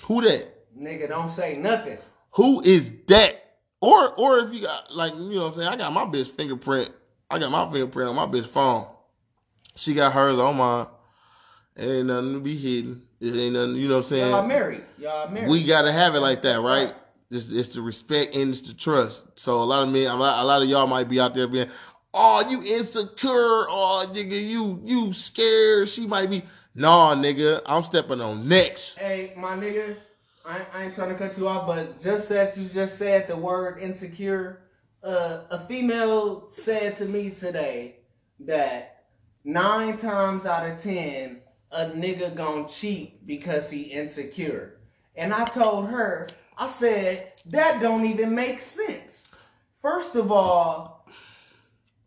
Who 0.05 0.21
that? 0.21 0.47
Nigga, 0.79 1.09
don't 1.09 1.29
say 1.29 1.57
nothing. 1.57 1.97
who 2.31 2.61
is 2.61 2.93
that? 3.07 3.32
Or 3.83 4.13
or 4.17 4.39
if 4.39 4.53
you 4.53 4.61
got 4.61 4.95
like 4.95 5.13
you 5.13 5.35
know 5.35 5.41
what 5.41 5.47
I'm 5.47 5.53
saying, 5.55 5.67
I 5.67 5.75
got 5.75 5.91
my 5.91 6.05
bitch 6.05 6.31
fingerprint. 6.31 6.89
I 7.29 7.37
got 7.37 7.51
my 7.51 7.69
fingerprint 7.69 8.09
on 8.09 8.15
my 8.15 8.25
bitch 8.25 8.47
phone. 8.47 8.87
She 9.75 9.93
got 9.93 10.13
hers 10.13 10.39
on 10.39 10.55
mine. 10.55 10.87
It 11.75 11.89
ain't 11.89 12.07
nothing 12.07 12.35
to 12.35 12.39
be 12.39 12.55
hidden. 12.55 13.01
It 13.19 13.35
ain't 13.35 13.53
nothing, 13.53 13.75
you 13.75 13.89
know 13.89 13.95
what 13.95 13.99
I'm 14.01 14.05
saying? 14.05 14.31
Y'all 14.31 14.47
married. 14.47 14.85
Y'all 14.97 15.29
married. 15.29 15.49
We 15.49 15.65
gotta 15.65 15.91
have 15.91 16.15
it 16.15 16.21
like 16.21 16.43
that, 16.43 16.61
right? 16.61 16.85
Right. 16.85 16.95
It's, 17.29 17.51
it's 17.51 17.69
the 17.69 17.81
respect 17.81 18.35
and 18.35 18.51
it's 18.51 18.61
the 18.61 18.73
trust. 18.73 19.25
So 19.37 19.61
a 19.61 19.65
lot 19.65 19.83
of 19.83 19.89
me, 19.89 20.05
a 20.05 20.13
lot, 20.13 20.41
a 20.41 20.45
lot 20.45 20.61
of 20.61 20.69
y'all 20.69 20.87
might 20.87 21.09
be 21.09 21.19
out 21.19 21.33
there 21.33 21.47
being, 21.47 21.67
oh, 22.13 22.47
you 22.49 22.63
insecure, 22.63 23.65
oh, 23.67 24.09
nigga, 24.13 24.41
you 24.41 24.79
you 24.85 25.11
scared. 25.11 25.89
She 25.89 26.07
might 26.07 26.29
be, 26.29 26.43
nah, 26.73 27.15
nigga, 27.15 27.61
I'm 27.65 27.83
stepping 27.83 28.21
on 28.21 28.47
next. 28.47 28.97
Hey, 28.97 29.33
my 29.35 29.57
nigga, 29.57 29.97
I, 30.45 30.65
I 30.73 30.83
ain't 30.85 30.95
trying 30.95 31.09
to 31.09 31.15
cut 31.15 31.37
you 31.37 31.47
off, 31.47 31.65
but 31.67 32.01
just 32.01 32.29
as 32.31 32.57
you 32.57 32.67
just 32.67 32.97
said 32.97 33.27
the 33.27 33.35
word 33.35 33.79
insecure, 33.79 34.63
uh, 35.03 35.43
a 35.49 35.65
female 35.67 36.47
said 36.49 36.95
to 36.97 37.05
me 37.05 37.29
today 37.29 37.97
that 38.41 39.05
nine 39.45 39.97
times 39.97 40.45
out 40.45 40.69
of 40.69 40.79
ten, 40.81 41.41
a 41.71 41.85
nigga 41.85 42.35
gonna 42.35 42.67
cheat 42.67 43.25
because 43.25 43.69
he 43.69 43.83
insecure. 43.83 44.79
And 45.15 45.33
I 45.33 45.45
told 45.45 45.87
her, 45.89 46.27
I 46.57 46.67
said, 46.67 47.31
that 47.47 47.81
don't 47.81 48.05
even 48.05 48.35
make 48.35 48.59
sense. 48.59 49.27
First 49.81 50.15
of 50.15 50.31
all, 50.31 51.07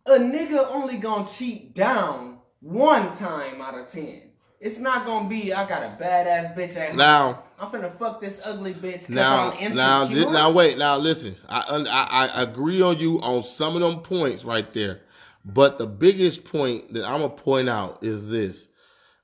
a 0.06 0.18
nigga 0.18 0.70
only 0.70 0.98
gonna 0.98 1.28
cheat 1.28 1.74
down 1.74 2.38
one 2.60 3.16
time 3.16 3.60
out 3.60 3.78
of 3.78 3.88
ten. 3.88 4.22
It's 4.60 4.78
not 4.78 5.06
gonna 5.06 5.28
be 5.28 5.52
I 5.52 5.68
got 5.68 5.82
a 5.82 6.02
badass 6.02 6.56
bitch 6.56 6.76
at. 6.76 6.94
Now, 6.96 7.44
I'm 7.58 7.70
finna 7.70 7.98
fuck 7.98 8.20
this 8.20 8.42
ugly 8.44 8.74
bitch 8.74 9.08
now, 9.08 9.52
I'm 9.52 9.74
now, 9.74 10.04
now, 10.06 10.52
wait. 10.52 10.76
Now, 10.76 10.96
listen. 10.96 11.36
I, 11.48 11.84
I 11.88 12.26
I 12.26 12.42
agree 12.42 12.82
on 12.82 12.98
you 12.98 13.20
on 13.20 13.42
some 13.42 13.76
of 13.76 13.80
them 13.80 14.00
points 14.02 14.44
right 14.44 14.70
there, 14.74 15.00
but 15.44 15.78
the 15.78 15.86
biggest 15.86 16.44
point 16.44 16.92
that 16.92 17.04
I'm 17.04 17.22
gonna 17.22 17.30
point 17.30 17.68
out 17.68 18.02
is 18.02 18.28
this: 18.30 18.68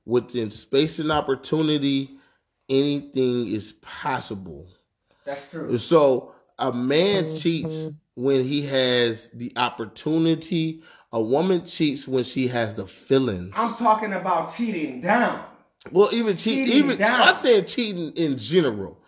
within 0.07 0.51
space 0.51 0.99
and 0.99 1.13
opportunity, 1.13 2.17
anything 2.71 3.49
is 3.49 3.73
possible. 3.83 4.67
That's 5.25 5.51
true. 5.51 5.77
So 5.77 6.33
a 6.59 6.73
man 6.73 7.35
cheats 7.37 7.91
when 8.15 8.45
he 8.45 8.63
has 8.67 9.31
the 9.35 9.53
opportunity. 9.57 10.83
A 11.15 11.21
woman 11.21 11.67
cheats 11.67 12.09
when 12.09 12.25
she 12.25 12.49
has 12.49 12.75
the 12.75 12.87
feelings. 12.87 13.53
I'm 13.59 13.75
talking 13.75 14.15
about 14.15 14.55
cheating 14.57 15.03
down. 15.03 15.45
Well, 15.91 16.11
even 16.13 16.37
cheat, 16.37 16.67
Cheating 16.67 16.85
even 16.85 16.99
down. 16.99 17.21
I'm 17.23 17.37
saying 17.37 17.67
cheating 17.67 18.13
in 18.13 18.39
general. 18.39 18.99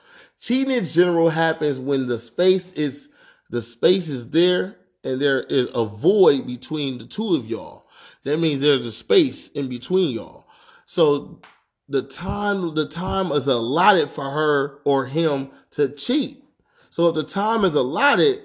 Cheating 0.40 0.74
in 0.74 0.84
general 0.84 1.28
happens 1.28 1.78
when 1.78 2.06
the 2.06 2.18
space 2.18 2.72
is 2.72 3.08
the 3.50 3.62
space 3.62 4.08
is 4.08 4.30
there 4.30 4.76
and 5.04 5.20
there 5.20 5.44
is 5.44 5.68
a 5.74 5.84
void 5.84 6.46
between 6.46 6.98
the 6.98 7.04
two 7.04 7.37
of 7.37 7.46
y'all. 7.46 7.87
That 8.24 8.40
means 8.40 8.60
there's 8.60 8.87
a 8.87 8.92
space 8.92 9.48
in 9.50 9.68
between 9.68 10.10
y'all. 10.14 10.48
So 10.87 11.40
the 11.88 12.02
time 12.02 12.74
the 12.74 12.88
time 12.88 13.30
is 13.30 13.46
allotted 13.46 14.10
for 14.10 14.28
her 14.28 14.80
or 14.84 15.04
him 15.06 15.50
to 15.72 15.90
cheat. 15.90 16.42
So 16.90 17.08
if 17.08 17.14
the 17.14 17.24
time 17.24 17.64
is 17.64 17.74
allotted, 17.74 18.40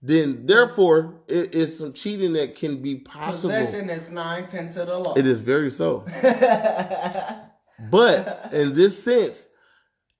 then 0.00 0.46
therefore 0.46 1.20
it 1.28 1.54
is 1.54 1.78
some 1.78 1.92
cheating 1.92 2.32
that 2.34 2.56
can 2.56 2.80
be 2.80 2.96
possible. 2.96 3.50
Possession 3.50 3.90
is 3.90 4.10
nine 4.10 4.46
tenths 4.46 4.76
of 4.76 4.86
the 4.86 4.98
law. 4.98 5.14
It 5.14 5.26
is 5.26 5.40
very 5.40 5.70
so. 5.70 6.06
But 7.90 8.52
in 8.52 8.72
this 8.72 9.02
sense, 9.02 9.48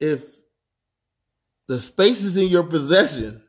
if 0.00 0.36
the 1.68 1.78
space 1.80 2.24
is 2.24 2.36
in 2.36 2.48
your 2.48 2.64
possession, 2.64 3.42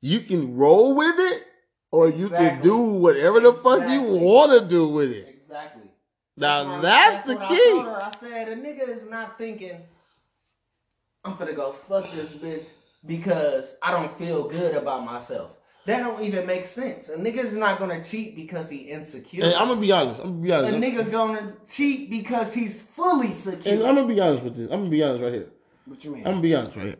you 0.00 0.20
can 0.20 0.56
roll 0.56 0.94
with 0.94 1.14
it 1.18 1.44
or 1.92 2.08
you 2.08 2.28
can 2.28 2.60
do 2.60 2.76
whatever 2.76 3.40
the 3.40 3.54
fuck 3.54 3.88
you 3.88 4.02
want 4.02 4.52
to 4.52 4.66
do 4.68 4.88
with 4.88 5.10
it. 5.10 5.28
exactly. 5.28 5.82
Now 6.36 6.74
what- 6.74 6.82
that's, 6.82 7.26
the 7.26 7.38
I 7.38 7.48
key. 7.48 7.78
her. 7.80 8.02
I 8.02 8.12
said 8.18 8.48
a 8.48 8.56
nigga 8.56 8.88
is 8.88 9.08
not 9.08 9.38
thinking 9.38 9.80
I'm 11.24 11.36
gonna 11.36 11.52
go 11.54 11.72
fuck 11.88 12.10
this 12.12 12.30
bitch 12.30 12.66
because 13.06 13.76
I 13.82 13.92
don't 13.92 14.16
feel 14.18 14.48
good 14.48 14.74
about 14.74 15.04
myself. 15.04 15.52
That 15.86 16.00
don't 16.00 16.22
even 16.22 16.46
make 16.46 16.64
sense. 16.64 17.10
A 17.10 17.16
nigga's 17.16 17.52
not 17.52 17.78
gonna 17.78 18.02
cheat 18.02 18.34
because 18.34 18.70
he 18.70 18.78
insecure. 18.78 19.44
And 19.44 19.54
I'm 19.54 19.68
gonna 19.68 19.80
be 19.80 19.92
honest. 19.92 20.20
I'm 20.20 20.28
gonna 20.28 20.42
be 20.42 20.50
a 20.50 20.58
honest. 20.58 20.76
nigga 20.78 21.10
gonna 21.10 21.52
cheat 21.68 22.08
because 22.08 22.54
he's 22.54 22.80
fully 22.80 23.32
secure. 23.32 23.74
And 23.74 23.82
I'm 23.82 23.94
gonna 23.94 24.08
be 24.08 24.18
honest 24.20 24.44
with 24.44 24.56
this. 24.56 24.70
I'm 24.70 24.80
gonna 24.80 24.90
be 24.90 25.02
honest 25.02 25.22
right 25.22 25.32
here. 25.32 25.48
What 25.84 26.02
you 26.02 26.12
mean? 26.12 26.26
I'm 26.26 26.32
gonna 26.32 26.42
be 26.42 26.54
honest 26.54 26.76
right 26.76 26.86
here. 26.86 26.96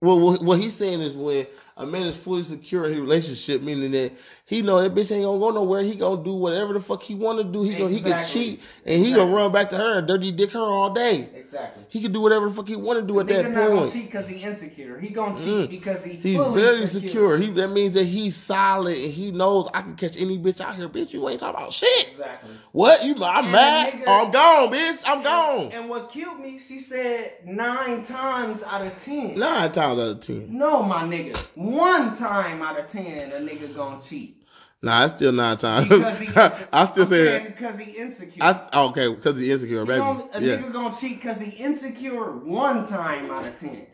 Well, 0.00 0.18
what, 0.18 0.42
what 0.42 0.58
he's 0.58 0.74
saying 0.74 1.00
is 1.00 1.14
when 1.14 1.46
a 1.76 1.86
man 1.86 2.02
is 2.02 2.16
fully 2.16 2.42
secure 2.42 2.84
in 2.84 2.90
his 2.92 3.00
relationship, 3.00 3.62
meaning 3.62 3.90
that 3.92 4.12
he 4.44 4.60
know 4.62 4.80
that 4.82 4.94
bitch 4.94 5.10
ain't 5.10 5.24
gonna 5.24 5.38
go 5.38 5.50
nowhere. 5.50 5.82
He 5.82 5.94
gonna 5.94 6.22
do 6.22 6.34
whatever 6.34 6.74
the 6.74 6.80
fuck 6.80 7.02
he 7.02 7.14
want 7.14 7.38
to 7.38 7.44
do. 7.44 7.62
He 7.62 7.74
gonna 7.76 7.90
he 7.90 8.00
can 8.02 8.24
cheat 8.26 8.60
and 8.84 8.96
he 9.02 9.10
Exactly. 9.10 9.14
gonna 9.14 9.34
run 9.36 9.52
back 9.52 9.70
to 9.70 9.76
her 9.78 9.98
and 9.98 10.06
dirty 10.06 10.32
dick 10.32 10.50
her 10.52 10.58
all 10.60 10.90
day. 10.92 11.28
exactly. 11.34 11.84
He 11.88 12.00
can 12.02 12.12
do 12.12 12.20
whatever 12.20 12.48
the 12.48 12.54
fuck 12.54 12.68
he 12.68 12.76
want 12.76 13.00
to 13.00 13.06
do 13.06 13.18
at 13.20 13.26
nigga 13.26 13.42
that 13.44 13.50
not 13.52 13.68
gonna 13.68 13.80
point. 13.82 13.92
cheat 13.92 14.04
because 14.06 14.28
he 14.28 14.36
insecure. 14.36 14.98
He 14.98 15.08
gonna 15.10 15.36
cheat 15.38 15.46
Mm. 15.46 15.70
because 15.70 16.04
he 16.04 16.12
He's 16.14 16.36
fully 16.36 16.60
very 16.60 16.86
secure. 16.86 17.10
secure. 17.10 17.36
He 17.38 17.50
that 17.52 17.68
means 17.68 17.92
that 17.92 18.04
he's 18.04 18.36
solid 18.36 18.96
and 18.98 19.10
he 19.12 19.30
knows 19.30 19.68
I 19.72 19.80
can 19.82 19.96
catch 19.96 20.16
any 20.18 20.38
bitch 20.38 20.60
out 20.60 20.76
here. 20.76 20.88
Bitch, 20.88 21.12
you 21.14 21.26
ain't 21.28 21.40
talking 21.40 21.58
about 21.60 21.72
shit. 21.72 22.08
Exactly. 22.10 22.50
What? 22.72 23.04
You 23.04 23.14
I'm 23.22 23.44
And 23.44 23.52
mad? 23.52 23.92
nigga- 23.94 24.08
I'm 24.08 24.30
gone, 24.30 24.68
bitch. 24.72 25.02
I'm 25.06 25.16
And- 25.16 25.24
gone. 25.24 25.70
And 25.72 25.88
what 25.88 26.10
killed 26.10 26.40
me, 26.40 26.58
she 26.66 26.80
said 26.80 27.32
nine 27.46 28.02
times 28.04 28.62
out 28.62 28.84
of 28.86 28.96
ten. 29.02 29.38
Nine 29.38 29.72
times 29.72 29.98
out 29.98 30.08
of 30.08 30.20
ten. 30.20 30.46
No, 30.50 30.82
my 30.82 31.02
nigga. 31.04 31.38
One 31.62 32.16
time 32.16 32.62
out 32.62 32.78
of 32.78 32.88
ten, 32.90 33.32
a 33.32 33.36
nigga 33.36 33.74
gonna 33.74 34.00
cheat. 34.00 34.42
Nah, 34.82 35.04
it's 35.04 35.14
still 35.14 35.30
nine 35.30 35.58
times. 35.58 35.90
I 36.72 36.86
still 36.86 37.06
say 37.06 37.44
because 37.46 37.78
he 37.78 37.92
insecure. 37.92 38.42
I 38.42 38.68
okay 38.86 39.08
because 39.14 39.38
he 39.38 39.50
insecure, 39.52 39.84
baby. 39.84 40.04
a 40.32 40.42
Yeah. 40.42 40.56
nigga 40.56 40.72
gonna 40.72 40.96
cheat 40.98 41.22
because 41.22 41.40
he 41.40 41.50
insecure 41.50 42.32
one 42.38 42.86
time 42.88 43.30
out 43.30 43.46
of 43.46 43.58
ten. 43.58 43.86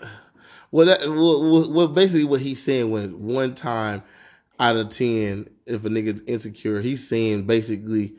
Well, 0.70 0.87
that 0.87 1.00
well, 1.09 1.72
well, 1.72 1.88
basically 1.88 2.24
what 2.24 2.40
he's 2.40 2.62
saying 2.62 2.90
when 2.90 3.22
one 3.22 3.54
time 3.54 4.02
out 4.59 4.76
of 4.76 4.88
ten, 4.88 5.48
if 5.66 5.85
a 5.85 5.88
nigga's 5.88 6.22
insecure, 6.26 6.81
he's 6.81 7.07
saying 7.07 7.46
basically 7.46 8.14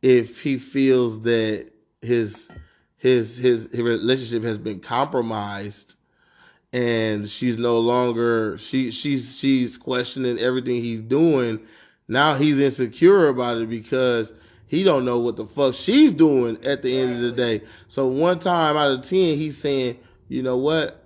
if 0.00 0.40
he 0.40 0.58
feels 0.58 1.22
that 1.22 1.70
his 2.02 2.48
his 2.98 3.36
his, 3.36 3.70
his 3.72 3.82
relationship 3.82 4.44
has 4.44 4.58
been 4.58 4.80
compromised 4.80 5.96
and 6.72 7.28
she's 7.28 7.58
no 7.58 7.78
longer 7.78 8.56
she 8.58 8.90
she's 8.90 9.36
she's 9.36 9.76
questioning 9.76 10.38
everything 10.38 10.76
he's 10.76 11.02
doing. 11.02 11.60
Now 12.08 12.34
he's 12.34 12.60
insecure 12.60 13.28
about 13.28 13.58
it 13.58 13.68
because 13.68 14.32
he 14.66 14.82
don't 14.82 15.04
know 15.04 15.20
what 15.20 15.36
the 15.36 15.46
fuck 15.46 15.74
she's 15.74 16.14
doing 16.14 16.58
at 16.64 16.82
the 16.82 16.98
end 16.98 17.14
of 17.14 17.20
the 17.20 17.32
day. 17.32 17.62
So 17.88 18.06
one 18.06 18.38
time 18.38 18.76
out 18.76 18.90
of 18.90 19.02
10 19.02 19.36
he's 19.36 19.58
saying 19.58 19.98
you 20.28 20.42
know 20.42 20.56
what? 20.56 21.04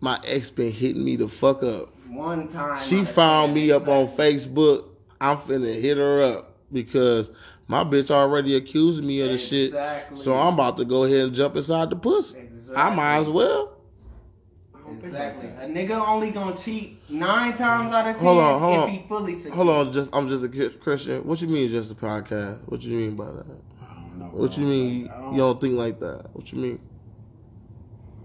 My 0.00 0.20
ex 0.24 0.50
been 0.50 0.70
hitting 0.70 1.04
me 1.04 1.16
the 1.16 1.28
fuck 1.28 1.62
up. 1.62 1.94
One 2.08 2.48
time. 2.48 2.78
she 2.82 3.04
found 3.04 3.54
me 3.54 3.72
up 3.72 3.88
on 3.88 4.08
facebook. 4.08 4.84
I'm 5.20 5.38
finna 5.38 5.80
hit 5.80 5.96
her 5.96 6.20
up 6.20 6.56
because 6.72 7.30
my 7.68 7.84
bitch 7.84 8.10
already 8.10 8.54
accused 8.56 9.02
me 9.02 9.22
of 9.22 9.30
the 9.30 9.38
shit. 9.38 9.72
So 10.14 10.36
i'm 10.36 10.54
about 10.54 10.76
to 10.76 10.84
go 10.84 11.04
ahead 11.04 11.28
and 11.28 11.34
jump 11.34 11.56
inside 11.56 11.88
the 11.88 11.96
pussy. 11.96 12.38
Exactly. 12.38 12.76
i 12.76 12.94
might 12.94 13.18
as 13.20 13.30
well 13.30 13.75
Exactly. 15.02 15.48
A 15.48 15.66
nigga 15.66 16.06
only 16.06 16.30
gonna 16.30 16.56
cheat 16.56 17.08
nine 17.10 17.56
times 17.56 17.92
out 17.92 18.06
of 18.08 18.16
ten 18.16 18.24
Hold 18.24 18.38
on, 18.38 18.60
hold 18.60 18.74
if 18.76 18.82
on. 18.82 18.90
he 18.90 19.04
fully 19.08 19.34
secure. 19.34 19.54
Hold 19.54 19.68
on, 19.68 19.92
just 19.92 20.10
I'm 20.12 20.28
just 20.28 20.44
a 20.44 20.70
Christian. 20.70 21.26
What 21.26 21.40
you 21.40 21.48
mean, 21.48 21.68
just 21.68 21.92
a 21.92 21.94
podcast? 21.94 22.60
What 22.66 22.82
you 22.82 22.96
mean 22.96 23.16
by 23.16 23.26
that? 23.26 23.46
I 23.80 23.94
don't 23.94 24.18
know. 24.18 24.26
What 24.26 24.56
you 24.56 24.64
mean? 24.66 25.08
I 25.08 25.20
don't, 25.20 25.32
You 25.32 25.38
don't 25.38 25.60
think 25.60 25.74
like 25.74 26.00
that? 26.00 26.26
What 26.32 26.52
you 26.52 26.58
mean? 26.58 26.80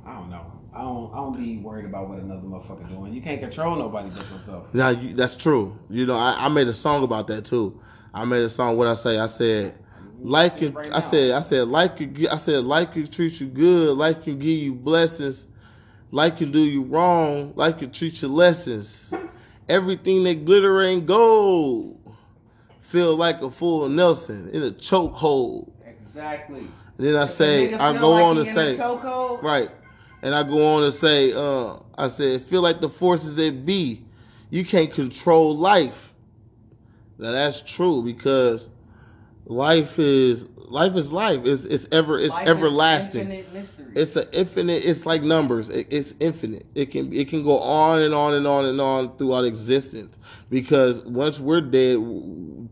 I 0.06 0.13
don't 0.15 0.30
know. 0.30 0.45
I 0.74 0.82
don't. 0.82 1.12
I 1.13 1.17
don't 1.17 1.38
be 1.38 1.58
worried 1.58 1.86
about 1.86 2.10
what 2.10 2.19
another 2.19 2.41
motherfucker 2.41 2.88
doing. 2.89 3.13
You 3.13 3.21
can't 3.21 3.39
control 3.41 3.76
nobody 3.76 4.10
but 4.10 4.30
yourself. 4.32 4.74
Now 4.74 4.89
you, 4.89 5.13
that's 5.15 5.36
true. 5.36 5.78
You 5.89 6.06
know, 6.06 6.15
I, 6.15 6.45
I 6.45 6.47
made 6.50 6.67
a 6.67 6.74
song 6.74 7.04
about 7.04 7.28
that 7.28 7.45
too. 7.45 7.80
I 8.13 8.26
made 8.26 8.41
a 8.43 8.50
song. 8.50 8.78
What 8.78 8.88
I 8.88 8.93
say? 8.95 9.19
I 9.19 9.28
said, 9.28 9.76
life 10.19 10.58
can. 10.58 10.74
Right 10.74 10.93
I 10.93 11.00
said. 11.00 11.32
I 11.32 11.41
said 11.41 11.67
life 11.67 11.97
can. 11.97 12.15
I 12.28 12.38
said 12.38 12.63
life 12.63 12.91
can 12.93 13.08
treat 13.08 13.39
you 13.41 13.47
good. 13.47 13.97
Life 13.97 14.24
can 14.24 14.39
give 14.39 14.50
you 14.50 14.74
blessings. 14.74 15.47
Life 16.12 16.38
can 16.38 16.52
do 16.52 16.60
you 16.60 16.84
wrong. 16.84 17.54
Life 17.56 17.80
can 17.80 17.91
treat 17.91 18.21
you 18.21 18.28
lessons. 18.28 19.13
Everything 19.69 20.24
that 20.24 20.45
glitter 20.45 20.82
ain't 20.82 21.06
gold. 21.06 21.97
Feel 22.82 23.15
like 23.15 23.41
a 23.41 23.50
fool 23.50 23.88
Nelson 23.88 24.50
in 24.50 24.63
a 24.63 24.71
chokehold. 24.71 25.71
Exactly. 25.86 26.67
Then 26.97 27.15
I 27.15 27.26
say, 27.26 27.74
I 27.74 27.93
go 27.93 28.12
like 28.12 28.24
on 28.26 28.36
to 28.36 28.45
say, 28.45 28.78
right, 29.41 29.69
and 30.21 30.36
I 30.36 30.43
go 30.43 30.76
on 30.76 30.84
to 30.84 30.91
say, 30.91 31.32
uh, 31.34 31.78
I 31.97 32.10
said, 32.10 32.45
feel 32.45 32.62
like 32.62 32.82
the 32.82 32.89
forces 32.89 33.38
that 33.38 33.65
be, 33.65 34.04
you 34.50 34.65
can't 34.65 34.91
control 34.91 35.56
life. 35.56 36.13
Now 37.17 37.32
that's 37.32 37.62
true 37.62 38.04
because 38.04 38.69
life 39.45 39.97
is 39.97 40.45
life 40.71 40.95
is 40.95 41.12
life. 41.12 41.41
It's 41.45 41.65
it's 41.65 41.88
ever 41.91 42.17
it's 42.17 42.34
life 42.34 42.47
everlasting. 42.47 43.29
It's 43.93 44.15
an 44.15 44.27
infinite. 44.31 44.86
It's 44.86 45.05
like 45.05 45.21
numbers. 45.21 45.69
It, 45.69 45.88
it's 45.89 46.15
infinite. 46.19 46.65
It 46.75 46.91
can 46.91 47.13
it 47.13 47.27
can 47.27 47.43
go 47.43 47.60
on 47.60 48.01
and 48.01 48.13
on 48.13 48.34
and 48.34 48.47
on 48.47 48.65
and 48.65 48.79
on 48.79 49.17
throughout 49.17 49.43
existence 49.43 50.17
because 50.49 51.03
once 51.03 51.39
we're 51.39 51.62
dead, 51.62 51.97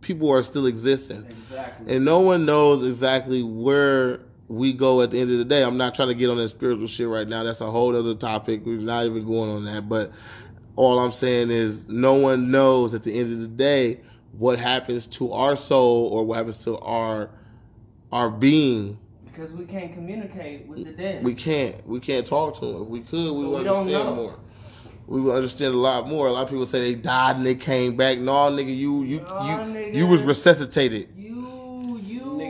people 0.02 0.32
are 0.32 0.44
still 0.44 0.66
existing 0.66 1.26
exactly. 1.30 1.96
and 1.96 2.06
no 2.06 2.20
one 2.22 2.46
knows 2.46 2.88
exactly 2.88 3.44
where 3.44 4.22
we 4.48 4.74
go 4.74 5.02
at 5.02 5.12
the 5.12 5.20
end 5.20 5.32
of 5.32 5.38
the 5.38 5.46
day. 5.46 5.64
I'm 5.64 5.78
not 5.78 5.94
trying 5.94 6.08
to 6.08 6.16
get 6.16 6.30
on 6.30 6.38
that 6.38 6.50
spiritual 6.50 6.88
shit 6.88 7.08
right 7.08 7.28
now. 7.28 7.44
That's 7.44 7.62
a 7.62 7.70
whole 7.70 7.96
other 7.96 8.16
topic. 8.16 8.66
We're 8.66 8.80
not 8.80 9.06
even 9.06 9.26
going 9.26 9.50
on 9.50 9.66
that. 9.66 9.88
But 9.88 10.12
all 10.76 10.98
I'm 11.00 11.12
saying 11.12 11.52
is 11.52 11.88
no 11.88 12.16
one 12.16 12.50
knows 12.50 12.94
at 12.94 13.04
the 13.04 13.14
end 13.14 13.32
of 13.34 13.40
the 13.40 13.48
day 13.48 14.00
what 14.38 14.58
happens 14.58 15.06
to 15.08 15.32
our 15.34 15.56
soul 15.56 16.08
or 16.08 16.24
what 16.24 16.38
happens 16.38 16.64
to 16.64 16.78
our 16.80 17.30
our 18.12 18.30
being 18.30 18.98
because 19.26 19.54
we 19.54 19.66
can't 19.66 19.94
communicate 19.94 20.68
with 20.68 20.84
the 20.84 20.92
dead. 20.92 21.24
We 21.24 21.34
can't. 21.34 21.88
We 21.88 22.00
can't 22.00 22.26
talk 22.26 22.60
to 22.60 22.66
them. 22.66 22.82
If 22.84 22.88
we 22.90 23.00
could, 23.02 23.32
we 23.34 23.44
So 23.44 23.50
would 23.50 23.64
we 23.64 23.70
understand 23.70 24.16
more. 24.16 24.40
We 25.08 25.22
would 25.22 25.36
understand 25.36 25.74
a 25.74 25.78
lot 25.78 26.08
more. 26.08 26.28
A 26.28 26.32
lot 26.32 26.44
of 26.44 26.50
people 26.50 26.66
say 26.66 26.82
they 26.82 26.96
died 26.96 27.38
and 27.38 27.46
they 27.46 27.56
came 27.56 27.96
back. 27.96 28.20
No, 28.20 28.34
nigga, 28.34 28.76
you 28.76 29.04
you 29.04 29.22
Nah, 29.22 29.66
you 29.66 29.74
nigga. 29.74 29.94
you 29.96 30.08
was 30.08 30.22
resuscitated. 30.22 31.10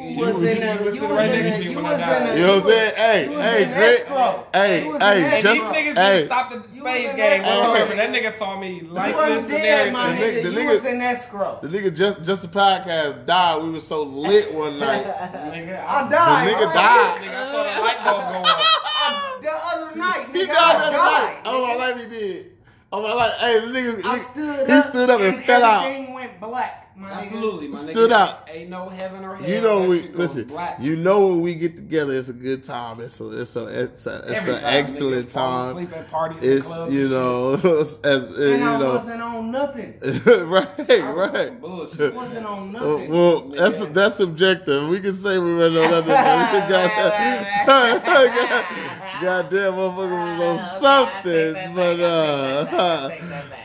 You, 0.10 0.26
you 0.28 0.34
Nigga, 0.34 0.80
you 0.80 0.86
was 0.86 0.94
was- 0.94 1.02
in 1.02 1.04
you 1.04 1.10
a, 1.10 1.10
you 1.10 1.10
was 1.10 1.20
in 1.20 1.44
next 1.44 1.60
a, 1.60 1.64
you 1.64 1.76
was 1.82 2.00
in 2.00 2.02
a, 2.02 2.36
You 2.36 2.42
know 2.42 2.54
what 2.56 2.64
I'm 2.64 2.70
saying? 2.70 2.96
Hey, 2.96 3.26
hey, 3.26 3.64
in 3.64 3.70
Greg. 3.70 4.00
escrow. 4.00 4.46
Hey, 4.54 4.84
You 4.84 4.90
was 4.90 5.02
hey, 5.02 5.18
in 5.18 5.24
Hey, 5.30 5.36
these 5.42 5.46
escrow. 5.46 5.70
niggas 5.72 5.96
hey. 5.96 6.14
didn't 6.16 6.26
stop 6.26 6.50
the 6.50 6.56
You 6.56 6.62
was 6.62 6.72
space 6.74 7.10
in 7.10 7.16
game 7.16 7.42
escrow. 7.42 7.70
whatsoever. 7.70 7.96
That 7.96 8.10
nigga 8.10 8.38
saw 8.38 8.60
me 8.60 8.74
You 8.80 8.88
lifeless 8.88 9.30
wasn't 9.44 9.52
and 9.60 9.94
my 9.94 10.06
The 10.10 10.14
everything. 10.14 10.34
nigga- 10.34 10.40
nigga. 10.40 10.44
the 10.44 10.50
You 10.52 10.58
nigga- 10.70 10.76
was 10.76 10.86
in 10.86 11.02
escrow. 11.02 11.60
The 11.62 11.68
nigga 11.70 11.96
just 11.96 12.24
just 12.24 12.42
the 12.42 12.48
podcast 12.48 13.26
died. 13.26 13.64
We 13.64 13.70
were 13.72 13.80
so 13.80 14.04
lit 14.04 14.54
one 14.54 14.80
night. 14.86 15.06
Nigga, 15.06 15.86
I 15.88 16.04
The 16.04 16.10
died. 16.10 16.48
nigga 16.54 16.74
died. 16.74 17.22
Nigga, 17.22 17.36
I 17.36 17.52
saw 17.52 17.64
the 17.64 17.82
light 17.82 18.04
bulb 18.04 18.34
go 18.34 18.50
off. 18.50 19.42
The 19.42 19.52
other 19.52 19.96
night, 19.96 20.28
He 20.34 20.40
nigga, 20.44 20.48
died 20.48 20.58
I 20.58 20.80
the 20.80 20.86
other 20.86 20.98
night. 20.98 21.38
Oh 21.46 21.68
my 21.68 21.76
life, 21.76 21.98
he 21.98 22.06
did. 22.10 22.46
Oh 22.92 23.02
my 23.04 23.14
life. 23.14 23.34
Hey, 23.40 23.60
this 23.60 23.70
nigga, 23.76 24.04
I 24.06 24.18
he- 24.18 24.24
stood 24.24 24.70
up. 24.70 24.90
stood 24.90 25.10
up 25.10 25.22
and 25.22 25.46
fell 25.46 25.64
out. 25.64 25.86
Everything 25.86 26.14
went 26.14 26.40
black, 26.40 26.89
my 27.00 27.10
nigga. 27.10 27.24
Absolutely, 27.24 27.68
my 27.70 27.80
nigga. 27.80 27.92
Stood 27.92 28.12
out. 28.12 28.48
Ain't 28.50 28.70
no 28.70 28.90
heaven 28.90 29.24
or 29.24 29.36
hell. 29.36 29.50
You 29.50 29.62
know 29.62 29.84
we 29.86 30.02
listen. 30.10 30.46
Black. 30.46 30.80
You 30.80 30.96
know 30.96 31.28
when 31.30 31.42
we 31.42 31.56
get 31.56 31.76
together, 31.76 32.14
it's 32.18 32.30
a 32.30 32.34
good 32.34 32.64
time. 32.64 33.00
It's 33.02 33.20
a 33.20 33.42
it's 33.42 33.56
a 33.56 33.66
it's 33.68 34.06
a 34.06 34.18
it's 34.28 34.30
an 34.30 34.46
time, 34.46 34.64
excellent 34.64 35.28
nigga, 35.28 35.34
time. 35.34 35.70
asleep 35.78 35.94
at 35.98 36.10
parties 36.12 36.44
It's 36.44 36.66
and 36.66 36.74
clubs 36.74 36.94
you 36.96 37.08
know 37.10 37.54
as, 37.80 38.00
as 38.04 38.30
uh, 38.38 38.42
you 38.42 38.54
And 38.56 38.64
I 38.64 38.78
know 38.80 38.96
wasn't 38.96 39.22
on 39.22 39.52
nothing. 39.52 39.94
right 40.50 40.68
shit. 40.78 41.02
I 41.02 41.12
was 41.14 41.30
on 41.30 41.34
right. 41.34 41.48
some 41.48 41.58
Bullshit. 41.60 42.14
wasn't 42.14 42.46
on 42.46 42.72
nothing. 42.72 43.12
well, 43.12 43.50
that's 43.50 43.78
that's 43.94 44.18
subjective. 44.18 44.90
We 44.90 45.00
can 45.00 45.16
say 45.16 45.38
we 45.40 45.54
were 45.54 45.66
on 45.68 45.74
nothing. 45.74 46.08
but 46.08 46.54
we 46.54 46.70
got 46.70 47.66
God 47.68 48.89
damn, 49.22 49.74
motherfucker 49.74 50.40
was 50.40 50.42
on 50.42 50.82
something, 50.82 51.76
but 51.76 52.00
uh, 52.00 53.10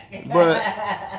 but 0.33 0.63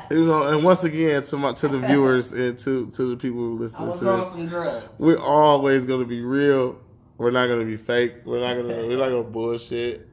you 0.12 0.26
know, 0.26 0.48
and 0.50 0.63
once 0.63 0.84
again 0.84 1.24
to 1.24 1.38
my 1.38 1.54
to 1.54 1.67
the 1.67 1.80
viewers 1.80 2.32
and 2.34 2.58
to 2.60 2.88
to 2.91 3.10
the 3.12 3.17
people 3.17 3.39
who 3.39 3.58
I 3.58 3.60
listen 3.62 3.88
was 3.88 4.00
to 4.00 4.10
on 4.10 4.19
this, 4.21 4.32
some 4.32 4.48
drugs. 4.48 4.86
we're 5.00 5.19
always 5.19 5.86
gonna 5.86 6.06
be 6.06 6.21
real. 6.21 6.80
We're 7.17 7.32
not 7.32 7.48
gonna 7.48 7.63
be 7.63 7.78
fake. 7.78 8.13
We're 8.26 8.41
not 8.41 8.56
gonna 8.62 8.88
we're 8.88 8.98
not 8.98 9.10
gonna 9.10 9.24
bullshit. 9.24 10.10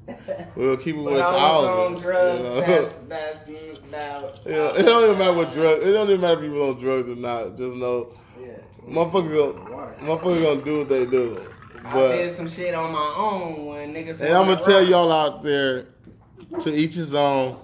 We'll 0.54 0.76
keep 0.76 0.94
it 0.94 0.98
But 1.04 1.04
with 1.04 1.20
a 1.20 1.24
I 1.24 1.32
was 1.32 1.66
thousand. 1.66 1.96
on 1.96 2.00
drugs. 2.02 2.38
you 2.38 2.44
know? 2.44 2.61
That's 2.61 2.94
that's 3.08 3.48
now. 3.90 4.32
Yeah, 4.46 4.74
it 4.76 4.82
don't 4.85 5.04
even 5.04 5.18
matter 5.18 5.32
what 5.32 5.52
drugs. 5.52 5.85
It 5.85 5.90
don't 5.92 6.08
even 6.08 6.20
matter 6.20 6.35
if 6.35 6.40
people 6.48 6.68
on 6.70 6.78
drugs 6.78 7.08
or 7.08 7.16
not. 7.16 7.56
Just 7.56 7.74
know, 7.76 8.12
Yeah. 8.40 8.46
motherfucker, 8.88 9.54
gonna, 9.68 9.94
motherfucker 10.00 10.42
gonna 10.42 10.64
do 10.64 10.78
what 10.78 10.88
they 10.88 11.04
do. 11.06 11.40
I 11.85 12.09
did 12.16 12.33
some 12.33 12.49
shit 12.49 12.75
on 12.75 12.92
my 12.92 13.14
own 13.16 13.66
when 13.66 13.95
niggas. 13.95 14.21
and 14.21 14.35
I'm 14.35 14.47
gonna 14.47 14.61
tell 14.62 14.83
y'all 14.85 15.11
out 15.12 15.42
there, 15.42 15.87
to 16.61 16.71
each 16.71 16.95
his 16.95 17.14
own. 17.14 17.59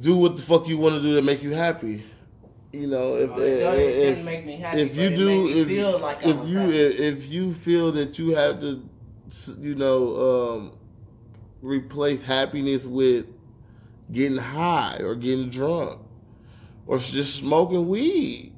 Do 0.00 0.16
what 0.16 0.36
the 0.36 0.42
fuck 0.42 0.66
you 0.66 0.76
want 0.78 0.96
to 0.96 1.02
do 1.02 1.14
to 1.16 1.22
make 1.22 1.42
you 1.42 1.52
happy. 1.52 2.04
You 2.72 2.88
know, 2.88 3.14
if 3.14 3.30
Oh, 3.30 3.34
it 3.40 3.60
don't- 3.60 3.78
it 3.78 4.18
if, 4.18 4.24
make 4.24 4.44
me 4.44 4.56
happy, 4.56 4.80
if 4.80 4.96
you 4.96 5.10
do, 5.14 5.48
if, 5.48 5.68
feel 5.68 5.98
like 6.00 6.18
if 6.26 6.36
you 6.48 6.58
happy. 6.58 6.76
if, 6.80 6.98
if 7.18 7.26
you 7.28 7.54
feel 7.54 7.92
that 7.92 8.18
you 8.18 8.34
have 8.34 8.60
to, 8.60 8.82
you 9.60 9.76
know, 9.76 10.16
um, 10.56 10.72
replace 11.62 12.22
happiness 12.22 12.84
with 12.86 13.26
getting 14.10 14.36
high 14.36 14.98
or 15.04 15.14
getting 15.14 15.48
drunk 15.50 16.00
or 16.88 16.98
just 16.98 17.36
smoking 17.36 17.88
weed, 17.88 18.52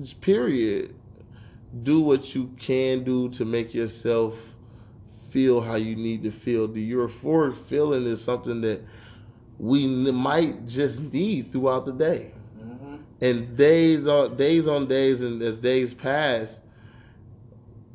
just 0.00 0.20
period. 0.22 0.94
Do 1.84 2.00
what 2.00 2.34
you 2.34 2.50
can 2.58 3.04
do 3.04 3.28
to 3.30 3.44
make 3.44 3.74
yourself 3.74 4.34
feel 5.30 5.60
how 5.60 5.76
you 5.76 5.94
need 5.96 6.22
to 6.22 6.30
feel. 6.30 6.66
The 6.68 6.92
euphoric 6.92 7.56
feeling 7.56 8.04
is 8.06 8.22
something 8.22 8.60
that 8.62 8.82
we 9.58 9.86
might 9.86 10.66
just 10.66 11.12
need 11.12 11.52
throughout 11.52 11.84
the 11.86 11.92
day 11.92 12.32
Mhm. 12.58 12.98
and 13.20 13.56
days 13.56 14.06
on 14.08 14.36
days 14.36 14.68
on 14.68 14.86
days 14.86 15.20
and 15.20 15.42
as 15.42 15.58
days 15.58 15.94
pass 15.94 16.60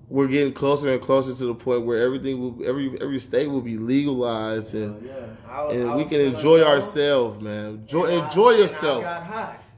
we're 0.10 0.28
getting 0.28 0.54
closer 0.54 0.90
and 0.90 1.02
closer 1.02 1.34
to 1.34 1.46
the 1.46 1.56
point 1.56 1.86
where 1.86 2.00
everything 2.04 2.40
will 2.40 2.68
every 2.68 2.96
every 3.02 3.20
state 3.20 3.48
will 3.48 3.62
be 3.62 3.78
legalized 3.78 4.76
and 4.76 4.96
Yeah. 5.06 5.14
I 5.50 5.64
was- 5.64 5.74
and 5.76 5.96
we 5.96 6.04
can 6.06 6.22
enjoy 6.22 6.62
ourselves 6.62 7.42
man 7.42 7.80
enjoy 7.82 8.06
enjoy 8.24 8.54
I 8.54 8.58
yourself. 8.58 9.04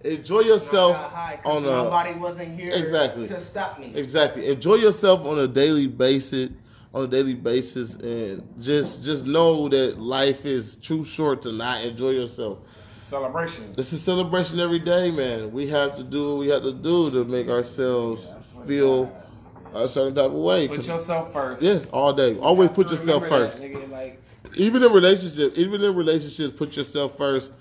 Enjoy 0.05 0.41
yourself 0.41 0.95
got 0.95 1.11
high 1.11 1.39
'cause 1.43 1.57
on 1.57 1.63
a 1.65 1.83
nobody 1.83 2.13
wasn't 2.19 2.59
here 2.59 2.71
Exactly. 2.73 3.27
to 3.27 3.39
stop 3.39 3.79
me. 3.79 3.91
exactly 3.95 4.47
enjoy 4.47 4.75
yourself 4.75 5.25
on 5.25 5.39
a 5.39 5.47
daily 5.47 5.87
basis 5.87 6.49
on 6.93 7.03
a 7.03 7.07
daily 7.07 7.33
basis 7.33 7.95
and 7.97 8.41
just 8.59 9.03
just 9.03 9.25
know 9.25 9.67
that 9.69 9.99
life 9.99 10.45
is 10.45 10.75
too 10.77 11.03
short 11.03 11.41
to 11.41 11.51
not 11.51 11.83
enjoy 11.83 12.11
yourself 12.11 12.59
Celebration. 13.01 13.75
It's 13.77 13.93
a 13.93 13.99
celebration 13.99 14.59
every 14.59 14.79
day, 14.79 15.11
man. 15.11 15.51
We 15.53 15.67
have 15.67 15.95
to 15.97 16.03
do 16.03 16.29
what 16.29 16.37
we 16.39 16.47
have 16.49 16.63
to 16.63 16.73
do 16.73 17.11
to 17.11 17.23
make 17.25 17.47
ourselves 17.49 18.25
I 18.35 18.41
swear 18.41 18.63
to 18.63 18.67
feel 18.67 19.03
God. 19.05 19.83
a 19.83 19.87
certain 19.87 20.15
type 20.15 20.25
of 20.25 20.31
way. 20.33 20.67
Put 20.67 20.87
yourself 20.87 21.31
first. 21.31 21.61
yes, 21.61 21.85
all 21.93 22.13
day. 22.13 22.35
Always 22.39 22.69
put 22.69 22.89
yourself 22.89 23.21
Remember 23.21 23.47
that, 23.47 23.51
first. 23.51 23.61
nigga, 23.63 23.91
like, 23.91 24.21
Even 24.57 24.81
in 24.81 24.91
relationships, 24.91 25.55
even 25.55 25.83
in 25.83 25.95
relationships, 25.95 26.51
put 26.57 26.75
yourself 26.75 27.15
first. 27.15 27.51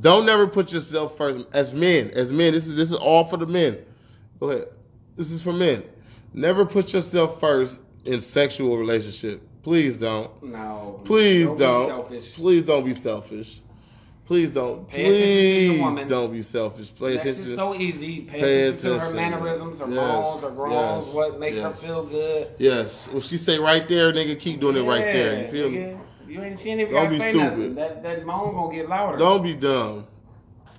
Don't 0.00 0.26
never 0.26 0.46
put 0.46 0.72
yourself 0.72 1.16
first. 1.16 1.46
As 1.52 1.72
men, 1.72 2.10
as 2.10 2.32
men, 2.32 2.52
this 2.52 2.66
is 2.66 2.76
this 2.76 2.90
is 2.90 2.96
all 2.96 3.24
for 3.24 3.36
the 3.36 3.46
men. 3.46 3.78
Go 4.40 4.50
ahead. 4.50 4.68
This 5.16 5.30
is 5.30 5.42
for 5.42 5.52
men. 5.52 5.82
Never 6.34 6.66
put 6.66 6.92
yourself 6.92 7.40
first 7.40 7.80
in 8.04 8.20
sexual 8.20 8.76
relationship. 8.76 9.42
Please 9.62 9.96
don't. 9.96 10.30
no. 10.42 11.00
Please 11.04 11.46
don't. 11.54 11.88
don't. 11.88 12.08
Please 12.34 12.62
don't 12.62 12.84
be 12.84 12.92
selfish. 12.92 13.60
Please 14.26 14.50
don't. 14.50 14.88
Pay 14.88 15.04
attention 15.04 15.70
Please 15.76 15.80
woman. 15.80 16.08
don't 16.08 16.32
be 16.32 16.42
selfish. 16.42 16.92
Pay 16.94 17.12
That 17.12 17.20
attention. 17.20 17.44
shit's 17.44 17.56
so 17.56 17.74
easy. 17.74 18.20
Pay, 18.22 18.40
Pay 18.40 18.62
attention, 18.64 18.90
to 18.90 18.98
her 18.98 19.14
mannerisms, 19.14 19.78
her 19.78 19.88
Yes, 19.88 19.96
wrongs, 19.98 20.42
her 20.42 20.48
wrongs, 20.50 21.06
yes, 21.06 21.14
what 21.14 21.38
make 21.38 21.54
her 21.54 21.70
feel 21.70 22.04
good. 22.04 22.48
Yes. 22.58 23.08
Well, 23.12 23.20
she 23.20 23.36
say 23.38 23.58
right 23.58 23.88
there, 23.88 24.12
nigga, 24.12 24.38
keep 24.38 24.60
doing 24.60 24.76
it 24.76 24.82
right 24.82 25.04
there. 25.04 25.42
You 25.42 25.48
feel 25.48 25.70
me? 25.70 25.96
Nigga. 26.26 26.32
You 26.32 26.42
ain't, 26.42 26.58
she 26.60 26.70
ain't 26.70 26.80
even 26.80 26.94
Don't 26.94 27.08
be 27.10 27.18
stupid. 27.18 27.40
nothing. 27.40 27.74
That, 27.74 28.02
that 28.02 28.26
moan 28.26 28.54
gonna 28.54 28.74
get 28.74 28.88
louder. 28.88 29.18
Don't 29.18 29.42
be 29.42 29.54
dumb. 29.54 30.06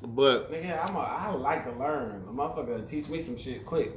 But 0.03 0.51
Nigga, 0.51 0.87
I'm 0.89 0.95
a, 0.95 0.99
I 0.99 1.31
like 1.31 1.65
to 1.65 1.77
learn. 1.79 2.23
A 2.29 2.31
motherfucker 2.31 2.87
teach 2.87 3.09
me 3.09 3.21
some 3.23 3.37
shit 3.37 3.65
quick. 3.65 3.91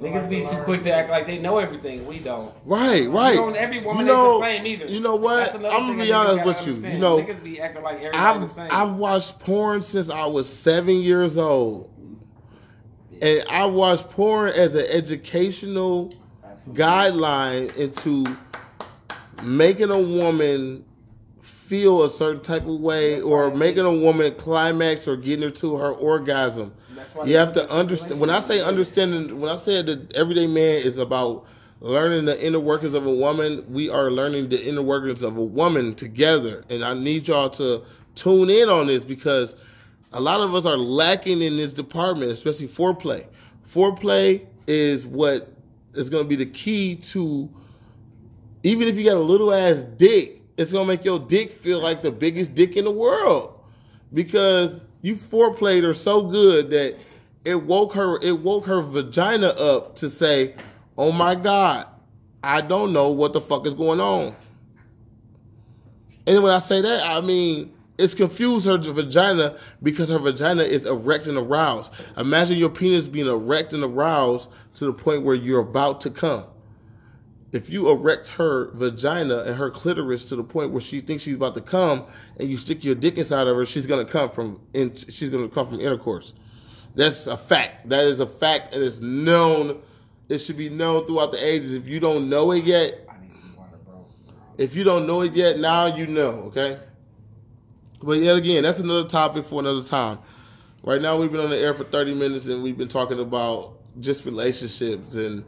Niggas 0.00 0.30
be 0.30 0.46
too 0.46 0.56
quick 0.62 0.82
to 0.84 0.90
act 0.92 1.10
like 1.10 1.26
they 1.26 1.36
know 1.38 1.58
everything. 1.58 2.06
We 2.06 2.20
don't. 2.20 2.54
right, 2.64 3.06
right. 3.10 3.34
You 3.34 3.40
know, 3.40 3.50
every 3.50 3.80
woman 3.84 4.06
You 4.06 4.12
know- 4.12 4.42
ain't 4.44 4.64
the 4.64 4.70
same 4.70 4.82
either. 4.82 4.92
you 4.94 5.00
know 5.00 5.16
what? 5.16 5.54
I'm 5.54 5.60
gonna 5.62 6.02
be 6.02 6.10
honest 6.12 6.44
with 6.46 6.56
you. 6.66 6.72
understand. 6.72 6.94
You 6.94 6.98
know, 7.00 7.18
niggas 7.18 7.42
be 7.44 7.60
acting 7.60 7.82
like 7.82 7.96
everybody 8.00 8.38
the 8.38 8.44
I've 8.44 8.50
same. 8.50 8.68
I've 8.70 8.96
watched 8.96 9.38
porn 9.40 9.82
since 9.82 10.08
I 10.08 10.24
was 10.24 10.48
seven 10.48 10.94
years 10.96 11.36
old, 11.36 11.90
and 13.20 13.44
I 13.50 13.66
watched 13.66 14.08
porn 14.08 14.52
as 14.52 14.74
an 14.74 14.86
educational 14.88 16.14
Absolutely. 16.44 16.82
guideline 16.82 17.76
into 17.76 18.24
making 19.42 19.90
a 19.90 19.98
woman 20.00 20.84
feel 21.70 22.02
a 22.02 22.10
certain 22.10 22.42
type 22.42 22.66
of 22.66 22.80
way 22.80 23.14
That's 23.14 23.24
or 23.24 23.54
making 23.54 23.84
a 23.84 23.94
woman 23.94 24.34
climax 24.34 25.06
or 25.06 25.16
getting 25.16 25.44
her 25.44 25.50
to 25.52 25.76
her 25.76 25.92
orgasm. 25.92 26.74
You 27.24 27.36
have 27.36 27.52
to 27.52 27.70
understand. 27.70 28.20
When 28.20 28.28
I 28.28 28.40
say 28.40 28.60
understanding, 28.60 29.40
when 29.40 29.48
I 29.48 29.56
say 29.56 29.80
that 29.80 30.12
everyday 30.14 30.48
man 30.48 30.82
is 30.82 30.98
about 30.98 31.46
learning 31.78 32.24
the 32.24 32.44
inner 32.44 32.58
workings 32.58 32.92
of 32.92 33.06
a 33.06 33.14
woman, 33.14 33.64
we 33.72 33.88
are 33.88 34.10
learning 34.10 34.48
the 34.48 34.60
inner 34.68 34.82
workings 34.82 35.22
of 35.22 35.36
a 35.36 35.44
woman 35.44 35.94
together. 35.94 36.64
And 36.70 36.84
I 36.84 36.94
need 36.94 37.28
y'all 37.28 37.50
to 37.50 37.84
tune 38.16 38.50
in 38.50 38.68
on 38.68 38.88
this 38.88 39.04
because 39.04 39.54
a 40.12 40.20
lot 40.20 40.40
of 40.40 40.52
us 40.56 40.66
are 40.66 40.76
lacking 40.76 41.40
in 41.40 41.56
this 41.56 41.72
department, 41.72 42.32
especially 42.32 42.66
foreplay. 42.66 43.24
Foreplay 43.72 44.44
is 44.66 45.06
what 45.06 45.52
is 45.94 46.10
going 46.10 46.24
to 46.24 46.28
be 46.28 46.36
the 46.36 46.50
key 46.50 46.96
to 46.96 47.48
even 48.64 48.88
if 48.88 48.96
you 48.96 49.04
got 49.04 49.16
a 49.16 49.20
little 49.20 49.54
ass 49.54 49.84
dick, 49.96 50.39
it's 50.60 50.70
gonna 50.72 50.84
make 50.84 51.06
your 51.06 51.18
dick 51.18 51.52
feel 51.52 51.80
like 51.80 52.02
the 52.02 52.12
biggest 52.12 52.54
dick 52.54 52.76
in 52.76 52.84
the 52.84 52.90
world 52.90 53.58
because 54.12 54.82
you 55.00 55.16
foreplayed 55.16 55.82
her 55.82 55.94
so 55.94 56.20
good 56.20 56.68
that 56.68 56.96
it 57.46 57.54
woke 57.54 57.94
her 57.94 58.20
it 58.20 58.38
woke 58.38 58.66
her 58.66 58.82
vagina 58.82 59.46
up 59.46 59.96
to 59.96 60.10
say, 60.10 60.54
"Oh 60.98 61.12
my 61.12 61.34
god, 61.34 61.86
I 62.44 62.60
don't 62.60 62.92
know 62.92 63.10
what 63.10 63.32
the 63.32 63.40
fuck 63.40 63.66
is 63.66 63.72
going 63.72 64.00
on." 64.00 64.36
And 66.26 66.42
when 66.42 66.52
I 66.52 66.58
say 66.58 66.82
that, 66.82 67.08
I 67.08 67.22
mean 67.22 67.72
it's 67.96 68.12
confused 68.12 68.66
her 68.66 68.76
vagina 68.76 69.56
because 69.82 70.10
her 70.10 70.18
vagina 70.18 70.64
is 70.64 70.84
erect 70.84 71.26
and 71.26 71.38
aroused. 71.38 71.90
Imagine 72.18 72.58
your 72.58 72.68
penis 72.68 73.08
being 73.08 73.28
erect 73.28 73.72
and 73.72 73.82
aroused 73.82 74.50
to 74.74 74.84
the 74.84 74.92
point 74.92 75.22
where 75.22 75.34
you're 75.34 75.60
about 75.60 76.02
to 76.02 76.10
come 76.10 76.44
if 77.52 77.68
you 77.68 77.88
erect 77.90 78.28
her 78.28 78.70
vagina 78.74 79.38
and 79.38 79.56
her 79.56 79.70
clitoris 79.70 80.24
to 80.26 80.36
the 80.36 80.44
point 80.44 80.70
where 80.70 80.80
she 80.80 81.00
thinks 81.00 81.22
she's 81.22 81.36
about 81.36 81.54
to 81.54 81.60
come, 81.60 82.06
and 82.38 82.48
you 82.48 82.56
stick 82.56 82.84
your 82.84 82.94
dick 82.94 83.18
inside 83.18 83.46
of 83.46 83.56
her, 83.56 83.66
she's 83.66 83.86
gonna 83.86 84.04
come 84.04 84.30
from 84.30 84.60
in, 84.74 84.94
she's 84.94 85.28
gonna 85.28 85.48
come 85.48 85.66
from 85.66 85.80
intercourse. 85.80 86.34
That's 86.94 87.26
a 87.26 87.36
fact. 87.36 87.88
That 87.88 88.04
is 88.04 88.20
a 88.20 88.26
fact, 88.26 88.74
and 88.74 88.82
it's 88.82 89.00
known 89.00 89.80
it 90.30 90.38
should 90.38 90.56
be 90.56 90.68
known 90.68 91.06
throughout 91.06 91.32
the 91.32 91.44
ages. 91.44 91.74
If 91.74 91.88
you 91.88 91.98
don't 91.98 92.30
know 92.30 92.52
it 92.52 92.64
yet, 92.64 93.04
I 93.08 93.20
need 93.20 93.32
some 93.32 93.56
water, 93.56 93.76
bro. 93.84 94.06
if 94.58 94.76
you 94.76 94.84
don't 94.84 95.06
know 95.06 95.22
it 95.22 95.34
yet, 95.34 95.58
now 95.58 95.86
you 95.86 96.06
know, 96.06 96.44
okay? 96.46 96.78
But 98.00 98.20
yet 98.20 98.36
again, 98.36 98.62
that's 98.62 98.78
another 98.78 99.08
topic 99.08 99.44
for 99.44 99.58
another 99.60 99.82
time. 99.82 100.20
Right 100.82 101.02
now, 101.02 101.18
we've 101.18 101.30
been 101.30 101.40
on 101.40 101.50
the 101.50 101.58
air 101.58 101.74
for 101.74 101.84
30 101.84 102.14
minutes 102.14 102.46
and 102.46 102.62
we've 102.62 102.78
been 102.78 102.88
talking 102.88 103.18
about 103.18 103.74
just 103.98 104.24
relationships. 104.24 105.16
And, 105.16 105.44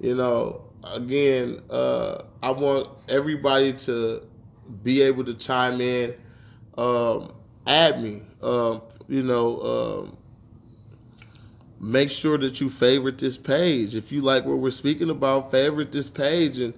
you 0.00 0.14
know, 0.14 0.65
again, 0.92 1.62
uh, 1.70 2.22
I 2.42 2.50
want 2.50 2.88
everybody 3.08 3.72
to 3.72 4.22
be 4.82 5.02
able 5.02 5.24
to 5.24 5.34
chime 5.34 5.80
in, 5.80 6.14
um, 6.76 7.32
add 7.66 8.02
me, 8.02 8.22
um, 8.42 8.82
you 9.08 9.22
know, 9.22 9.60
um, 9.60 10.16
make 11.80 12.10
sure 12.10 12.38
that 12.38 12.60
you 12.60 12.70
favorite 12.70 13.18
this 13.18 13.36
page. 13.36 13.94
If 13.94 14.10
you 14.10 14.20
like 14.20 14.44
what 14.44 14.58
we're 14.58 14.70
speaking 14.70 15.10
about, 15.10 15.50
favorite 15.50 15.92
this 15.92 16.08
page 16.08 16.58
and 16.58 16.74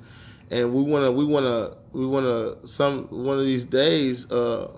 and 0.50 0.72
we 0.72 0.82
wanna 0.82 1.12
we 1.12 1.24
wanna 1.24 1.76
we 1.92 2.06
wanna 2.06 2.66
some 2.66 3.04
one 3.08 3.38
of 3.38 3.44
these 3.44 3.64
days 3.64 4.30
uh 4.32 4.70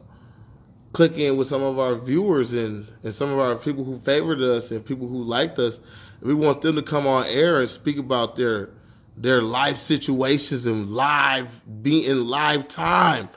click 0.93 1.17
in 1.17 1.37
with 1.37 1.47
some 1.47 1.63
of 1.63 1.79
our 1.79 1.95
viewers 1.95 2.53
and 2.53 2.89
and 3.05 3.15
some 3.15 3.31
of 3.31 3.39
our 3.39 3.55
people 3.55 3.85
who 3.85 3.99
favored 4.01 4.41
us 4.41 4.71
and 4.71 4.85
people 4.85 5.07
who 5.07 5.23
liked 5.23 5.59
us. 5.59 5.81
We 6.21 6.35
want 6.35 6.61
them 6.61 6.77
to 6.77 6.83
come 6.83 7.07
on 7.07 7.27
air 7.27 7.61
and 7.61 7.69
speak 7.69 7.97
about 7.97 8.37
their 8.37 8.71
their 9.17 9.43
life 9.43 9.77
situations 9.77 10.67
and 10.67 10.91
live 10.91 11.61
be 11.83 12.07
in 12.07 12.29
live 12.29 12.69
time 12.69 13.29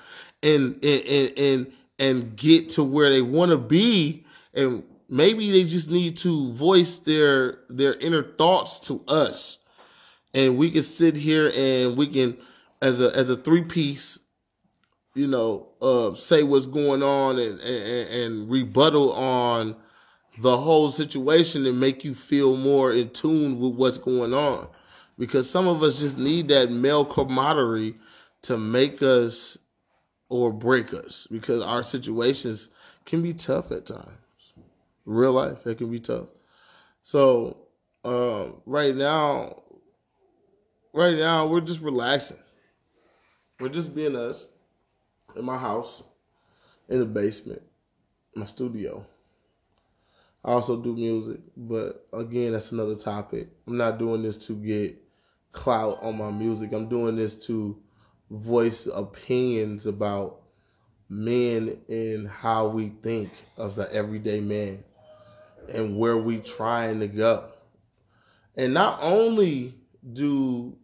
and 0.42 0.84
and 0.84 1.06
and 1.06 1.38
and, 1.38 1.74
and 2.00 2.36
get 2.36 2.70
to 2.70 2.84
where 2.84 3.10
they 3.10 3.22
want 3.22 3.52
to 3.52 3.58
be. 3.58 4.26
And 4.54 4.84
maybe 5.10 5.52
they 5.52 5.64
just 5.64 5.90
need 5.90 6.18
to 6.18 6.52
voice 6.54 7.00
their 7.00 7.60
their 7.70 7.96
inner 7.96 8.24
thoughts 8.24 8.80
to 8.82 9.02
us. 9.08 9.58
And 10.34 10.58
we 10.58 10.72
can 10.72 10.84
sit 10.84 11.16
here 11.16 11.52
and 11.56 11.98
we 11.98 12.08
can 12.08 12.38
as 12.82 13.02
a 13.02 13.16
as 13.16 13.30
a 13.30 13.36
three 13.36 13.64
piece 13.64 14.20
you 15.16 15.28
know 15.28 15.68
uh 15.82 16.14
say 16.14 16.44
what's 16.44 16.66
going 16.66 17.04
on 17.04 17.38
and 17.40 17.60
and, 17.60 18.10
and 18.10 18.52
rebuttal 18.52 19.14
on 19.14 19.76
the 20.40 20.58
whole 20.58 20.90
situation 20.90 21.66
and 21.66 21.80
make 21.80 22.04
you 22.04 22.16
feel 22.16 22.58
more 22.58 22.92
in 22.92 23.10
tune 23.12 23.60
with 23.60 23.76
what's 23.76 23.98
going 23.98 24.34
on 24.34 24.68
because 25.18 25.50
some 25.50 25.68
of 25.68 25.84
us 25.84 26.00
just 26.00 26.18
need 26.18 26.48
that 26.50 26.72
male 26.72 27.06
camaraderie 27.06 27.96
to 28.44 28.58
make 28.58 29.02
us 29.02 29.58
or 30.30 30.52
break 30.52 30.94
us. 30.94 31.28
Because 31.30 31.62
our 31.62 31.84
situations 31.84 32.70
can 33.06 33.22
be 33.22 33.34
tough 33.34 33.72
at 33.72 33.86
times. 33.86 34.54
Real 35.06 35.34
life 35.34 35.66
it 35.68 35.78
can 35.78 35.92
be 35.92 36.00
tough. 36.00 36.28
So 37.04 37.58
um, 38.04 38.62
right 38.66 38.96
now 38.96 39.62
right 40.94 41.16
now 41.18 41.48
we're 41.48 41.62
just 41.62 41.82
relaxing. 41.82 42.38
We're 43.60 43.70
just 43.70 43.94
being 43.94 44.16
us 44.16 44.46
in 45.36 45.46
my 45.46 45.58
house 45.58 46.04
in 46.90 47.00
the 47.00 47.06
basement 47.06 47.62
my 48.36 48.46
studio. 48.46 49.06
I 50.46 50.52
also 50.54 50.82
do 50.82 50.96
music 50.96 51.40
but 51.56 52.08
again 52.14 52.54
that's 52.54 52.72
another 52.72 52.96
topic. 52.96 53.50
I'm 53.68 53.78
not 53.78 54.00
doing 54.00 54.24
this 54.24 54.38
to 54.48 54.54
get 54.54 55.03
clout 55.54 55.98
on 56.02 56.18
my 56.18 56.30
music 56.30 56.74
i'm 56.74 56.90
doing 56.90 57.16
this 57.16 57.36
to 57.36 57.78
voice 58.30 58.88
opinions 58.94 59.86
about 59.86 60.42
men 61.10 61.78
and 61.88 62.28
how 62.28 62.68
we 62.68 62.90
think 63.02 63.32
of 63.58 63.76
the 63.76 63.92
everyday 63.94 64.42
man 64.42 64.84
and 65.70 65.98
where 65.98 66.18
we 66.18 66.40
trying 66.40 67.00
to 67.00 67.08
go. 67.08 67.46
And 68.56 68.74
not 68.74 69.00
only 69.02 69.76
do 70.14 70.76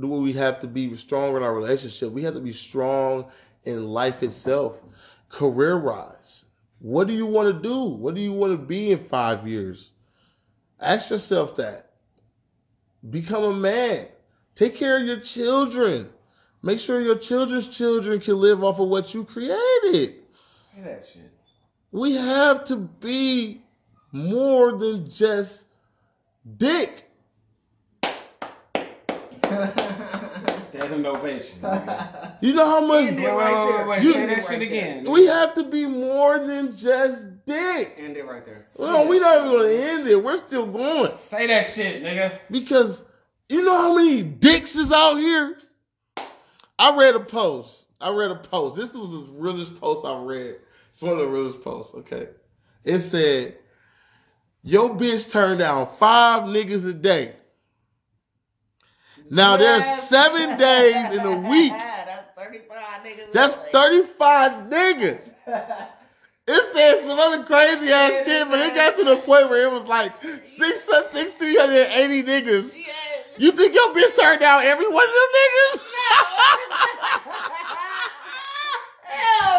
do 0.00 0.08
we 0.08 0.32
have 0.32 0.58
to 0.60 0.66
be 0.66 0.94
strong 0.96 1.36
in 1.36 1.42
our 1.42 1.54
relationship, 1.54 2.12
we 2.12 2.22
have 2.22 2.34
to 2.34 2.40
be 2.40 2.52
strong 2.52 3.26
in 3.64 3.84
life 3.84 4.22
itself, 4.22 4.80
career 5.28 5.78
wise. 5.78 6.46
What 6.78 7.06
do 7.06 7.12
you 7.12 7.26
want 7.26 7.54
to 7.54 7.62
do? 7.68 7.84
What 7.84 8.14
do 8.14 8.20
you 8.20 8.32
want 8.32 8.52
to 8.52 8.66
be 8.66 8.92
in 8.92 9.04
five 9.04 9.46
years? 9.46 9.92
Ask 10.80 11.10
yourself 11.10 11.54
that. 11.56 11.91
Become 13.10 13.44
a 13.44 13.52
man. 13.54 14.06
Take 14.54 14.74
care 14.76 15.00
of 15.00 15.06
your 15.06 15.20
children. 15.20 16.10
Make 16.62 16.78
sure 16.78 17.00
your 17.00 17.18
children's 17.18 17.66
children 17.68 18.20
can 18.20 18.36
live 18.40 18.62
off 18.62 18.78
of 18.78 18.88
what 18.88 19.12
you 19.14 19.24
created. 19.24 20.14
Say 20.74 20.82
that 20.84 21.04
shit. 21.04 21.30
We 21.90 22.14
have 22.14 22.64
to 22.64 22.76
be 22.76 23.62
more 24.12 24.78
than 24.78 25.08
just 25.10 25.66
dick. 26.56 27.10
Standing 29.44 31.04
ovation. 31.04 31.58
nigga. 31.60 32.36
You 32.40 32.54
know 32.54 32.64
how 32.66 32.86
much 32.86 33.04
End 33.08 33.16
Wait, 33.18 33.34
wait, 33.34 33.76
wait, 33.76 33.88
wait, 33.88 34.02
You- 34.02 34.12
Say 34.12 34.26
that 34.26 34.44
shit 34.46 34.62
again. 34.62 35.04
we 35.10 35.26
have 35.26 35.54
to 35.54 35.64
be 35.64 35.86
more 35.86 36.38
than 36.46 36.76
just 36.76 37.24
dick. 37.46 37.94
End 37.98 38.16
it 38.16 38.24
right 38.26 38.44
there. 38.44 38.64
No, 38.78 39.06
we're 39.06 39.20
not 39.20 39.38
even 39.46 39.52
gonna 39.52 39.68
end 39.68 40.08
it. 40.08 40.22
We're 40.22 40.38
still 40.38 40.66
going 40.66 41.16
Say 41.16 41.46
that 41.46 41.72
shit, 41.72 42.02
nigga. 42.02 42.38
because 42.50 43.04
you 43.48 43.62
know 43.62 43.76
how 43.76 43.96
many 43.96 44.22
dicks 44.22 44.76
is 44.76 44.92
out 44.92 45.16
here. 45.16 45.58
I 46.78 46.96
read 46.96 47.14
a 47.14 47.20
post. 47.20 47.86
I 48.00 48.10
read 48.10 48.30
a 48.30 48.36
post. 48.36 48.76
This 48.76 48.94
was 48.94 49.10
the 49.10 49.32
realest 49.32 49.78
post 49.80 50.04
I 50.04 50.20
read. 50.22 50.56
It's 50.90 51.02
one 51.02 51.12
of 51.12 51.18
the 51.18 51.28
realest 51.28 51.62
posts. 51.62 51.94
Okay, 51.94 52.28
it 52.84 52.98
said, 52.98 53.56
"Your 54.62 54.90
bitch 54.90 55.30
turned 55.30 55.60
down 55.60 55.88
five 55.98 56.44
niggas 56.44 56.88
a 56.88 56.92
day." 56.92 57.34
Now 59.30 59.56
there's 59.56 59.84
seven 60.02 60.58
days 60.58 61.16
in 61.16 61.20
a 61.20 61.38
week. 61.48 61.72
That's 61.72 62.34
35 62.36 63.02
niggas. 63.04 63.32
That's 63.32 63.54
35 63.54 64.52
niggas. 64.68 65.34
It 66.48 66.74
said 66.74 67.06
some 67.08 67.18
other 67.18 67.44
crazy 67.44 67.90
ass 67.92 68.24
shit, 68.24 68.48
but 68.48 68.58
it 68.58 68.74
got 68.74 68.96
to 68.96 69.04
the 69.04 69.16
point 69.18 69.48
where 69.48 69.62
it 69.62 69.70
was 69.70 69.84
like 69.84 70.12
six, 70.44 70.88
1,680 70.88 72.22
niggas. 72.24 72.76
Yes. 72.76 72.88
You 73.38 73.52
think 73.52 73.74
your 73.74 73.94
bitch 73.94 74.14
turned 74.20 74.40
down 74.40 74.62
every 74.64 74.88
one 74.88 75.04
of 75.06 75.12
them 75.14 75.28
niggas? 75.38 75.80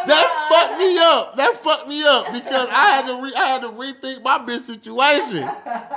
That 0.06 0.48
no. 0.50 0.56
fucked 0.58 0.80
me 0.80 0.98
up. 0.98 1.36
That 1.38 1.64
fucked 1.64 1.88
me 1.88 2.04
up 2.04 2.26
because 2.34 2.68
I 2.70 2.90
had 2.90 3.06
to 3.08 3.22
re- 3.22 3.34
I 3.36 3.46
had 3.48 3.62
to 3.62 3.70
rethink 3.70 4.22
my 4.22 4.38
bitch 4.40 4.62
situation. 4.64 5.50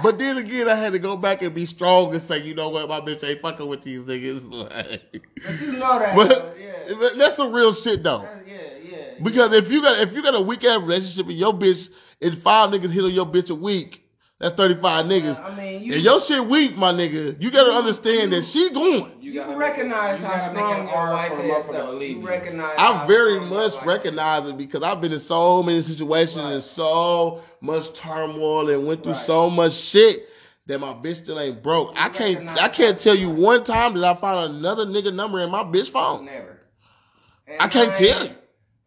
But 0.02 0.18
then 0.18 0.36
again, 0.38 0.68
I 0.68 0.76
had 0.76 0.92
to 0.92 1.00
go 1.00 1.16
back 1.16 1.42
and 1.42 1.52
be 1.52 1.66
strong 1.66 2.12
and 2.12 2.22
say, 2.22 2.38
you 2.40 2.54
know 2.54 2.68
what, 2.68 2.88
my 2.88 3.00
bitch 3.00 3.28
ain't 3.28 3.40
fucking 3.40 3.66
with 3.66 3.82
these 3.82 4.02
niggas. 4.02 4.42
Like, 4.52 5.20
But 5.44 5.60
you 5.60 5.72
know 5.72 5.98
that, 5.98 6.14
but 6.14 6.56
yeah. 6.60 6.94
but 7.00 7.16
that's 7.18 7.34
some 7.36 7.52
real 7.52 7.72
shit 7.72 8.02
though. 8.04 8.18
That's- 8.20 8.42
yeah. 8.46 8.65
Because 9.22 9.52
if 9.54 9.70
you 9.70 9.82
got 9.82 10.00
if 10.00 10.12
you 10.12 10.22
got 10.22 10.34
a 10.34 10.40
weak 10.40 10.64
ass 10.64 10.80
relationship 10.80 11.26
and 11.26 11.36
your 11.36 11.52
bitch 11.54 11.90
and 12.20 12.36
five 12.36 12.70
niggas 12.70 12.90
hit 12.90 13.04
on 13.04 13.10
your 13.12 13.26
bitch 13.26 13.50
a 13.50 13.54
week, 13.54 14.02
that's 14.38 14.54
thirty 14.54 14.74
five 14.80 15.06
niggas. 15.06 15.42
I 15.42 15.56
mean, 15.56 15.82
you, 15.82 15.94
and 15.94 16.02
your 16.02 16.20
shit 16.20 16.46
weak, 16.46 16.76
my 16.76 16.92
nigga. 16.92 17.42
You 17.42 17.50
gotta 17.50 17.72
understand 17.72 18.32
that 18.32 18.44
she 18.44 18.70
going. 18.70 19.10
you, 19.20 19.32
gotta 19.34 19.56
recognize 19.56 20.20
you 20.20 20.26
how 20.26 20.36
gotta 20.36 20.54
make 20.54 20.62
it 20.62 20.66
strong 20.66 20.80
your 20.82 20.88
hard 20.96 21.12
wife 21.48 21.60
is, 21.60 21.66
to 21.66 21.72
though. 21.72 21.92
leave 21.92 22.10
You 22.10 22.20
you. 22.20 22.26
recognize 22.26 22.78
I 22.78 23.06
very 23.06 23.40
much 23.40 23.82
recognize 23.84 24.46
it 24.48 24.56
because 24.58 24.82
I've 24.82 25.00
been 25.00 25.12
in 25.12 25.18
so 25.20 25.62
many 25.62 25.80
situations 25.82 26.36
Right. 26.36 26.52
and 26.52 26.62
so 26.62 27.40
much 27.60 27.92
turmoil 27.94 28.68
and 28.70 28.86
went 28.86 29.02
through 29.02 29.12
Right. 29.14 29.24
so 29.24 29.48
much 29.48 29.72
shit 29.72 30.28
that 30.66 30.80
my 30.80 30.92
bitch 30.92 31.16
still 31.16 31.38
ain't 31.40 31.62
broke. 31.62 31.92
I 31.96 32.08
can't 32.08 32.48
I 32.60 32.68
can't 32.68 32.98
tell 32.98 33.14
you 33.14 33.30
one 33.30 33.64
time 33.64 33.94
that 33.94 34.04
I 34.04 34.14
found 34.14 34.56
another 34.56 34.84
nigga 34.84 35.14
number 35.14 35.40
in 35.40 35.50
my 35.50 35.62
bitch 35.62 35.90
phone. 35.90 36.24
Never. 36.26 36.60
And 37.46 37.62
I 37.62 37.68
can't 37.68 37.94
tell 37.94 38.26
you. 38.26 38.34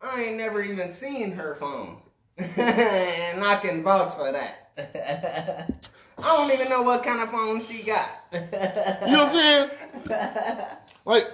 I 0.01 0.23
ain't 0.23 0.38
never 0.38 0.62
even 0.63 0.91
seen 0.91 1.31
her 1.33 1.55
phone. 1.55 1.97
and 2.38 3.43
I 3.43 3.59
can 3.62 3.83
vouch 3.83 4.15
for 4.15 4.31
that. 4.31 4.71
I 6.17 6.21
don't 6.21 6.51
even 6.51 6.69
know 6.69 6.81
what 6.83 7.03
kind 7.03 7.21
of 7.21 7.29
phone 7.31 7.62
she 7.62 7.83
got. 7.83 8.09
You 8.31 8.39
know 8.41 9.25
what 9.25 9.29
I'm 9.29 9.31
saying? 9.31 9.69
Like 11.05 11.28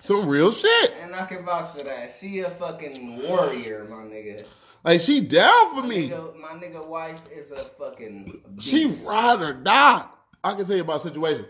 some 0.00 0.28
real 0.28 0.52
shit. 0.52 0.94
And 1.02 1.14
I 1.14 1.26
can 1.26 1.44
vouch 1.44 1.76
for 1.76 1.84
that. 1.84 2.14
She 2.20 2.40
a 2.40 2.50
fucking 2.50 3.22
warrior, 3.28 3.86
my 3.90 3.96
nigga. 4.04 4.44
Like 4.84 5.00
she 5.00 5.20
down 5.20 5.74
for 5.74 5.82
My 5.82 5.88
me. 5.88 6.10
nigga, 6.10 6.36
my 6.40 6.48
nigga 6.50 6.86
wife 6.86 7.20
is 7.34 7.50
a 7.50 7.64
fucking 7.64 8.42
beast. 8.54 8.68
She 8.68 8.86
ride 8.86 9.40
or 9.42 9.52
die. 9.52 10.04
I 10.44 10.54
can 10.54 10.64
tell 10.64 10.76
you 10.76 10.82
about 10.82 10.96
a 10.98 11.00
situation. 11.00 11.46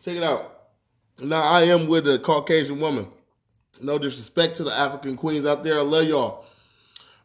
Check 0.00 0.16
it 0.16 0.22
out. 0.22 0.54
Now 1.22 1.42
I 1.42 1.62
am 1.62 1.88
with 1.88 2.06
a 2.06 2.20
Caucasian 2.20 2.78
woman. 2.78 3.08
No 3.80 3.98
disrespect 3.98 4.56
to 4.56 4.64
the 4.64 4.72
African 4.72 5.16
queens 5.16 5.46
out 5.46 5.62
there. 5.62 5.78
I 5.78 5.82
love 5.82 6.04
y'all. 6.04 6.44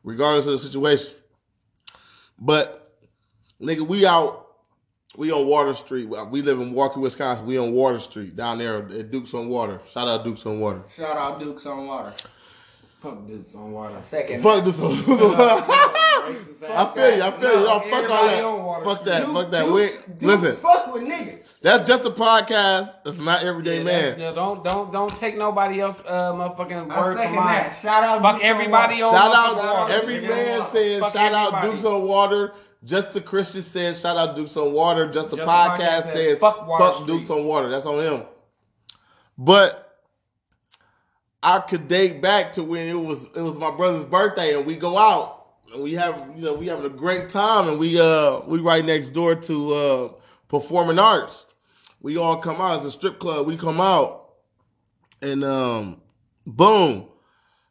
Regardless 0.04 0.46
of 0.46 0.54
the 0.54 0.60
situation. 0.60 1.16
But 2.38 2.96
nigga, 3.62 3.82
we 3.82 4.06
out. 4.06 4.42
We 5.16 5.32
on 5.32 5.48
Water 5.48 5.74
Street. 5.74 6.10
We 6.32 6.42
live 6.42 6.60
in 6.60 6.74
Walker, 6.74 7.00
Wisconsin. 7.00 7.46
We 7.46 7.58
on 7.60 7.72
Water 7.72 8.00
Street 8.00 8.36
down 8.36 8.58
there 8.58 8.78
at 8.78 9.12
Dukes 9.12 9.34
on 9.34 9.48
Water. 9.48 9.80
Shout 9.90 10.08
out 10.08 10.26
Dukes 10.26 10.46
on 10.46 10.60
Water. 10.60 10.82
Shout 10.96 11.16
out 11.16 11.40
Dukes 11.40 11.66
on 11.68 11.86
Water. 11.86 12.14
Fuck 13.04 13.28
dudes 13.28 13.54
on 13.54 13.74
water. 13.74 14.02
Second. 14.02 14.42
Fuck 14.42 14.64
this. 14.64 14.80
I 14.80 14.84
Racist 14.86 16.94
feel 16.96 17.18
you. 17.18 17.22
I 17.22 17.32
feel 17.32 17.50
you. 17.50 17.56
No, 17.58 17.64
Y'all 17.66 17.80
fuck 17.92 18.10
all 18.10 18.26
that. 18.28 18.64
Water 18.64 18.86
Fuck 18.86 19.04
that. 19.04 19.26
Duke- 19.26 19.34
Fuck 19.36 19.52
that. 19.52 19.66
Dukes- 19.66 19.98
We 20.08 20.14
Dukes 20.14 20.24
listen. 20.44 20.56
fuck 20.62 20.94
with 20.94 21.04
niggas. 21.04 21.44
That's 21.62 21.86
just 21.88 22.06
a 22.06 22.12
podcast. 22.12 22.94
That's 23.04 23.18
not 23.18 23.44
everyday 23.44 23.80
Yeah, 23.80 23.84
man. 23.84 24.20
yeah, 24.20 24.32
don't 24.32 24.64
don't 24.64 24.94
don't 24.94 25.12
take 25.20 25.38
nobody 25.38 25.82
else 25.82 26.02
uh 26.08 26.32
motherfucking 26.32 26.90
I 26.90 27.00
word 27.02 27.18
from 27.18 27.36
mine. 27.36 27.64
that. 27.64 27.78
Shout 27.82 28.04
out. 28.04 28.22
Fuck 28.22 28.36
Dukes 28.36 28.46
on 28.46 28.50
everybody 28.50 29.04
Water. 29.04 29.18
on 29.18 29.22
Shout 29.22 29.36
out 29.36 29.58
water. 29.58 29.94
every 29.94 30.16
Everybody 30.16 30.42
man 30.42 30.62
on- 30.62 30.72
says 30.72 31.00
fuck 31.02 31.14
shout 31.14 31.34
out. 31.34 31.62
Dukes 31.62 31.84
on 31.84 32.08
Water. 32.08 32.54
Just 32.86 33.12
the 33.12 33.20
Christian 33.22 33.64
says 33.64 34.00
shout 34.00 34.16
out 34.16 34.38
Dukes 34.38 34.56
on 34.56 34.72
Water. 34.72 35.12
Just 35.12 35.32
the 35.32 35.38
podcast 35.38 35.78
podcast 35.78 36.04
says 36.04 36.14
says, 36.16 36.40
fuck, 36.40 36.66
fuck 36.78 37.06
Dukes 37.06 37.30
on 37.30 37.46
Water. 37.46 37.70
That's 37.70 37.86
on 37.86 38.02
him. 38.02 38.24
But 39.38 39.83
I 41.44 41.60
could 41.60 41.90
date 41.90 42.22
back 42.22 42.54
to 42.54 42.64
when 42.64 42.88
it 42.88 42.94
was 42.94 43.26
it 43.36 43.42
was 43.42 43.60
my 43.60 43.70
brother's 43.70 44.06
birthday 44.06 44.56
and 44.56 44.66
we 44.66 44.78
go 44.78 44.98
out 44.98 45.46
and 45.74 45.84
we 45.84 45.94
have 45.94 46.32
you 46.36 46.42
know 46.42 46.54
we 46.54 46.68
having 46.68 46.86
a 46.86 46.90
great 46.90 47.28
time 47.28 47.68
and 47.68 47.78
we 47.78 48.00
uh 48.00 48.40
we 48.48 48.60
right 48.60 48.84
next 48.84 49.10
door 49.10 49.36
to 49.36 49.74
uh 49.74 50.10
performing 50.48 50.98
arts. 50.98 51.46
We 52.02 52.18
all 52.18 52.38
come 52.38 52.62
out 52.62 52.78
as 52.78 52.86
a 52.86 52.92
strip 52.92 53.20
club. 53.20 53.46
We 53.46 53.58
come 53.58 53.82
out 53.82 54.36
and 55.22 55.44
um 55.44 56.02
boom. 56.48 57.10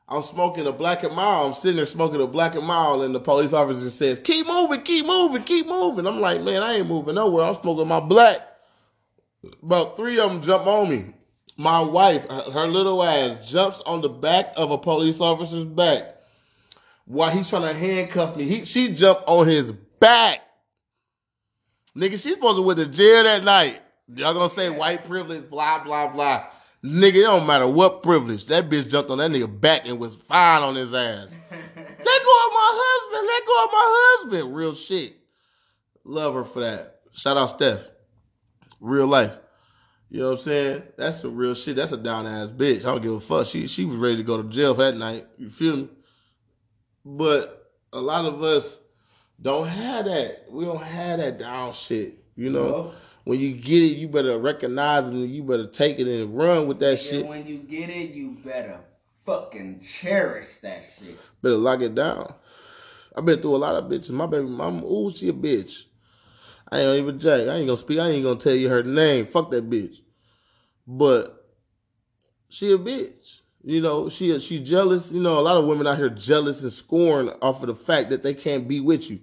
I'm 0.06 0.22
smoking 0.22 0.66
a 0.66 0.72
black 0.72 1.04
and 1.04 1.16
mild. 1.16 1.48
I'm 1.48 1.54
sitting 1.54 1.76
there 1.76 1.86
smoking 1.86 2.20
a 2.20 2.26
black 2.26 2.54
and 2.54 2.66
mild, 2.66 3.02
and 3.02 3.14
the 3.14 3.20
police 3.20 3.54
officer 3.54 3.88
says, 3.88 4.18
"Keep 4.18 4.46
moving, 4.46 4.82
keep 4.82 5.06
moving, 5.06 5.42
keep 5.44 5.66
moving." 5.66 6.06
I'm 6.06 6.20
like, 6.20 6.42
"Man, 6.42 6.62
I 6.62 6.74
ain't 6.74 6.88
moving 6.88 7.14
nowhere. 7.14 7.46
I'm 7.46 7.54
smoking 7.54 7.88
my 7.88 8.00
black." 8.00 8.40
About 9.62 9.96
three 9.96 10.18
of 10.18 10.30
them 10.30 10.42
jump 10.42 10.66
on 10.66 10.90
me. 10.90 11.14
My 11.56 11.80
wife, 11.80 12.28
her 12.28 12.66
little 12.66 13.02
ass, 13.02 13.48
jumps 13.48 13.80
on 13.86 14.00
the 14.00 14.08
back 14.08 14.52
of 14.56 14.70
a 14.70 14.78
police 14.78 15.20
officer's 15.20 15.64
back 15.64 16.16
while 17.04 17.30
he's 17.30 17.48
trying 17.48 17.62
to 17.62 17.74
handcuff 17.74 18.36
me. 18.36 18.44
He, 18.44 18.64
she 18.64 18.94
jumped 18.94 19.24
on 19.26 19.46
his 19.46 19.72
back. 20.00 20.40
Nigga, 21.96 22.12
she's 22.12 22.34
supposed 22.34 22.56
to 22.56 22.62
went 22.62 22.78
to 22.78 22.86
jail 22.86 23.22
that 23.24 23.44
night. 23.44 23.80
Y'all 24.14 24.34
gonna 24.34 24.50
say 24.50 24.70
white 24.70 25.04
privilege, 25.04 25.48
blah 25.48 25.84
blah 25.84 26.08
blah. 26.08 26.46
Nigga, 26.84 27.16
it 27.16 27.22
don't 27.22 27.46
matter 27.46 27.68
what 27.68 28.02
privilege. 28.02 28.46
That 28.46 28.68
bitch 28.68 28.88
jumped 28.88 29.10
on 29.10 29.18
that 29.18 29.30
nigga 29.30 29.60
back 29.60 29.82
and 29.86 30.00
was 30.00 30.16
fine 30.16 30.62
on 30.62 30.74
his 30.74 30.92
ass. 30.92 31.30
Let 31.50 31.76
go 31.78 32.00
of 32.00 32.52
my 32.52 32.70
husband. 32.74 33.26
Let 33.28 33.46
go 33.46 33.64
of 33.64 33.70
my 33.72 34.16
husband. 34.18 34.56
Real 34.56 34.74
shit. 34.74 35.16
Love 36.04 36.34
her 36.34 36.44
for 36.44 36.60
that. 36.60 37.00
Shout 37.12 37.36
out 37.36 37.50
Steph. 37.50 37.82
Real 38.80 39.06
life. 39.06 39.32
You 40.12 40.18
know 40.18 40.26
what 40.26 40.32
I'm 40.32 40.38
saying? 40.40 40.82
That's 40.98 41.22
some 41.22 41.34
real 41.34 41.54
shit. 41.54 41.76
That's 41.76 41.92
a 41.92 41.96
down 41.96 42.26
ass 42.26 42.50
bitch. 42.50 42.80
I 42.80 42.92
don't 42.92 43.00
give 43.00 43.12
a 43.12 43.20
fuck. 43.20 43.46
She 43.46 43.66
she 43.66 43.86
was 43.86 43.96
ready 43.96 44.18
to 44.18 44.22
go 44.22 44.42
to 44.42 44.46
jail 44.50 44.74
that 44.74 44.94
night. 44.94 45.26
You 45.38 45.48
feel 45.48 45.76
me? 45.76 45.88
But 47.02 47.72
a 47.94 47.98
lot 47.98 48.26
of 48.26 48.42
us 48.42 48.80
don't 49.40 49.66
have 49.66 50.04
that. 50.04 50.44
We 50.50 50.66
don't 50.66 50.82
have 50.82 51.18
that 51.18 51.38
down 51.38 51.72
shit. 51.72 52.22
You 52.36 52.50
know? 52.50 52.92
When 53.24 53.40
you 53.40 53.54
get 53.54 53.82
it, 53.82 53.96
you 53.96 54.06
better 54.06 54.38
recognize 54.38 55.06
it 55.06 55.14
and 55.14 55.30
you 55.30 55.44
better 55.44 55.66
take 55.66 55.98
it 55.98 56.06
and 56.06 56.36
run 56.36 56.66
with 56.66 56.78
that 56.80 56.98
Nigga, 56.98 57.10
shit. 57.10 57.26
When 57.26 57.46
you 57.46 57.56
get 57.60 57.88
it, 57.88 58.10
you 58.10 58.36
better 58.44 58.80
fucking 59.24 59.80
cherish 59.80 60.58
that 60.58 60.84
shit. 60.84 61.16
Better 61.40 61.56
lock 61.56 61.80
it 61.80 61.94
down. 61.94 62.34
I've 63.16 63.24
been 63.24 63.40
through 63.40 63.56
a 63.56 63.56
lot 63.56 63.76
of 63.76 63.84
bitches. 63.84 64.10
My 64.10 64.26
baby 64.26 64.46
mama, 64.46 64.84
ooh, 64.84 65.10
she 65.10 65.30
a 65.30 65.32
bitch. 65.32 65.84
I 66.70 66.80
ain't 66.80 67.02
even 67.02 67.18
jack. 67.18 67.48
I 67.48 67.56
ain't 67.56 67.66
gonna 67.66 67.78
speak. 67.78 67.98
I 67.98 68.08
ain't 68.08 68.24
gonna 68.24 68.38
tell 68.38 68.54
you 68.54 68.68
her 68.68 68.82
name. 68.82 69.26
Fuck 69.26 69.50
that 69.52 69.70
bitch. 69.70 70.01
But 70.86 71.46
she 72.48 72.72
a 72.72 72.78
bitch. 72.78 73.40
You 73.64 73.80
know, 73.80 74.08
she 74.08 74.36
she 74.40 74.58
jealous. 74.62 75.12
You 75.12 75.20
know, 75.20 75.38
a 75.38 75.42
lot 75.42 75.56
of 75.56 75.66
women 75.66 75.86
out 75.86 75.98
here 75.98 76.10
jealous 76.10 76.62
and 76.62 76.72
scorn 76.72 77.28
off 77.40 77.62
of 77.62 77.68
the 77.68 77.74
fact 77.74 78.10
that 78.10 78.22
they 78.22 78.34
can't 78.34 78.66
be 78.66 78.80
with 78.80 79.08
you, 79.08 79.20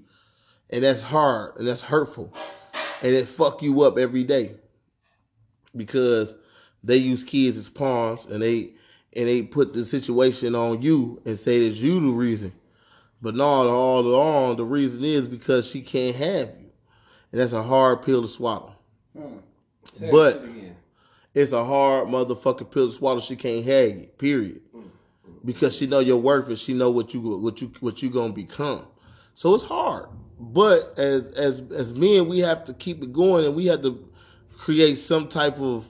and 0.70 0.84
that's 0.84 1.02
hard 1.02 1.58
and 1.58 1.68
that's 1.68 1.82
hurtful, 1.82 2.34
and 3.02 3.14
it 3.14 3.28
fuck 3.28 3.62
you 3.62 3.82
up 3.82 3.98
every 3.98 4.24
day 4.24 4.56
because 5.76 6.34
they 6.84 6.96
use 6.96 7.24
kids 7.24 7.58
as 7.58 7.68
pawns 7.68 8.26
and 8.26 8.42
they 8.42 8.72
and 9.14 9.28
they 9.28 9.42
put 9.42 9.74
the 9.74 9.84
situation 9.84 10.56
on 10.56 10.82
you 10.82 11.22
and 11.26 11.38
say 11.38 11.58
it's 11.58 11.78
you 11.78 12.00
the 12.00 12.08
reason. 12.08 12.54
But 13.22 13.36
no, 13.36 13.44
all 13.44 14.00
along 14.00 14.56
the 14.56 14.64
reason 14.64 15.04
is 15.04 15.28
because 15.28 15.68
she 15.68 15.82
can't 15.82 16.16
have 16.16 16.48
you, 16.62 16.70
and 17.34 17.42
that's 17.42 17.52
a 17.52 17.62
hard 17.62 18.04
pill 18.04 18.22
to 18.22 18.28
swallow. 18.30 18.74
Hmm. 19.18 19.38
That 20.00 20.12
But- 20.12 20.44
again. 20.46 20.78
It's 21.34 21.52
a 21.52 21.64
hard 21.64 22.08
motherfucking 22.08 22.72
pill 22.72 22.88
to 22.88 22.94
swallow. 22.94 23.20
She 23.20 23.36
can't 23.36 23.64
have 23.66 23.90
you. 23.90 24.08
Period. 24.18 24.62
Mm, 24.76 24.82
mm. 24.82 24.90
Because 25.46 25.76
she 25.76 25.86
know 25.86 26.00
your 26.00 26.18
worth 26.18 26.48
and 26.48 26.58
she 26.58 26.74
know 26.74 26.90
what 26.90 27.14
you 27.14 27.22
what 27.22 27.62
you 27.62 27.72
what 27.80 28.02
you 28.02 28.10
gonna 28.10 28.34
become. 28.34 28.88
So 29.36 29.54
it's 29.54 29.64
hard. 29.64 30.10
But 30.40 30.98
as 30.98 31.30
as 31.32 31.62
as 31.72 31.94
men, 31.94 32.28
we 32.28 32.40
have 32.40 32.64
to 32.66 32.74
keep 32.74 33.04
it 33.04 33.14
going 33.14 33.46
and 33.46 33.56
we 33.56 33.68
have 33.68 33.82
to 33.84 34.10
create 34.58 34.98
some 34.98 35.28
type 35.28 35.60
of 35.60 35.86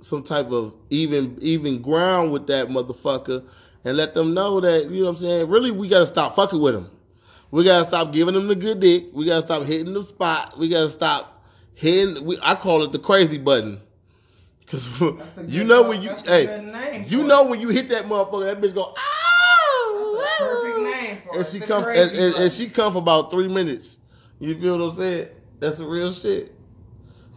some 0.00 0.22
type 0.22 0.50
of 0.50 0.74
even 0.90 1.38
even 1.40 1.80
ground 1.80 2.32
with 2.32 2.46
that 2.48 2.68
motherfucker 2.68 3.46
and 3.84 3.96
let 3.96 4.14
them 4.14 4.34
know 4.34 4.60
that 4.60 4.90
you 4.90 5.00
know 5.00 5.04
what 5.04 5.10
I'm 5.10 5.16
saying. 5.16 5.48
Really, 5.48 5.70
we 5.70 5.88
gotta 5.88 6.06
stop 6.06 6.34
fucking 6.34 6.60
with 6.60 6.74
them. 6.74 6.90
We 7.50 7.64
gotta 7.64 7.84
stop 7.84 8.12
giving 8.12 8.34
them 8.34 8.48
the 8.48 8.54
good 8.54 8.80
dick. 8.80 9.06
We 9.12 9.26
gotta 9.26 9.42
stop 9.42 9.64
hitting 9.64 9.92
the 9.92 10.04
spot. 10.04 10.58
We 10.58 10.68
gotta 10.68 10.90
stop 10.90 11.44
hitting. 11.74 12.24
We, 12.24 12.38
I 12.42 12.54
call 12.54 12.82
it 12.82 12.92
the 12.92 12.98
crazy 12.98 13.38
button. 13.38 13.80
Cause 14.70 14.88
That's 15.00 15.38
you 15.50 15.64
know 15.64 15.82
fuck- 15.82 15.88
when 15.90 16.02
you 16.02 16.08
that's 16.10 16.26
hey 16.28 16.62
name 16.64 17.04
you 17.08 17.24
know 17.24 17.46
when 17.46 17.60
you 17.60 17.68
hit 17.68 17.88
that 17.88 18.04
motherfucker, 18.04 18.44
that 18.46 18.60
bitch 18.60 18.74
go 18.74 18.94
That's 18.94 18.98
ah. 18.98 20.36
a 20.38 20.44
perfect 20.44 20.78
name 20.78 21.18
And 21.34 21.46
she 21.46 21.60
come 21.60 21.84
and, 21.84 22.10
and, 22.12 22.34
and 22.36 22.52
she 22.52 22.68
come 22.68 22.92
for 22.92 22.98
about 23.00 23.30
three 23.30 23.48
minutes. 23.48 23.98
You 24.38 24.58
feel 24.60 24.78
what 24.78 24.92
I'm 24.92 24.96
saying? 24.96 25.28
That's 25.58 25.78
the 25.78 25.86
real 25.86 26.12
shit. 26.12 26.54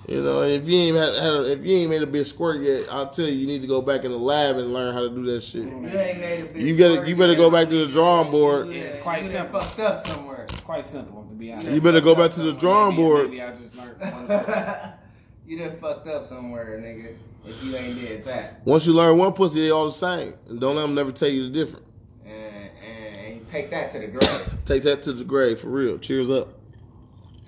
You 0.08 0.22
know, 0.22 0.42
if 0.44 0.68
you 0.68 0.78
ain't 0.78 0.98
had, 0.98 1.14
had 1.16 1.34
a, 1.34 1.52
if 1.54 1.66
you 1.66 1.78
ain't 1.78 1.90
made 1.90 2.02
a 2.02 2.06
bitch 2.08 2.26
squirt 2.28 2.62
yet, 2.62 2.88
I'll 2.92 3.10
tell 3.10 3.26
you, 3.26 3.34
you 3.34 3.48
need 3.48 3.62
to 3.62 3.68
go 3.68 3.82
back 3.82 4.04
in 4.04 4.12
the 4.12 4.18
lab 4.18 4.58
and 4.58 4.74
learn 4.74 4.94
how 4.94 5.00
to 5.02 5.10
do 5.10 5.24
that 5.32 5.42
shit. 5.44 5.64
You 5.64 5.70
ain't 5.70 6.20
made 6.20 6.44
a 6.44 6.48
bitch 6.50 6.62
You 6.62 6.78
better 6.78 6.96
squirt 6.96 7.08
you 7.08 7.16
better 7.16 7.32
yet. 7.34 7.38
go 7.38 7.50
back 7.50 7.70
to 7.70 7.86
the 7.86 7.92
drawing 7.92 8.30
board. 8.30 8.68
Yeah, 8.68 8.82
It's 8.82 9.02
quite 9.02 9.24
you 9.24 9.32
simple. 9.32 9.62
fucked 9.62 9.80
up 9.80 10.06
somewhere. 10.06 10.44
It's 10.50 10.60
quite 10.60 10.86
simple 10.86 11.24
to 11.24 11.34
be 11.34 11.54
honest. 11.54 11.70
You 11.70 11.80
better 11.80 12.02
go 12.02 12.16
back 12.16 12.32
to 12.32 12.42
the 12.44 12.52
drawing 12.54 12.96
board. 12.98 13.30
Maybe 13.30 13.42
I 13.42 14.94
just 15.48 15.60
learned 15.60 15.82
one 15.82 15.82
percent. 15.82 15.82
you 15.86 15.90
done 15.94 15.96
fucked 15.96 16.08
up 16.08 16.26
somewhere, 16.26 16.80
nigga. 16.80 17.16
If 17.46 17.64
you 17.64 17.76
ain't 17.76 18.00
did 18.00 18.24
that, 18.26 18.62
Once 18.66 18.86
you 18.86 18.94
learn 18.94 19.18
one 19.18 19.34
pussy, 19.34 19.62
they 19.62 19.70
all 19.72 19.86
the 19.86 19.92
same, 19.92 20.34
and 20.48 20.62
don't 20.62 20.76
let 20.76 20.84
them 20.84 20.96
never 20.96 21.12
tell 21.12 21.28
you 21.30 21.44
the 21.44 21.50
different. 21.50 21.86
and, 22.26 22.70
and, 22.86 23.18
and 23.18 23.50
take 23.50 23.70
that 23.70 23.92
to 23.92 24.00
the 24.00 24.08
grave. 24.08 24.50
Take 24.66 24.84
that 24.84 25.04
to 25.04 25.12
the 25.12 25.26
grave 25.26 25.60
for 25.60 25.68
real. 25.68 25.98
Cheers 25.98 26.30
up. 26.30 26.48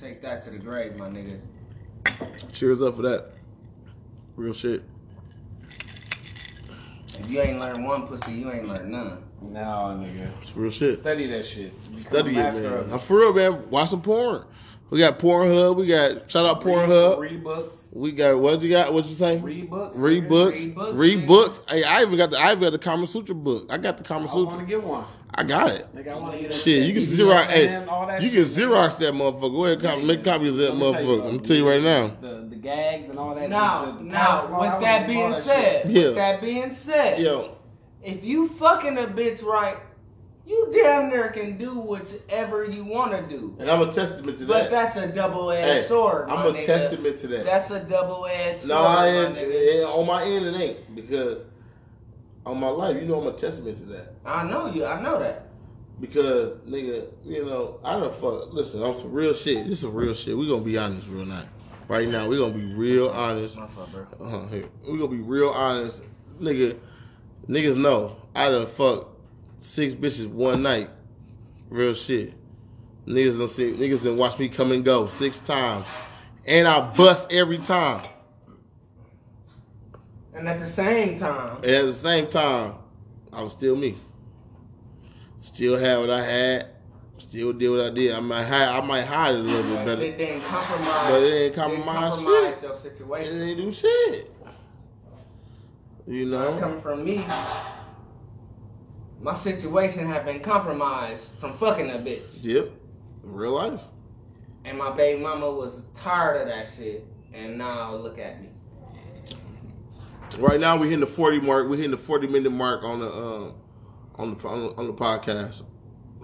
Take 0.01 0.21
that 0.21 0.43
to 0.43 0.49
the 0.49 0.57
grave, 0.57 0.97
my 0.97 1.07
nigga. 1.07 1.39
Cheers 2.51 2.81
up 2.81 2.97
for 2.97 3.03
that. 3.03 3.31
Real 4.35 4.51
shit. 4.53 4.83
If 7.17 7.31
you 7.31 7.39
ain't 7.39 7.59
learned 7.59 7.85
one 7.85 8.05
pussy, 8.05 8.33
you 8.33 8.51
ain't 8.51 8.67
learned 8.67 8.91
none. 8.91 9.23
No, 9.41 9.59
nigga. 9.97 10.29
It's 10.41 10.55
real 10.57 10.71
shit. 10.71 10.99
Study 10.99 11.27
that 11.27 11.45
shit. 11.45 11.79
Become 11.83 11.99
Study 12.01 12.31
it, 12.31 12.33
man. 12.35 12.65
of 12.65 12.93
I'm 12.93 12.99
for 12.99 13.17
real, 13.19 13.33
man. 13.33 13.69
Watch 13.69 13.91
some 13.91 14.01
porn. 14.01 14.43
We 14.91 14.99
got 14.99 15.17
Pornhub. 15.19 15.75
We 15.77 15.88
got 15.88 16.29
shout 16.29 16.45
out 16.45 16.61
Pornhub. 16.61 17.19
Read 17.19 17.43
books. 17.43 17.88
We 17.91 18.11
got 18.11 18.39
what 18.39 18.61
you 18.61 18.69
got? 18.69 18.93
What 18.93 19.05
you 19.07 19.15
say? 19.15 19.39
Read 19.41 19.69
books. 19.69 19.97
Read 19.97 20.25
nigga. 20.25 20.29
books. 20.29 20.59
Read 20.61 20.75
books, 20.75 20.93
Read 20.93 21.17
nigga. 21.19 21.27
books. 21.27 21.61
Hey, 21.67 21.83
I 21.83 22.01
even 22.03 22.17
got 22.17 22.31
the 22.31 22.38
I 22.39 22.51
even 22.51 22.61
got 22.61 22.69
the 22.71 22.79
Kama 22.79 23.07
Sutra 23.07 23.36
book. 23.36 23.65
I 23.69 23.77
got 23.77 23.97
the 23.97 24.03
Kama 24.03 24.27
Sutra. 24.27 24.39
I 24.39 24.43
want 24.43 24.51
Sutra. 24.51 24.65
to 24.65 24.71
get 24.71 24.83
one. 24.83 25.05
I 25.38 25.43
got 25.43 25.69
it. 25.71 25.93
Nigga, 25.93 26.07
I 26.15 26.19
want 26.19 26.36
to 26.36 26.41
get 26.43 26.53
Shit, 26.53 26.86
you 26.86 26.93
can 26.93 27.03
BDSM 27.03 27.27
Xerox. 27.27 27.45
Hey, 27.47 27.67
and 27.73 27.89
all 27.89 28.07
that 28.07 28.21
you 28.21 28.29
can 28.29 28.45
shit, 28.45 28.47
nigga. 28.47 28.69
Xerox 28.69 28.97
that 28.99 29.13
motherfucker. 29.13 29.51
Go 29.53 29.65
ahead, 29.65 29.81
copy, 29.81 30.05
make 30.05 30.23
copies 30.23 30.51
of 30.53 30.57
that 30.59 30.75
Let 30.75 30.75
me 30.75 30.79
tell 30.79 31.01
you 31.03 31.07
motherfucker. 31.07 31.13
I'm 31.13 31.29
something. 31.31 31.43
tell 31.43 31.55
you 31.57 31.69
right 31.69 31.81
now. 31.81 32.07
The, 32.21 32.47
the 32.49 32.55
gags 32.55 33.09
and 33.09 33.19
all 33.19 33.36
that. 33.36 33.49
Now, 33.49 33.86
the, 33.86 33.91
the 33.97 34.03
now, 34.03 34.59
with 34.59 34.69
I 34.69 34.79
that 34.79 35.07
being 35.07 35.33
said. 35.33 35.91
Yeah. 35.91 36.03
with 36.05 36.15
that 36.15 36.41
being 36.41 36.73
said, 36.73 37.19
Yo, 37.19 37.57
if 38.01 38.23
you 38.23 38.47
fucking 38.49 38.97
a 38.97 39.07
bitch 39.07 39.43
right, 39.43 39.77
you 40.47 40.69
damn 40.73 41.09
near 41.09 41.29
can 41.29 41.57
do 41.57 41.79
whatever 41.79 42.65
you 42.65 42.83
want 42.83 43.11
to 43.11 43.21
do. 43.35 43.55
and 43.59 43.69
I'm 43.69 43.81
a 43.81 43.91
testament 43.91 44.37
to 44.39 44.45
that. 44.45 44.69
But 44.69 44.71
that's 44.71 44.95
a 44.95 45.07
double-edged 45.07 45.81
Hey, 45.81 45.87
sword, 45.87 46.29
I'm 46.29 46.47
a 46.47 46.57
nigga. 46.57 46.65
testament 46.65 47.17
to 47.19 47.27
that. 47.27 47.45
That's 47.45 47.71
a 47.71 47.79
double-edged 47.83 48.59
sword, 48.59 48.69
No, 48.69 48.83
I 48.83 49.07
ain't, 49.07 49.37
eh, 49.37 49.83
on 49.83 50.05
my 50.05 50.23
end 50.23 50.45
it 50.45 50.55
ain't 50.61 50.95
because 50.95 51.39
on 52.45 52.59
my 52.59 52.69
life, 52.69 52.95
you 52.95 53.07
know, 53.07 53.19
I'm 53.21 53.27
a 53.27 53.33
testament 53.33 53.77
to 53.77 53.85
that. 53.85 54.13
I 54.25 54.43
know 54.47 54.67
you. 54.71 54.85
I 54.85 55.01
know 55.01 55.19
that. 55.19 55.47
Because 55.99 56.57
nigga, 56.57 57.07
you 57.23 57.45
know, 57.45 57.79
I 57.83 57.97
don't 57.99 58.13
fuck. 58.13 58.53
Listen, 58.53 58.83
on 58.83 58.93
some 58.95 59.11
real 59.11 59.33
shit. 59.33 59.65
This 59.67 59.79
is 59.81 59.85
real 59.89 60.13
shit. 60.13 60.37
We 60.37 60.47
gonna 60.47 60.61
be 60.61 60.77
honest, 60.77 61.07
real 61.07 61.25
now. 61.25 61.43
Right 61.87 62.07
now, 62.09 62.27
we 62.27 62.37
gonna 62.37 62.53
be 62.53 62.73
real 62.75 63.09
honest. 63.09 63.57
My 63.57 63.67
fault, 63.67 63.89
bro. 63.91 64.47
Here. 64.47 64.65
We 64.87 64.97
gonna 64.99 65.09
be 65.09 65.21
real 65.21 65.49
honest, 65.49 66.03
nigga. 66.39 66.77
Niggas 67.47 67.77
know 67.77 68.15
I 68.35 68.49
done 68.49 68.65
fuck 68.67 69.07
six 69.66 69.93
bitches 69.93 70.28
one 70.28 70.61
night. 70.61 70.89
Real 71.70 71.93
shit. 71.93 72.34
Niggas 73.07 73.38
done 73.38 73.47
see 73.47 73.72
niggas 73.72 74.03
done 74.03 74.18
watch 74.18 74.39
me 74.39 74.47
come 74.49 74.72
and 74.72 74.84
go 74.84 75.05
six 75.05 75.39
times, 75.39 75.86
and 76.45 76.68
I 76.68 76.91
bust 76.95 77.32
every 77.32 77.57
time. 77.59 78.05
And 80.34 80.47
at 80.47 80.59
the 80.59 80.66
same 80.66 81.18
time, 81.18 81.57
And 81.57 81.66
at 81.66 81.86
the 81.86 81.93
same 81.93 82.28
time, 82.28 82.76
I 83.32 83.41
was 83.41 83.53
still 83.53 83.76
me. 83.76 83.97
Still 85.39 85.78
had 85.78 85.99
what 85.99 86.09
I 86.09 86.24
had. 86.24 86.68
Still 87.18 87.53
did 87.53 87.70
what 87.70 87.80
I 87.80 87.89
did. 87.91 88.11
I 88.13 88.20
might 88.20 88.43
hide. 88.43 88.68
I 88.68 88.82
might 88.86 89.05
hide 89.05 89.36
it 89.36 89.39
a 89.39 89.43
little 89.43 89.63
bit 89.63 89.86
better. 89.86 90.01
shit 90.01 90.18
didn't 90.18 90.41
compromise. 90.41 91.09
But 91.09 91.24
it 91.24 91.26
ain't 91.26 91.55
didn't 91.55 91.55
compromise 91.55 92.16
compromise 92.16 92.53
shit. 92.55 92.63
your 92.63 92.74
It 92.74 92.78
situation. 92.78 93.41
ain't 93.41 93.57
do 93.57 93.72
shit. 93.72 94.32
You 96.07 96.26
know. 96.26 96.59
Coming 96.59 96.82
from 96.82 97.03
me, 97.05 97.24
my 99.26 99.34
situation 99.34 100.07
had 100.07 100.23
been 100.23 100.39
compromised 100.39 101.30
from 101.39 101.57
fucking 101.57 101.89
a 101.89 101.93
bitch. 101.93 102.43
Yep. 102.43 102.69
Real 103.23 103.53
life. 103.53 103.82
And 104.65 104.78
my 104.78 104.91
baby 104.95 105.19
mama 105.19 105.49
was 105.49 105.86
tired 105.95 106.41
of 106.41 106.47
that 106.47 106.69
shit. 106.71 107.07
And 107.34 107.57
now 107.57 107.95
look 107.95 108.19
at 108.19 108.39
me. 108.39 108.49
Right 110.38 110.59
now 110.59 110.78
we're 110.78 110.86
hitting 110.86 110.99
the 110.99 111.07
forty 111.07 111.39
mark. 111.39 111.67
We're 111.67 111.78
hitting 111.78 111.91
the 111.91 111.97
forty 111.97 112.28
minute 112.28 112.51
mark 112.51 112.84
on 112.84 112.99
the 112.99 113.11
um 113.11 113.53
on 114.15 114.38
the 114.38 114.47
on 114.47 114.59
the, 114.61 114.76
on 114.76 114.88
the 114.88 114.93
podcast. 114.93 115.63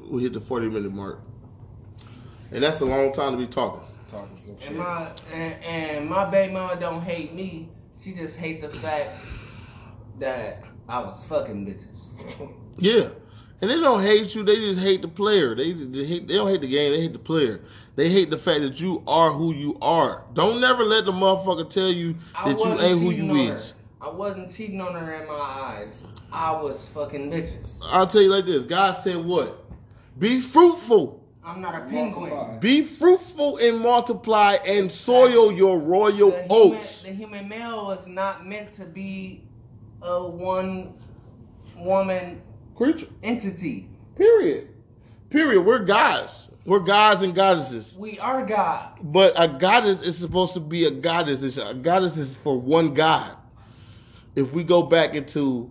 We 0.07 0.21
hit 0.21 0.33
the 0.33 0.39
forty 0.39 0.69
minute 0.69 0.91
mark, 0.91 1.21
and 2.51 2.61
that's 2.61 2.81
a 2.81 2.85
long 2.85 3.11
time 3.11 3.31
to 3.31 3.37
be 3.37 3.47
talking. 3.47 3.81
Talking 4.11 4.37
some 4.37 4.59
shit. 4.59 4.69
And 4.69 4.77
my 4.77 5.11
and, 5.33 5.63
and 5.63 6.09
my 6.09 6.29
baby 6.29 6.53
mama 6.53 6.79
don't 6.79 7.01
hate 7.01 7.33
me. 7.33 7.69
She 8.03 8.13
just 8.13 8.37
hate 8.37 8.61
the 8.61 8.69
fact 8.69 9.17
that 10.19 10.63
I 10.87 10.99
was 10.99 11.23
fucking 11.23 11.65
bitches. 11.65 12.53
Yeah, 12.77 13.09
and 13.61 13.69
they 13.69 13.79
don't 13.79 14.01
hate 14.01 14.33
you. 14.33 14.43
They 14.43 14.55
just 14.55 14.79
hate 14.79 15.01
the 15.01 15.07
player. 15.07 15.55
They, 15.55 15.73
they 15.73 16.05
hate. 16.05 16.27
They 16.27 16.35
don't 16.35 16.49
hate 16.49 16.61
the 16.61 16.67
game. 16.67 16.91
They 16.91 17.01
hate 17.01 17.13
the 17.13 17.19
player. 17.19 17.61
They 17.95 18.09
hate 18.09 18.29
the 18.29 18.37
fact 18.37 18.61
that 18.61 18.79
you 18.79 19.03
are 19.07 19.31
who 19.31 19.53
you 19.53 19.77
are. 19.81 20.23
Don't 20.33 20.61
never 20.61 20.83
let 20.83 21.05
the 21.05 21.11
motherfucker 21.11 21.69
tell 21.69 21.91
you 21.91 22.15
that 22.33 22.57
you 22.57 22.79
ain't 22.79 22.99
who 22.99 23.11
you 23.11 23.29
on 23.29 23.47
her. 23.47 23.57
is. 23.57 23.73
I 24.01 24.09
wasn't 24.09 24.55
cheating 24.55 24.81
on 24.81 24.93
her 24.93 25.21
in 25.21 25.27
my 25.27 25.33
eyes. 25.33 26.03
I 26.31 26.51
was 26.51 26.87
fucking 26.87 27.29
bitches. 27.29 27.77
I'll 27.83 28.07
tell 28.07 28.21
you 28.21 28.31
like 28.31 28.45
this. 28.45 28.63
God 28.63 28.93
said 28.93 29.17
what? 29.17 29.65
Be 30.17 30.41
fruitful. 30.41 31.21
I'm 31.43 31.61
not 31.61 31.75
a 31.75 31.81
penguin. 31.81 32.29
Multiply. 32.29 32.57
Be 32.59 32.83
fruitful 32.83 33.57
and 33.57 33.79
multiply 33.79 34.57
and 34.65 34.91
soil 34.91 35.51
your 35.51 35.79
royal 35.79 36.31
the 36.31 36.43
human, 36.43 36.47
oats. 36.49 37.03
the 37.03 37.09
human 37.09 37.49
male 37.49 37.87
was 37.87 38.07
not 38.07 38.47
meant 38.47 38.73
to 38.73 38.85
be 38.85 39.43
a 40.01 40.25
one 40.25 40.93
woman 41.75 42.41
Creature. 42.81 43.07
entity. 43.23 43.87
Period. 44.15 44.67
Period. 45.29 45.61
We're 45.61 45.79
gods. 45.85 46.49
We're 46.65 46.79
gods 46.79 47.21
and 47.21 47.33
goddesses. 47.35 47.95
We 47.99 48.19
are 48.19 48.45
God. 48.45 48.97
But 49.03 49.33
a 49.37 49.47
goddess 49.47 50.01
is 50.01 50.17
supposed 50.17 50.53
to 50.55 50.59
be 50.59 50.85
a 50.85 50.91
goddess. 50.91 51.43
It's- 51.43 51.69
A 51.69 51.73
goddess 51.73 52.17
is 52.17 52.33
for 52.33 52.59
one 52.59 52.93
god. 52.93 53.31
If 54.35 54.51
we 54.53 54.63
go 54.63 54.83
back 54.83 55.13
into 55.15 55.69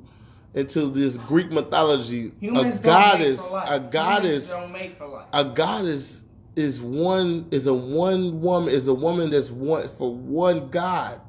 into 0.55 0.91
this 0.91 1.17
Greek 1.17 1.51
mythology, 1.53 2.33
Humans 2.41 2.81
a 2.81 2.83
goddess, 2.83 3.39
make 3.39 3.47
for 3.47 3.53
life. 3.55 3.69
a 3.71 3.81
goddess, 3.81 4.51
don't 4.51 4.73
make 4.73 4.99
for 4.99 5.07
life. 5.07 5.27
a 5.33 5.45
goddess 5.45 6.23
is 6.57 6.81
one 6.81 7.47
is 7.53 7.67
a 7.69 7.75
one 7.75 8.41
woman 8.41 8.73
is 8.75 8.89
a 8.89 8.95
woman 8.95 9.31
that's 9.31 9.51
one 9.51 9.89
for 9.97 10.13
one 10.13 10.69
god 10.71 11.21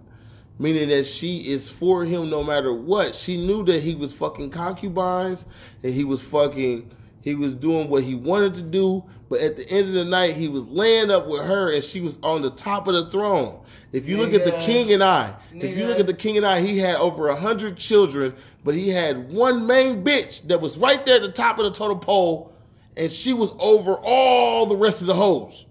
meaning 0.62 0.90
that 0.90 1.06
she 1.06 1.40
is 1.50 1.68
for 1.68 2.06
him 2.06 2.30
no 2.30 2.44
matter 2.44 2.74
what. 2.74 3.16
She 3.16 3.36
knew 3.36 3.66
that 3.66 3.82
he 3.82 3.96
was 3.96 4.14
fucking 4.14 4.52
concubines 4.52 5.46
and 5.84 5.94
he 5.94 6.04
was 6.04 6.22
fucking 6.22 6.90
he 7.22 7.36
was 7.36 7.54
doing 7.54 7.90
what 7.90 8.04
he 8.04 8.16
wanted 8.16 8.54
to 8.56 8.62
do 8.62 9.04
but 9.30 9.42
at 9.42 9.56
the 9.56 9.68
end 9.70 9.88
of 9.88 9.94
the 9.94 10.06
night 10.06 10.36
he 10.36 10.48
was 10.48 10.64
laying 10.66 11.10
up 11.10 11.28
with 11.28 11.42
her 11.42 11.72
and 11.72 11.84
she 11.84 12.02
was 12.02 12.18
on 12.22 12.42
the 12.42 12.52
top 12.52 12.88
of 12.88 12.94
the 12.94 13.10
throne. 13.10 13.60
If 13.92 14.08
you 14.08 14.18
look 14.18 14.34
at 14.34 14.46
the 14.46 14.52
king 14.52 14.94
and 14.94 15.04
i 15.04 15.34
if 15.54 15.76
you 15.76 15.88
look 15.88 16.00
at 16.00 16.08
the 16.08 16.14
king 16.14 16.38
and 16.38 16.46
i 16.46 16.62
he 16.62 16.78
had 16.78 16.96
over 16.96 17.30
a 17.30 17.36
hundred 17.36 17.78
children 17.78 18.36
but 18.64 18.76
he 18.76 18.90
had 18.90 19.34
one 19.34 19.66
main 19.66 20.04
bitch 20.04 20.48
that 20.48 20.62
was 20.62 20.78
right 20.78 21.06
there 21.06 21.16
at 21.16 21.22
the 21.24 21.32
top 21.32 21.58
of 21.58 21.66
the 21.66 21.72
totem 21.72 22.00
pole 22.00 22.54
and 22.98 23.12
she 23.12 23.34
was 23.34 23.52
over 23.60 23.96
all 24.04 24.66
the 24.66 24.76
rest 24.76 25.02
of 25.02 25.08
the 25.08 25.16
hoes. 25.16 25.66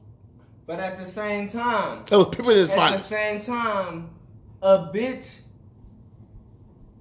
But 0.66 0.80
at 0.80 0.98
the 0.98 1.06
same 1.06 1.48
time, 1.48 2.04
That 2.06 2.16
was 2.16 2.28
Pippin 2.28 2.56
his 2.56 2.70
at 2.70 2.92
the 2.92 2.98
same 2.98 3.42
time, 3.42 4.08
a 4.62 4.90
bitch 4.94 5.40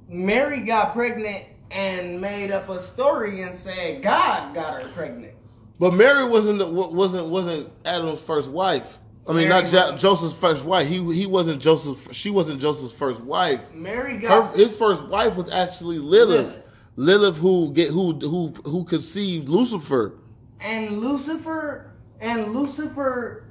Mary 0.07 0.61
got 0.61 0.93
pregnant 0.93 1.45
and 1.71 2.19
made 2.19 2.51
up 2.51 2.67
a 2.69 2.81
story 2.81 3.41
and 3.41 3.55
said 3.55 4.01
God 4.01 4.55
got 4.55 4.81
her 4.81 4.87
pregnant. 4.89 5.33
But 5.79 5.93
Mary 5.93 6.25
wasn't 6.25 6.59
the, 6.59 6.65
wasn't 6.67 7.27
wasn't 7.29 7.69
Adam's 7.85 8.19
first 8.19 8.49
wife. 8.49 8.97
I 9.27 9.33
mean, 9.33 9.47
Mary 9.49 9.63
not 9.63 9.69
jo- 9.71 9.97
Joseph's 9.97 10.33
first 10.37 10.65
wife. 10.65 10.87
He 10.87 10.95
he 11.13 11.25
wasn't 11.27 11.61
Joseph. 11.61 12.11
She 12.11 12.31
wasn't 12.31 12.59
Joseph's 12.59 12.93
first 12.93 13.21
wife. 13.21 13.71
Mary 13.73 14.13
Her, 14.15 14.19
got 14.19 14.55
his 14.55 14.75
first 14.75 15.07
wife 15.07 15.35
was 15.35 15.53
actually 15.53 15.99
Lilith. 15.99 16.47
Lilith. 16.47 16.63
Lilith, 16.95 17.35
who 17.37 17.71
get 17.73 17.89
who 17.91 18.13
who 18.13 18.49
who 18.65 18.83
conceived 18.83 19.47
Lucifer. 19.47 20.15
and 20.59 20.99
Lucifer 20.99 21.91
and 22.19 22.53
Lucifer 22.53 23.45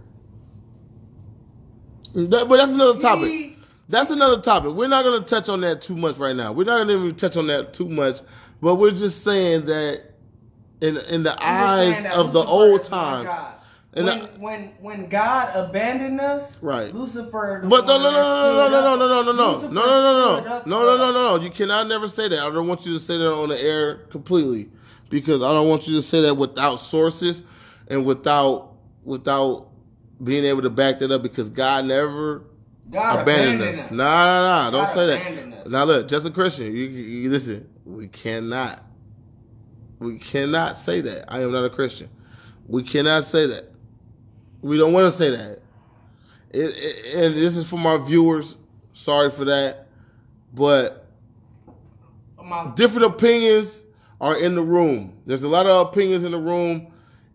That- 2.15 2.49
but 2.49 2.57
that's 2.59 2.73
another 2.73 2.99
topic. 2.99 3.29
he- 3.31 3.58
That's 3.89 4.11
another 4.11 4.41
topic. 4.41 4.73
We're 4.73 4.89
not 4.89 5.03
going 5.05 5.23
to 5.23 5.27
touch 5.29 5.49
on 5.49 5.61
that 5.63 5.81
too 5.81 5.97
much 5.97 6.19
right 6.19 6.37
now. 6.37 6.53
We're 6.53 6.65
not 6.65 6.77
going 6.77 6.89
to 6.89 6.95
even 7.05 7.15
touch 7.15 7.37
on 7.37 7.47
that 7.47 7.73
too 7.73 7.89
much. 7.89 8.21
But 8.61 8.75
we're 8.75 8.91
just 8.91 9.25
saying 9.25 9.67
that 9.67 10.05
in 10.81 10.99
in 10.99 11.23
the 11.23 11.37
eyes 11.43 12.05
of 12.07 12.33
the 12.33 12.41
old 12.41 12.83
times. 12.85 13.29
And 13.95 14.07
when, 14.07 14.21
I- 14.21 14.25
when 14.39 14.63
when 14.81 15.09
God 15.09 15.51
abandoned 15.57 16.21
us, 16.21 16.63
Right. 16.63 16.95
Lucifer. 16.95 17.61
the 17.63 17.69
But 17.69 17.87
no, 17.87 17.99
no, 17.99 18.11
no, 18.11 18.69
no, 18.69 18.69
no, 18.69 18.97
no, 18.97 18.97
no, 18.97 19.23
no, 19.23 19.23
no, 19.23 19.23
no, 19.23 19.33
no, 19.33 19.51
Lucifer 19.53 19.75
no, 19.75 19.85
no, 19.85 20.41
no, 20.41 20.63
no, 20.67 20.97
no, 20.97 21.13
no, 21.13 21.37
no. 21.39 21.43
You 21.43 21.51
cannot 21.51 21.89
never 21.89 22.07
say 22.07 22.29
that. 22.29 22.39
I 22.39 22.51
don't 22.51 22.69
want 22.69 22.85
you 22.85 22.93
to 22.93 23.01
say 23.01 23.17
that 23.17 23.33
on 23.33 23.49
the 23.49 23.61
air 23.61 23.97
completely 24.11 24.69
because 25.09 25.43
I 25.43 25.53
don't 25.53 25.69
want 25.69 25.89
you 25.89 25.95
to 25.97 26.03
say 26.03 26.21
that 26.21 26.35
without 26.35 26.77
sources 26.77 27.43
and 27.89 28.05
without 28.05 28.75
without 29.05 29.69
being 30.23 30.45
able 30.45 30.63
to 30.63 30.71
back 30.71 30.99
that 30.99 31.11
up 31.11 31.23
because 31.23 31.49
God 31.49 31.87
never 31.87 32.43
God 32.91 33.21
abandoned 33.21 33.61
abandoned 33.61 33.81
us. 33.81 33.85
us. 33.87 33.91
Nah, 33.91 34.25
nah, 34.25 34.71
nah. 34.71 34.71
Don't 34.71 34.95
say 34.95 35.07
that. 35.07 35.55
us. 35.67 35.69
Now 35.69 35.85
look, 35.85 36.09
just 36.09 36.27
a 36.27 36.31
Christian. 36.31 36.67
You, 36.67 36.85
you 36.87 37.31
listen. 37.31 37.69
We 37.85 38.09
cannot. 38.09 38.83
We 39.99 40.19
cannot 40.19 40.79
say 40.79 41.01
that. 41.03 41.25
I 41.33 41.43
am 41.43 41.53
not 41.53 41.65
a 41.65 41.71
Christian. 41.71 42.09
We 42.67 42.83
cannot 42.83 43.25
say 43.25 43.47
that. 43.47 43.71
We 44.63 44.77
don't 44.77 44.93
want 44.93 45.11
to 45.13 45.17
say 45.17 45.31
that. 45.31 45.61
It, 46.51 46.75
it, 46.77 47.15
and 47.15 47.35
this 47.35 47.57
is 47.57 47.67
for 47.69 47.79
my 47.79 47.97
viewers. 47.99 48.57
Sorry 48.93 49.31
for 49.31 49.45
that, 49.45 49.87
but 50.55 51.07
My- 52.43 52.73
different 52.75 53.07
opinions 53.07 53.85
are 54.21 54.37
in 54.37 54.55
the 54.55 54.63
room. 54.63 55.13
There's 55.27 55.43
a 55.45 55.49
lot 55.49 55.67
of 55.67 55.87
opinions 55.89 56.25
in 56.25 56.33
the 56.33 56.41
room, 56.41 56.91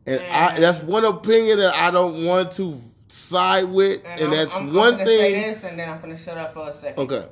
and 0.06 0.20
I, 0.20 0.49
And- 0.56 0.64
that's 0.64 0.82
one 0.84 1.06
opinion 1.06 1.58
that 1.60 1.74
I 1.76 1.89
don't 1.91 2.26
want 2.26 2.51
to 2.54 2.80
side 3.14 3.66
with, 3.66 4.01
and, 4.05 4.22
I'm- 4.22 4.32
that's 4.32 4.55
I'm, 4.55 4.74
one 4.74 4.95
I'm 4.99 5.05
Say 5.05 5.32
thing. 5.34 5.41
this, 5.41 5.64
and 5.64 5.78
then 5.78 5.89
I'm 5.89 6.01
gonna 6.01 6.18
shut 6.18 6.38
up 6.38 6.53
for 6.53 6.68
a 6.70 6.74
second. 6.74 7.03
Okay. 7.11 7.28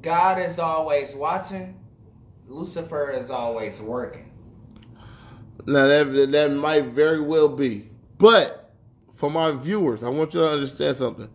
God 0.00 0.38
is 0.40 0.58
always 0.58 1.14
watching. 1.14 1.78
Lucifer 2.48 3.10
is 3.10 3.30
always 3.30 3.80
working. 3.80 4.30
Now 5.66 5.86
that 5.86 6.28
that 6.32 6.52
might 6.52 6.86
very 6.86 7.20
well 7.20 7.48
be, 7.48 7.88
but 8.18 8.72
for 9.14 9.30
my 9.30 9.52
viewers, 9.52 10.02
I 10.02 10.08
want 10.08 10.34
you 10.34 10.40
to 10.40 10.48
understand 10.48 10.96
something. 10.96 11.28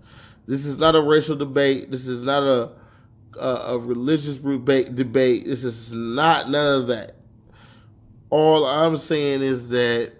This 0.47 0.65
is 0.65 0.77
not 0.77 0.95
a 0.95 1.01
racial 1.01 1.35
debate. 1.35 1.91
This 1.91 2.07
is 2.07 2.21
not 2.21 2.43
a 2.43 2.71
a, 3.39 3.73
a 3.73 3.77
religious 3.77 4.35
debate. 4.37 4.95
Debate. 4.95 5.45
This 5.45 5.63
is 5.63 5.91
not 5.91 6.49
none 6.49 6.81
of 6.81 6.87
that. 6.87 7.15
All 8.29 8.65
I'm 8.65 8.97
saying 8.97 9.41
is 9.41 9.69
that 9.69 10.13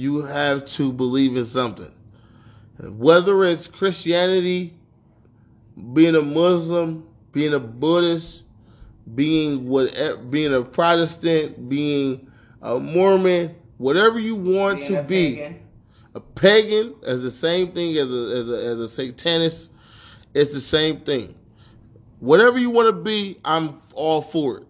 you 0.00 0.22
have 0.22 0.64
to 0.64 0.92
believe 0.92 1.36
in 1.36 1.44
something, 1.44 1.92
whether 2.80 3.44
it's 3.44 3.66
Christianity, 3.66 4.72
being 5.92 6.16
a 6.16 6.22
Muslim, 6.22 7.06
being 7.32 7.52
a 7.52 7.60
Buddhist, 7.60 8.44
being 9.14 9.68
whatever, 9.68 10.16
being 10.16 10.54
a 10.54 10.62
Protestant, 10.62 11.68
being 11.68 12.26
a 12.62 12.78
Mormon, 12.78 13.54
whatever 13.76 14.18
you 14.18 14.36
want 14.36 14.78
Being 14.78 14.88
to 14.92 15.00
a 15.00 15.02
be, 15.02 15.34
pagan. 15.36 15.60
a 16.14 16.20
pagan 16.20 16.94
as 17.02 17.22
the 17.22 17.30
same 17.30 17.72
thing 17.72 17.96
as 17.98 18.10
a 18.10 18.36
as 18.36 18.48
a 18.48 18.64
as 18.64 18.80
a 18.80 18.88
satanist. 18.88 19.70
It's 20.32 20.54
the 20.54 20.60
same 20.60 21.00
thing. 21.00 21.34
Whatever 22.20 22.58
you 22.58 22.70
want 22.70 22.86
to 22.88 22.92
be, 23.02 23.38
I'm 23.44 23.82
all 23.94 24.22
for 24.22 24.58
it. 24.58 24.66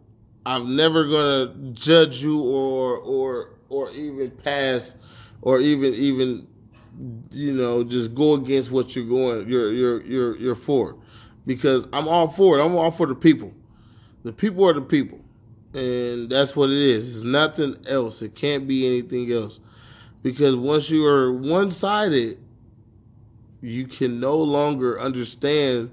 I'm 0.47 0.75
never 0.75 1.05
gonna 1.07 1.55
judge 1.73 2.23
you 2.23 2.41
or 2.43 2.97
or 2.99 3.51
or 3.69 3.91
even 3.93 4.31
pass 4.31 4.95
or 5.43 5.61
even 5.61 5.95
even 5.95 6.47
you 7.31 7.53
know 7.53 7.85
just 7.85 8.15
go 8.15 8.35
against 8.35 8.71
what 8.71 8.95
you're 8.95 9.07
going 9.07 9.49
you're 9.49 9.73
you're 9.73 10.03
you're 10.03 10.37
you're 10.37 10.55
for 10.55 10.97
because 11.47 11.87
I'm 11.93 12.09
all 12.09 12.29
for 12.29 12.59
it. 12.59 12.65
I'm 12.65 12.77
all 12.77 12.91
for 12.91 13.07
the 13.07 13.15
people. 13.15 13.53
The 14.23 14.33
people 14.33 14.69
are 14.69 14.73
the 14.73 14.81
people. 14.81 15.19
And 15.73 16.29
that's 16.29 16.55
what 16.55 16.71
it 16.71 16.77
is. 16.77 17.17
It's 17.17 17.25
nothing 17.25 17.77
else. 17.89 18.23
It 18.23 18.35
can't 18.35 18.67
be 18.69 18.87
anything 18.87 19.33
else. 19.33 19.61
Because 20.23 20.57
once 20.57 20.91
you 20.91 21.07
are 21.07 21.33
one 21.33 21.71
sided, 21.71 22.39
you 23.63 23.87
can 23.87 24.21
no 24.21 24.37
longer 24.37 25.01
understand 25.01 25.91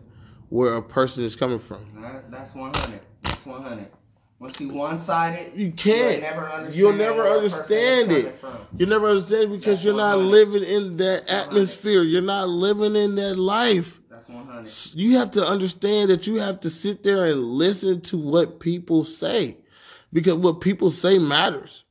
where 0.50 0.76
a 0.76 0.82
person 0.82 1.24
is 1.24 1.36
coming 1.36 1.60
from. 1.60 1.86
That- 2.02 2.30
That's 2.32 2.56
100. 2.56 3.02
That's 3.24 3.46
100. 3.46 3.88
Once 4.40 4.60
you 4.60 4.70
one 4.70 5.00
sided, 5.00 5.52
You 5.56 5.72
can't. 5.72 6.22
You'll 6.22 6.22
never 6.22 6.50
understand, 6.50 6.76
You'll 6.76 6.94
never 6.94 7.24
where 7.24 7.38
a 7.38 7.42
person 7.42 7.54
understand 7.64 8.12
it. 8.12 8.24
coming 8.24 8.38
from. 8.40 8.78
You 8.78 8.86
never 8.86 9.10
understand 9.10 9.52
because 9.52 9.66
That's 9.78 9.86
you're 9.86 9.96
not 9.98 10.18
100. 10.18 10.30
living 10.30 10.64
in 10.64 10.98
that 10.98 11.26
That's 11.28 11.32
100. 11.32 11.48
atmosphere. 11.48 12.04
You're 12.04 12.22
not 12.22 12.50
living 12.50 12.96
in 12.96 13.16
that 13.16 13.36
life. 13.36 14.00
That's 14.10 14.30
one 14.30 14.46
hundred. 14.48 14.72
You 14.94 15.18
have 15.18 15.32
to 15.32 15.46
understand 15.46 16.10
that 16.12 16.28
you 16.28 16.36
have 16.36 16.60
to 16.62 16.70
sit 16.70 17.04
there 17.04 17.26
and 17.26 17.40
listen 17.44 18.02
to 18.02 18.18
what 18.18 18.60
people 18.60 19.04
say 19.04 19.58
because 20.14 20.36
what 20.36 20.62
people 20.62 20.92
say 20.92 21.18
matters. 21.18 21.86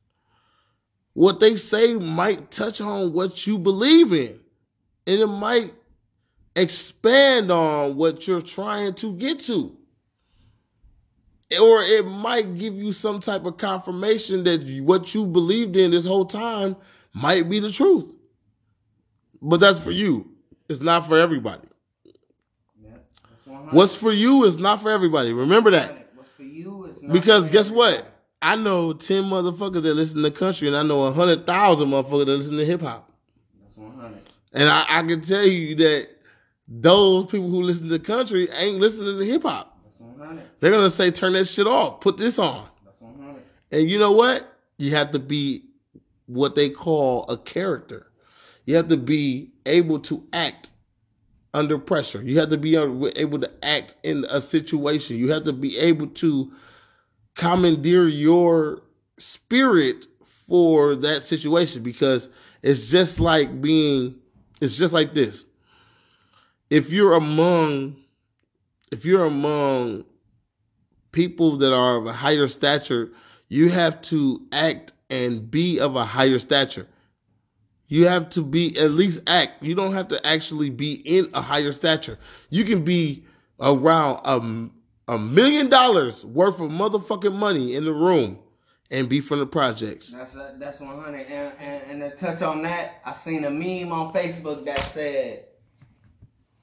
What 1.13 1.39
they 1.39 1.55
say 1.57 1.95
might 1.95 2.51
touch 2.51 2.79
on 2.79 3.11
what 3.11 3.47
you 3.47 3.57
believe 3.57 4.13
in, 4.13 4.39
and 5.07 5.19
it 5.19 5.27
might 5.27 5.73
expand 6.55 7.51
on 7.51 7.95
what 7.95 8.27
you're 8.27 8.41
trying 8.41 8.93
to 8.95 9.13
get 9.13 9.39
to. 9.41 9.75
Or 11.53 11.81
it 11.81 12.05
might 12.05 12.57
give 12.57 12.73
you 12.73 12.91
some 12.91 13.21
type 13.21 13.45
of 13.45 13.57
confirmation 13.57 14.43
that 14.43 14.81
what 14.83 15.13
you 15.13 15.25
believed 15.25 15.77
in 15.77 15.91
this 15.91 16.05
whole 16.05 16.25
time 16.25 16.75
might 17.13 17.49
be 17.49 17.59
the 17.59 17.71
truth. 17.71 18.13
But 19.41 19.59
that's 19.59 19.79
for 19.79 19.91
you. 19.91 20.29
It's 20.67 20.81
not 20.81 21.07
for 21.07 21.17
everybody. 21.17 21.67
Yeah, 22.83 22.91
hundred. 23.45 23.73
What's 23.73 23.95
for 23.95 24.11
you 24.11 24.43
is 24.43 24.57
not 24.57 24.81
for 24.81 24.91
everybody. 24.91 25.31
Remember 25.31 25.71
that. 25.71 26.09
What's 26.15 26.31
for 26.31 26.43
you 26.43 26.85
is 26.85 27.01
not 27.01 27.13
Because 27.13 27.49
guess 27.49 27.69
what? 27.69 28.05
I 28.41 28.55
know 28.55 28.93
10 28.93 29.23
motherfuckers 29.23 29.81
that 29.83 29.93
listen 29.93 30.21
to 30.23 30.31
country, 30.31 30.67
and 30.67 30.77
I 30.77 30.83
know 30.83 30.97
100,000 30.97 31.87
motherfuckers 31.87 32.25
that 32.25 32.37
listen 32.37 32.57
to 32.57 32.65
hip 32.65 32.81
hop. 32.81 33.11
That's 33.61 33.77
one 33.77 33.97
hundred. 33.97 34.21
And 34.53 34.69
I, 34.69 34.85
I 34.87 35.01
can 35.03 35.21
tell 35.21 35.45
you 35.45 35.75
that 35.75 36.09
those 36.67 37.25
people 37.25 37.49
who 37.49 37.61
listen 37.61 37.89
to 37.89 37.99
country 37.99 38.49
ain't 38.51 38.79
listening 38.79 39.17
to 39.17 39.25
hip 39.25 39.43
hop. 39.43 39.76
That's 40.27 40.33
one 40.33 40.37
hundred. 40.37 40.51
They're 40.59 40.71
going 40.71 40.83
to 40.83 40.89
say, 40.89 41.11
turn 41.11 41.33
that 41.33 41.45
shit 41.45 41.67
off, 41.67 42.01
put 42.01 42.17
this 42.17 42.37
on. 42.39 42.67
That's 42.83 42.99
one 43.01 43.15
hundred. 43.19 43.43
And 43.71 43.89
you 43.89 43.99
know 43.99 44.11
what? 44.11 44.53
You 44.77 44.91
have 44.95 45.11
to 45.11 45.19
be 45.19 45.63
what 46.27 46.55
they 46.55 46.69
call 46.69 47.25
a 47.29 47.37
character. 47.37 48.07
You 48.65 48.75
have 48.75 48.89
to 48.89 48.97
be 48.97 49.51
able 49.65 49.99
to 50.01 50.23
act 50.33 50.71
under 51.53 51.77
pressure. 51.77 52.21
You 52.21 52.37
have 52.39 52.49
to 52.49 52.57
be 52.57 52.75
able 52.75 53.39
to 53.39 53.51
act 53.63 53.95
in 54.03 54.25
a 54.29 54.41
situation. 54.41 55.17
You 55.17 55.31
have 55.31 55.45
to 55.45 55.53
be 55.53 55.77
able 55.77 56.07
to 56.07 56.51
commandeer 57.35 58.07
your 58.07 58.81
spirit 59.17 60.07
for 60.47 60.95
that 60.95 61.23
situation 61.23 61.81
because 61.83 62.29
it's 62.61 62.87
just 62.87 63.19
like 63.19 63.61
being 63.61 64.15
it's 64.59 64.75
just 64.75 64.93
like 64.93 65.13
this. 65.13 65.45
If 66.69 66.91
you're 66.91 67.13
among 67.13 67.95
if 68.91 69.05
you're 69.05 69.25
among 69.25 70.05
people 71.17 71.57
that 71.57 71.73
are 71.73 71.97
of 71.97 72.05
a 72.05 72.13
higher 72.13 72.47
stature, 72.47 73.09
you 73.49 73.69
have 73.69 73.99
to 74.03 74.39
act 74.51 74.93
and 75.09 75.49
be 75.49 75.79
of 75.79 75.95
a 75.95 76.05
higher 76.05 76.37
stature. 76.37 76.85
You 77.87 78.05
have 78.05 78.29
to 78.31 78.43
be 78.43 78.77
at 78.77 78.91
least 78.91 79.21
act. 79.25 79.63
You 79.63 79.73
don't 79.73 79.93
have 79.93 80.09
to 80.09 80.27
actually 80.27 80.69
be 80.69 80.93
in 80.93 81.27
a 81.33 81.41
higher 81.41 81.71
stature. 81.71 82.19
You 82.51 82.63
can 82.65 82.83
be 82.83 83.25
around 83.59 84.19
a, 84.25 85.13
a 85.13 85.17
million 85.17 85.69
dollars 85.69 86.23
worth 86.23 86.59
of 86.59 86.69
motherfucking 86.69 87.33
money 87.33 87.73
in 87.73 87.83
the 87.85 87.93
room 87.93 88.37
and 88.91 89.09
be 89.09 89.19
from 89.19 89.39
the 89.39 89.47
projects. 89.47 90.11
That's 90.11 90.35
uh, 90.35 90.53
that's 90.59 90.79
one 90.81 91.01
hundred. 91.01 91.25
And, 91.27 91.53
and 91.59 92.03
and 92.03 92.11
to 92.11 92.17
touch 92.17 92.43
on 92.43 92.61
that, 92.61 93.01
I 93.05 93.13
seen 93.13 93.43
a 93.45 93.49
meme 93.49 93.91
on 93.91 94.13
Facebook 94.13 94.65
that 94.65 94.81
said, 94.91 95.45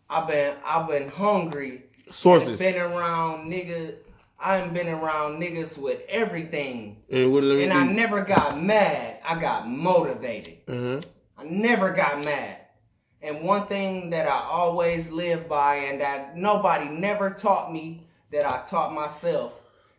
"I've 0.09 0.29
been 0.29 0.55
I've 0.65 0.87
been 0.87 1.09
hungry, 1.09 1.87
Sources. 2.09 2.61
been 2.61 2.81
around 2.81 3.51
nigga. 3.51 3.97
I've 4.45 4.75
been 4.75 4.89
around 4.89 5.41
niggas 5.41 5.79
with 5.79 6.03
everything, 6.09 6.99
And, 7.11 7.35
and 7.35 7.73
I 7.73 7.87
never 7.87 8.23
got 8.23 8.63
mad. 8.63 9.19
I 9.25 9.41
got 9.41 9.67
motivated. 9.67 10.67
Mhm. 10.67 11.03
I 11.39 11.45
never 11.45 11.91
got 11.91 12.25
mad. 12.25 12.59
And 13.23 13.41
one 13.43 13.67
thing 13.69 14.11
that 14.11 14.29
I 14.29 14.47
always 14.51 15.11
live 15.11 15.49
by, 15.49 15.77
and 15.77 16.01
that 16.03 16.37
nobody 16.37 16.91
never 16.91 17.31
taught 17.31 17.73
me, 17.73 18.07
that 18.33 18.45
I 18.45 18.63
taught 18.69 18.93
myself, 18.93 19.53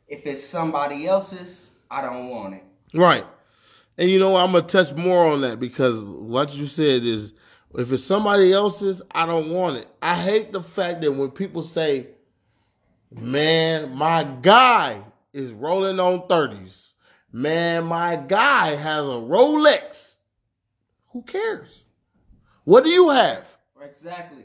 if 0.07 0.27
it's 0.27 0.43
somebody 0.43 1.07
else's, 1.07 1.71
I 1.89 2.03
don't 2.03 2.29
want 2.29 2.53
it. 2.53 2.63
Right. 2.93 3.25
And 3.97 4.11
you 4.11 4.19
know 4.19 4.29
what? 4.31 4.43
I'm 4.43 4.51
gonna 4.51 4.67
touch 4.67 4.93
more 4.93 5.25
on 5.25 5.41
that 5.41 5.59
because 5.59 5.97
what 6.03 6.53
you 6.53 6.67
said 6.67 7.03
is 7.03 7.33
if 7.75 7.91
it's 7.91 8.03
somebody 8.03 8.53
else's, 8.53 9.01
I 9.11 9.25
don't 9.25 9.49
want 9.49 9.77
it. 9.77 9.87
I 10.03 10.13
hate 10.13 10.51
the 10.51 10.61
fact 10.61 11.01
that 11.01 11.11
when 11.11 11.31
people 11.31 11.63
say, 11.63 12.07
Man, 13.17 13.95
my 13.95 14.23
guy 14.41 15.01
is 15.33 15.51
rolling 15.51 15.99
on 15.99 16.27
30s. 16.27 16.91
Man, 17.31 17.85
my 17.85 18.15
guy 18.17 18.75
has 18.75 19.03
a 19.05 19.19
Rolex. 19.19 20.13
Who 21.11 21.21
cares? 21.23 21.85
What 22.65 22.83
do 22.83 22.89
you 22.89 23.09
have? 23.09 23.45
Exactly. 23.81 24.43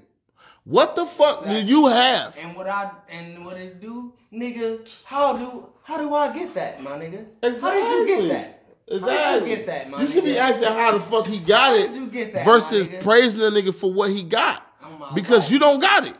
What 0.64 0.94
the 0.94 1.06
fuck 1.06 1.44
do 1.44 1.54
you 1.54 1.86
have? 1.86 2.36
And 2.38 2.54
what 2.54 2.68
I 2.68 2.90
and 3.08 3.44
what 3.44 3.56
it 3.56 3.80
do, 3.80 4.12
nigga? 4.32 5.02
How 5.04 5.36
do 5.36 5.66
how 5.82 5.98
do 5.98 6.14
I 6.14 6.32
get 6.32 6.54
that, 6.54 6.82
my 6.82 6.92
nigga? 6.92 7.24
How 7.42 7.48
did 7.48 7.62
you 7.62 8.02
Exactly. 8.02 8.06
get 8.06 8.28
that? 8.28 8.56
Exactly. 8.88 9.16
How 9.16 9.38
did 9.40 9.48
you 9.48 9.56
get 9.56 9.66
that, 9.66 9.90
my 9.90 10.02
You 10.02 10.08
should 10.08 10.24
be 10.24 10.38
asking 10.38 10.68
how 10.68 10.92
the 10.92 11.00
fuck 11.00 11.26
he 11.26 11.38
got 11.38 11.70
How 11.70 11.74
it 11.74 11.86
did 11.88 11.94
you 11.96 12.06
get 12.08 12.34
that, 12.34 12.44
versus 12.44 12.86
nigga? 12.86 13.00
praising 13.00 13.40
the 13.40 13.50
nigga 13.50 13.74
for 13.74 13.92
what 13.92 14.10
he 14.10 14.22
got. 14.22 14.66
Oh 14.82 15.10
Because 15.14 15.50
you 15.50 15.58
don't 15.58 15.80
got 15.80 16.06
it. 16.06 16.16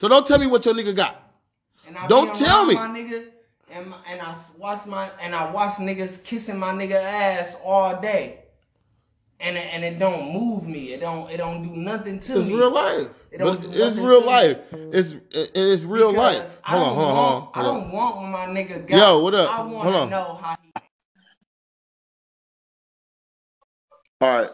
So 0.00 0.08
don't 0.08 0.26
tell 0.26 0.38
me 0.38 0.46
what 0.46 0.64
your 0.64 0.74
nigga 0.74 0.94
got. 0.94 1.27
I 2.00 2.06
Don't 2.06 2.34
tell 2.34 2.64
me. 2.64 2.74
my 2.74 2.88
nigga, 2.88 3.26
and 3.70 3.90
my, 3.90 3.96
and 4.08 4.20
I 4.20 4.36
watch 4.56 4.86
my 4.86 5.10
and 5.20 5.34
I 5.34 5.50
watch 5.50 5.74
niggas 5.74 6.22
kissing 6.22 6.56
my 6.58 6.72
nigga 6.72 6.92
ass 6.92 7.56
all 7.64 8.00
day, 8.00 8.40
and 9.40 9.56
it, 9.56 9.68
and 9.72 9.84
it 9.84 9.98
don't 9.98 10.32
move 10.32 10.66
me. 10.66 10.92
It 10.92 11.00
don't 11.00 11.28
it 11.28 11.38
don't 11.38 11.62
do 11.62 11.74
nothing 11.74 12.20
to 12.20 12.34
me. 12.34 12.40
It's 12.40 12.48
me. 12.48 12.54
real 12.54 12.70
life. 12.70 13.08
It 13.32 13.38
But 13.40 13.64
it's 13.64 13.96
real 13.96 14.24
life. 14.24 14.58
It's 14.72 15.12
and 15.12 15.22
it's 15.32 15.82
real 15.82 16.12
Because 16.12 16.36
life. 16.38 16.60
Hold 16.62 16.82
on, 16.82 16.94
hold 16.94 17.06
on, 17.06 17.16
hold 17.16 17.42
on. 17.42 17.50
I 17.54 17.62
don't 17.62 17.92
want 17.92 18.30
my 18.30 18.46
nigga 18.46 18.86
got. 18.86 18.96
Yo, 18.96 19.18
what 19.20 19.34
up? 19.34 19.58
I 19.58 19.62
want 19.64 19.88
to 19.88 20.06
know 20.06 20.38
how 20.40 20.56
he 20.62 20.72
All 24.20 24.28
right. 24.40 24.50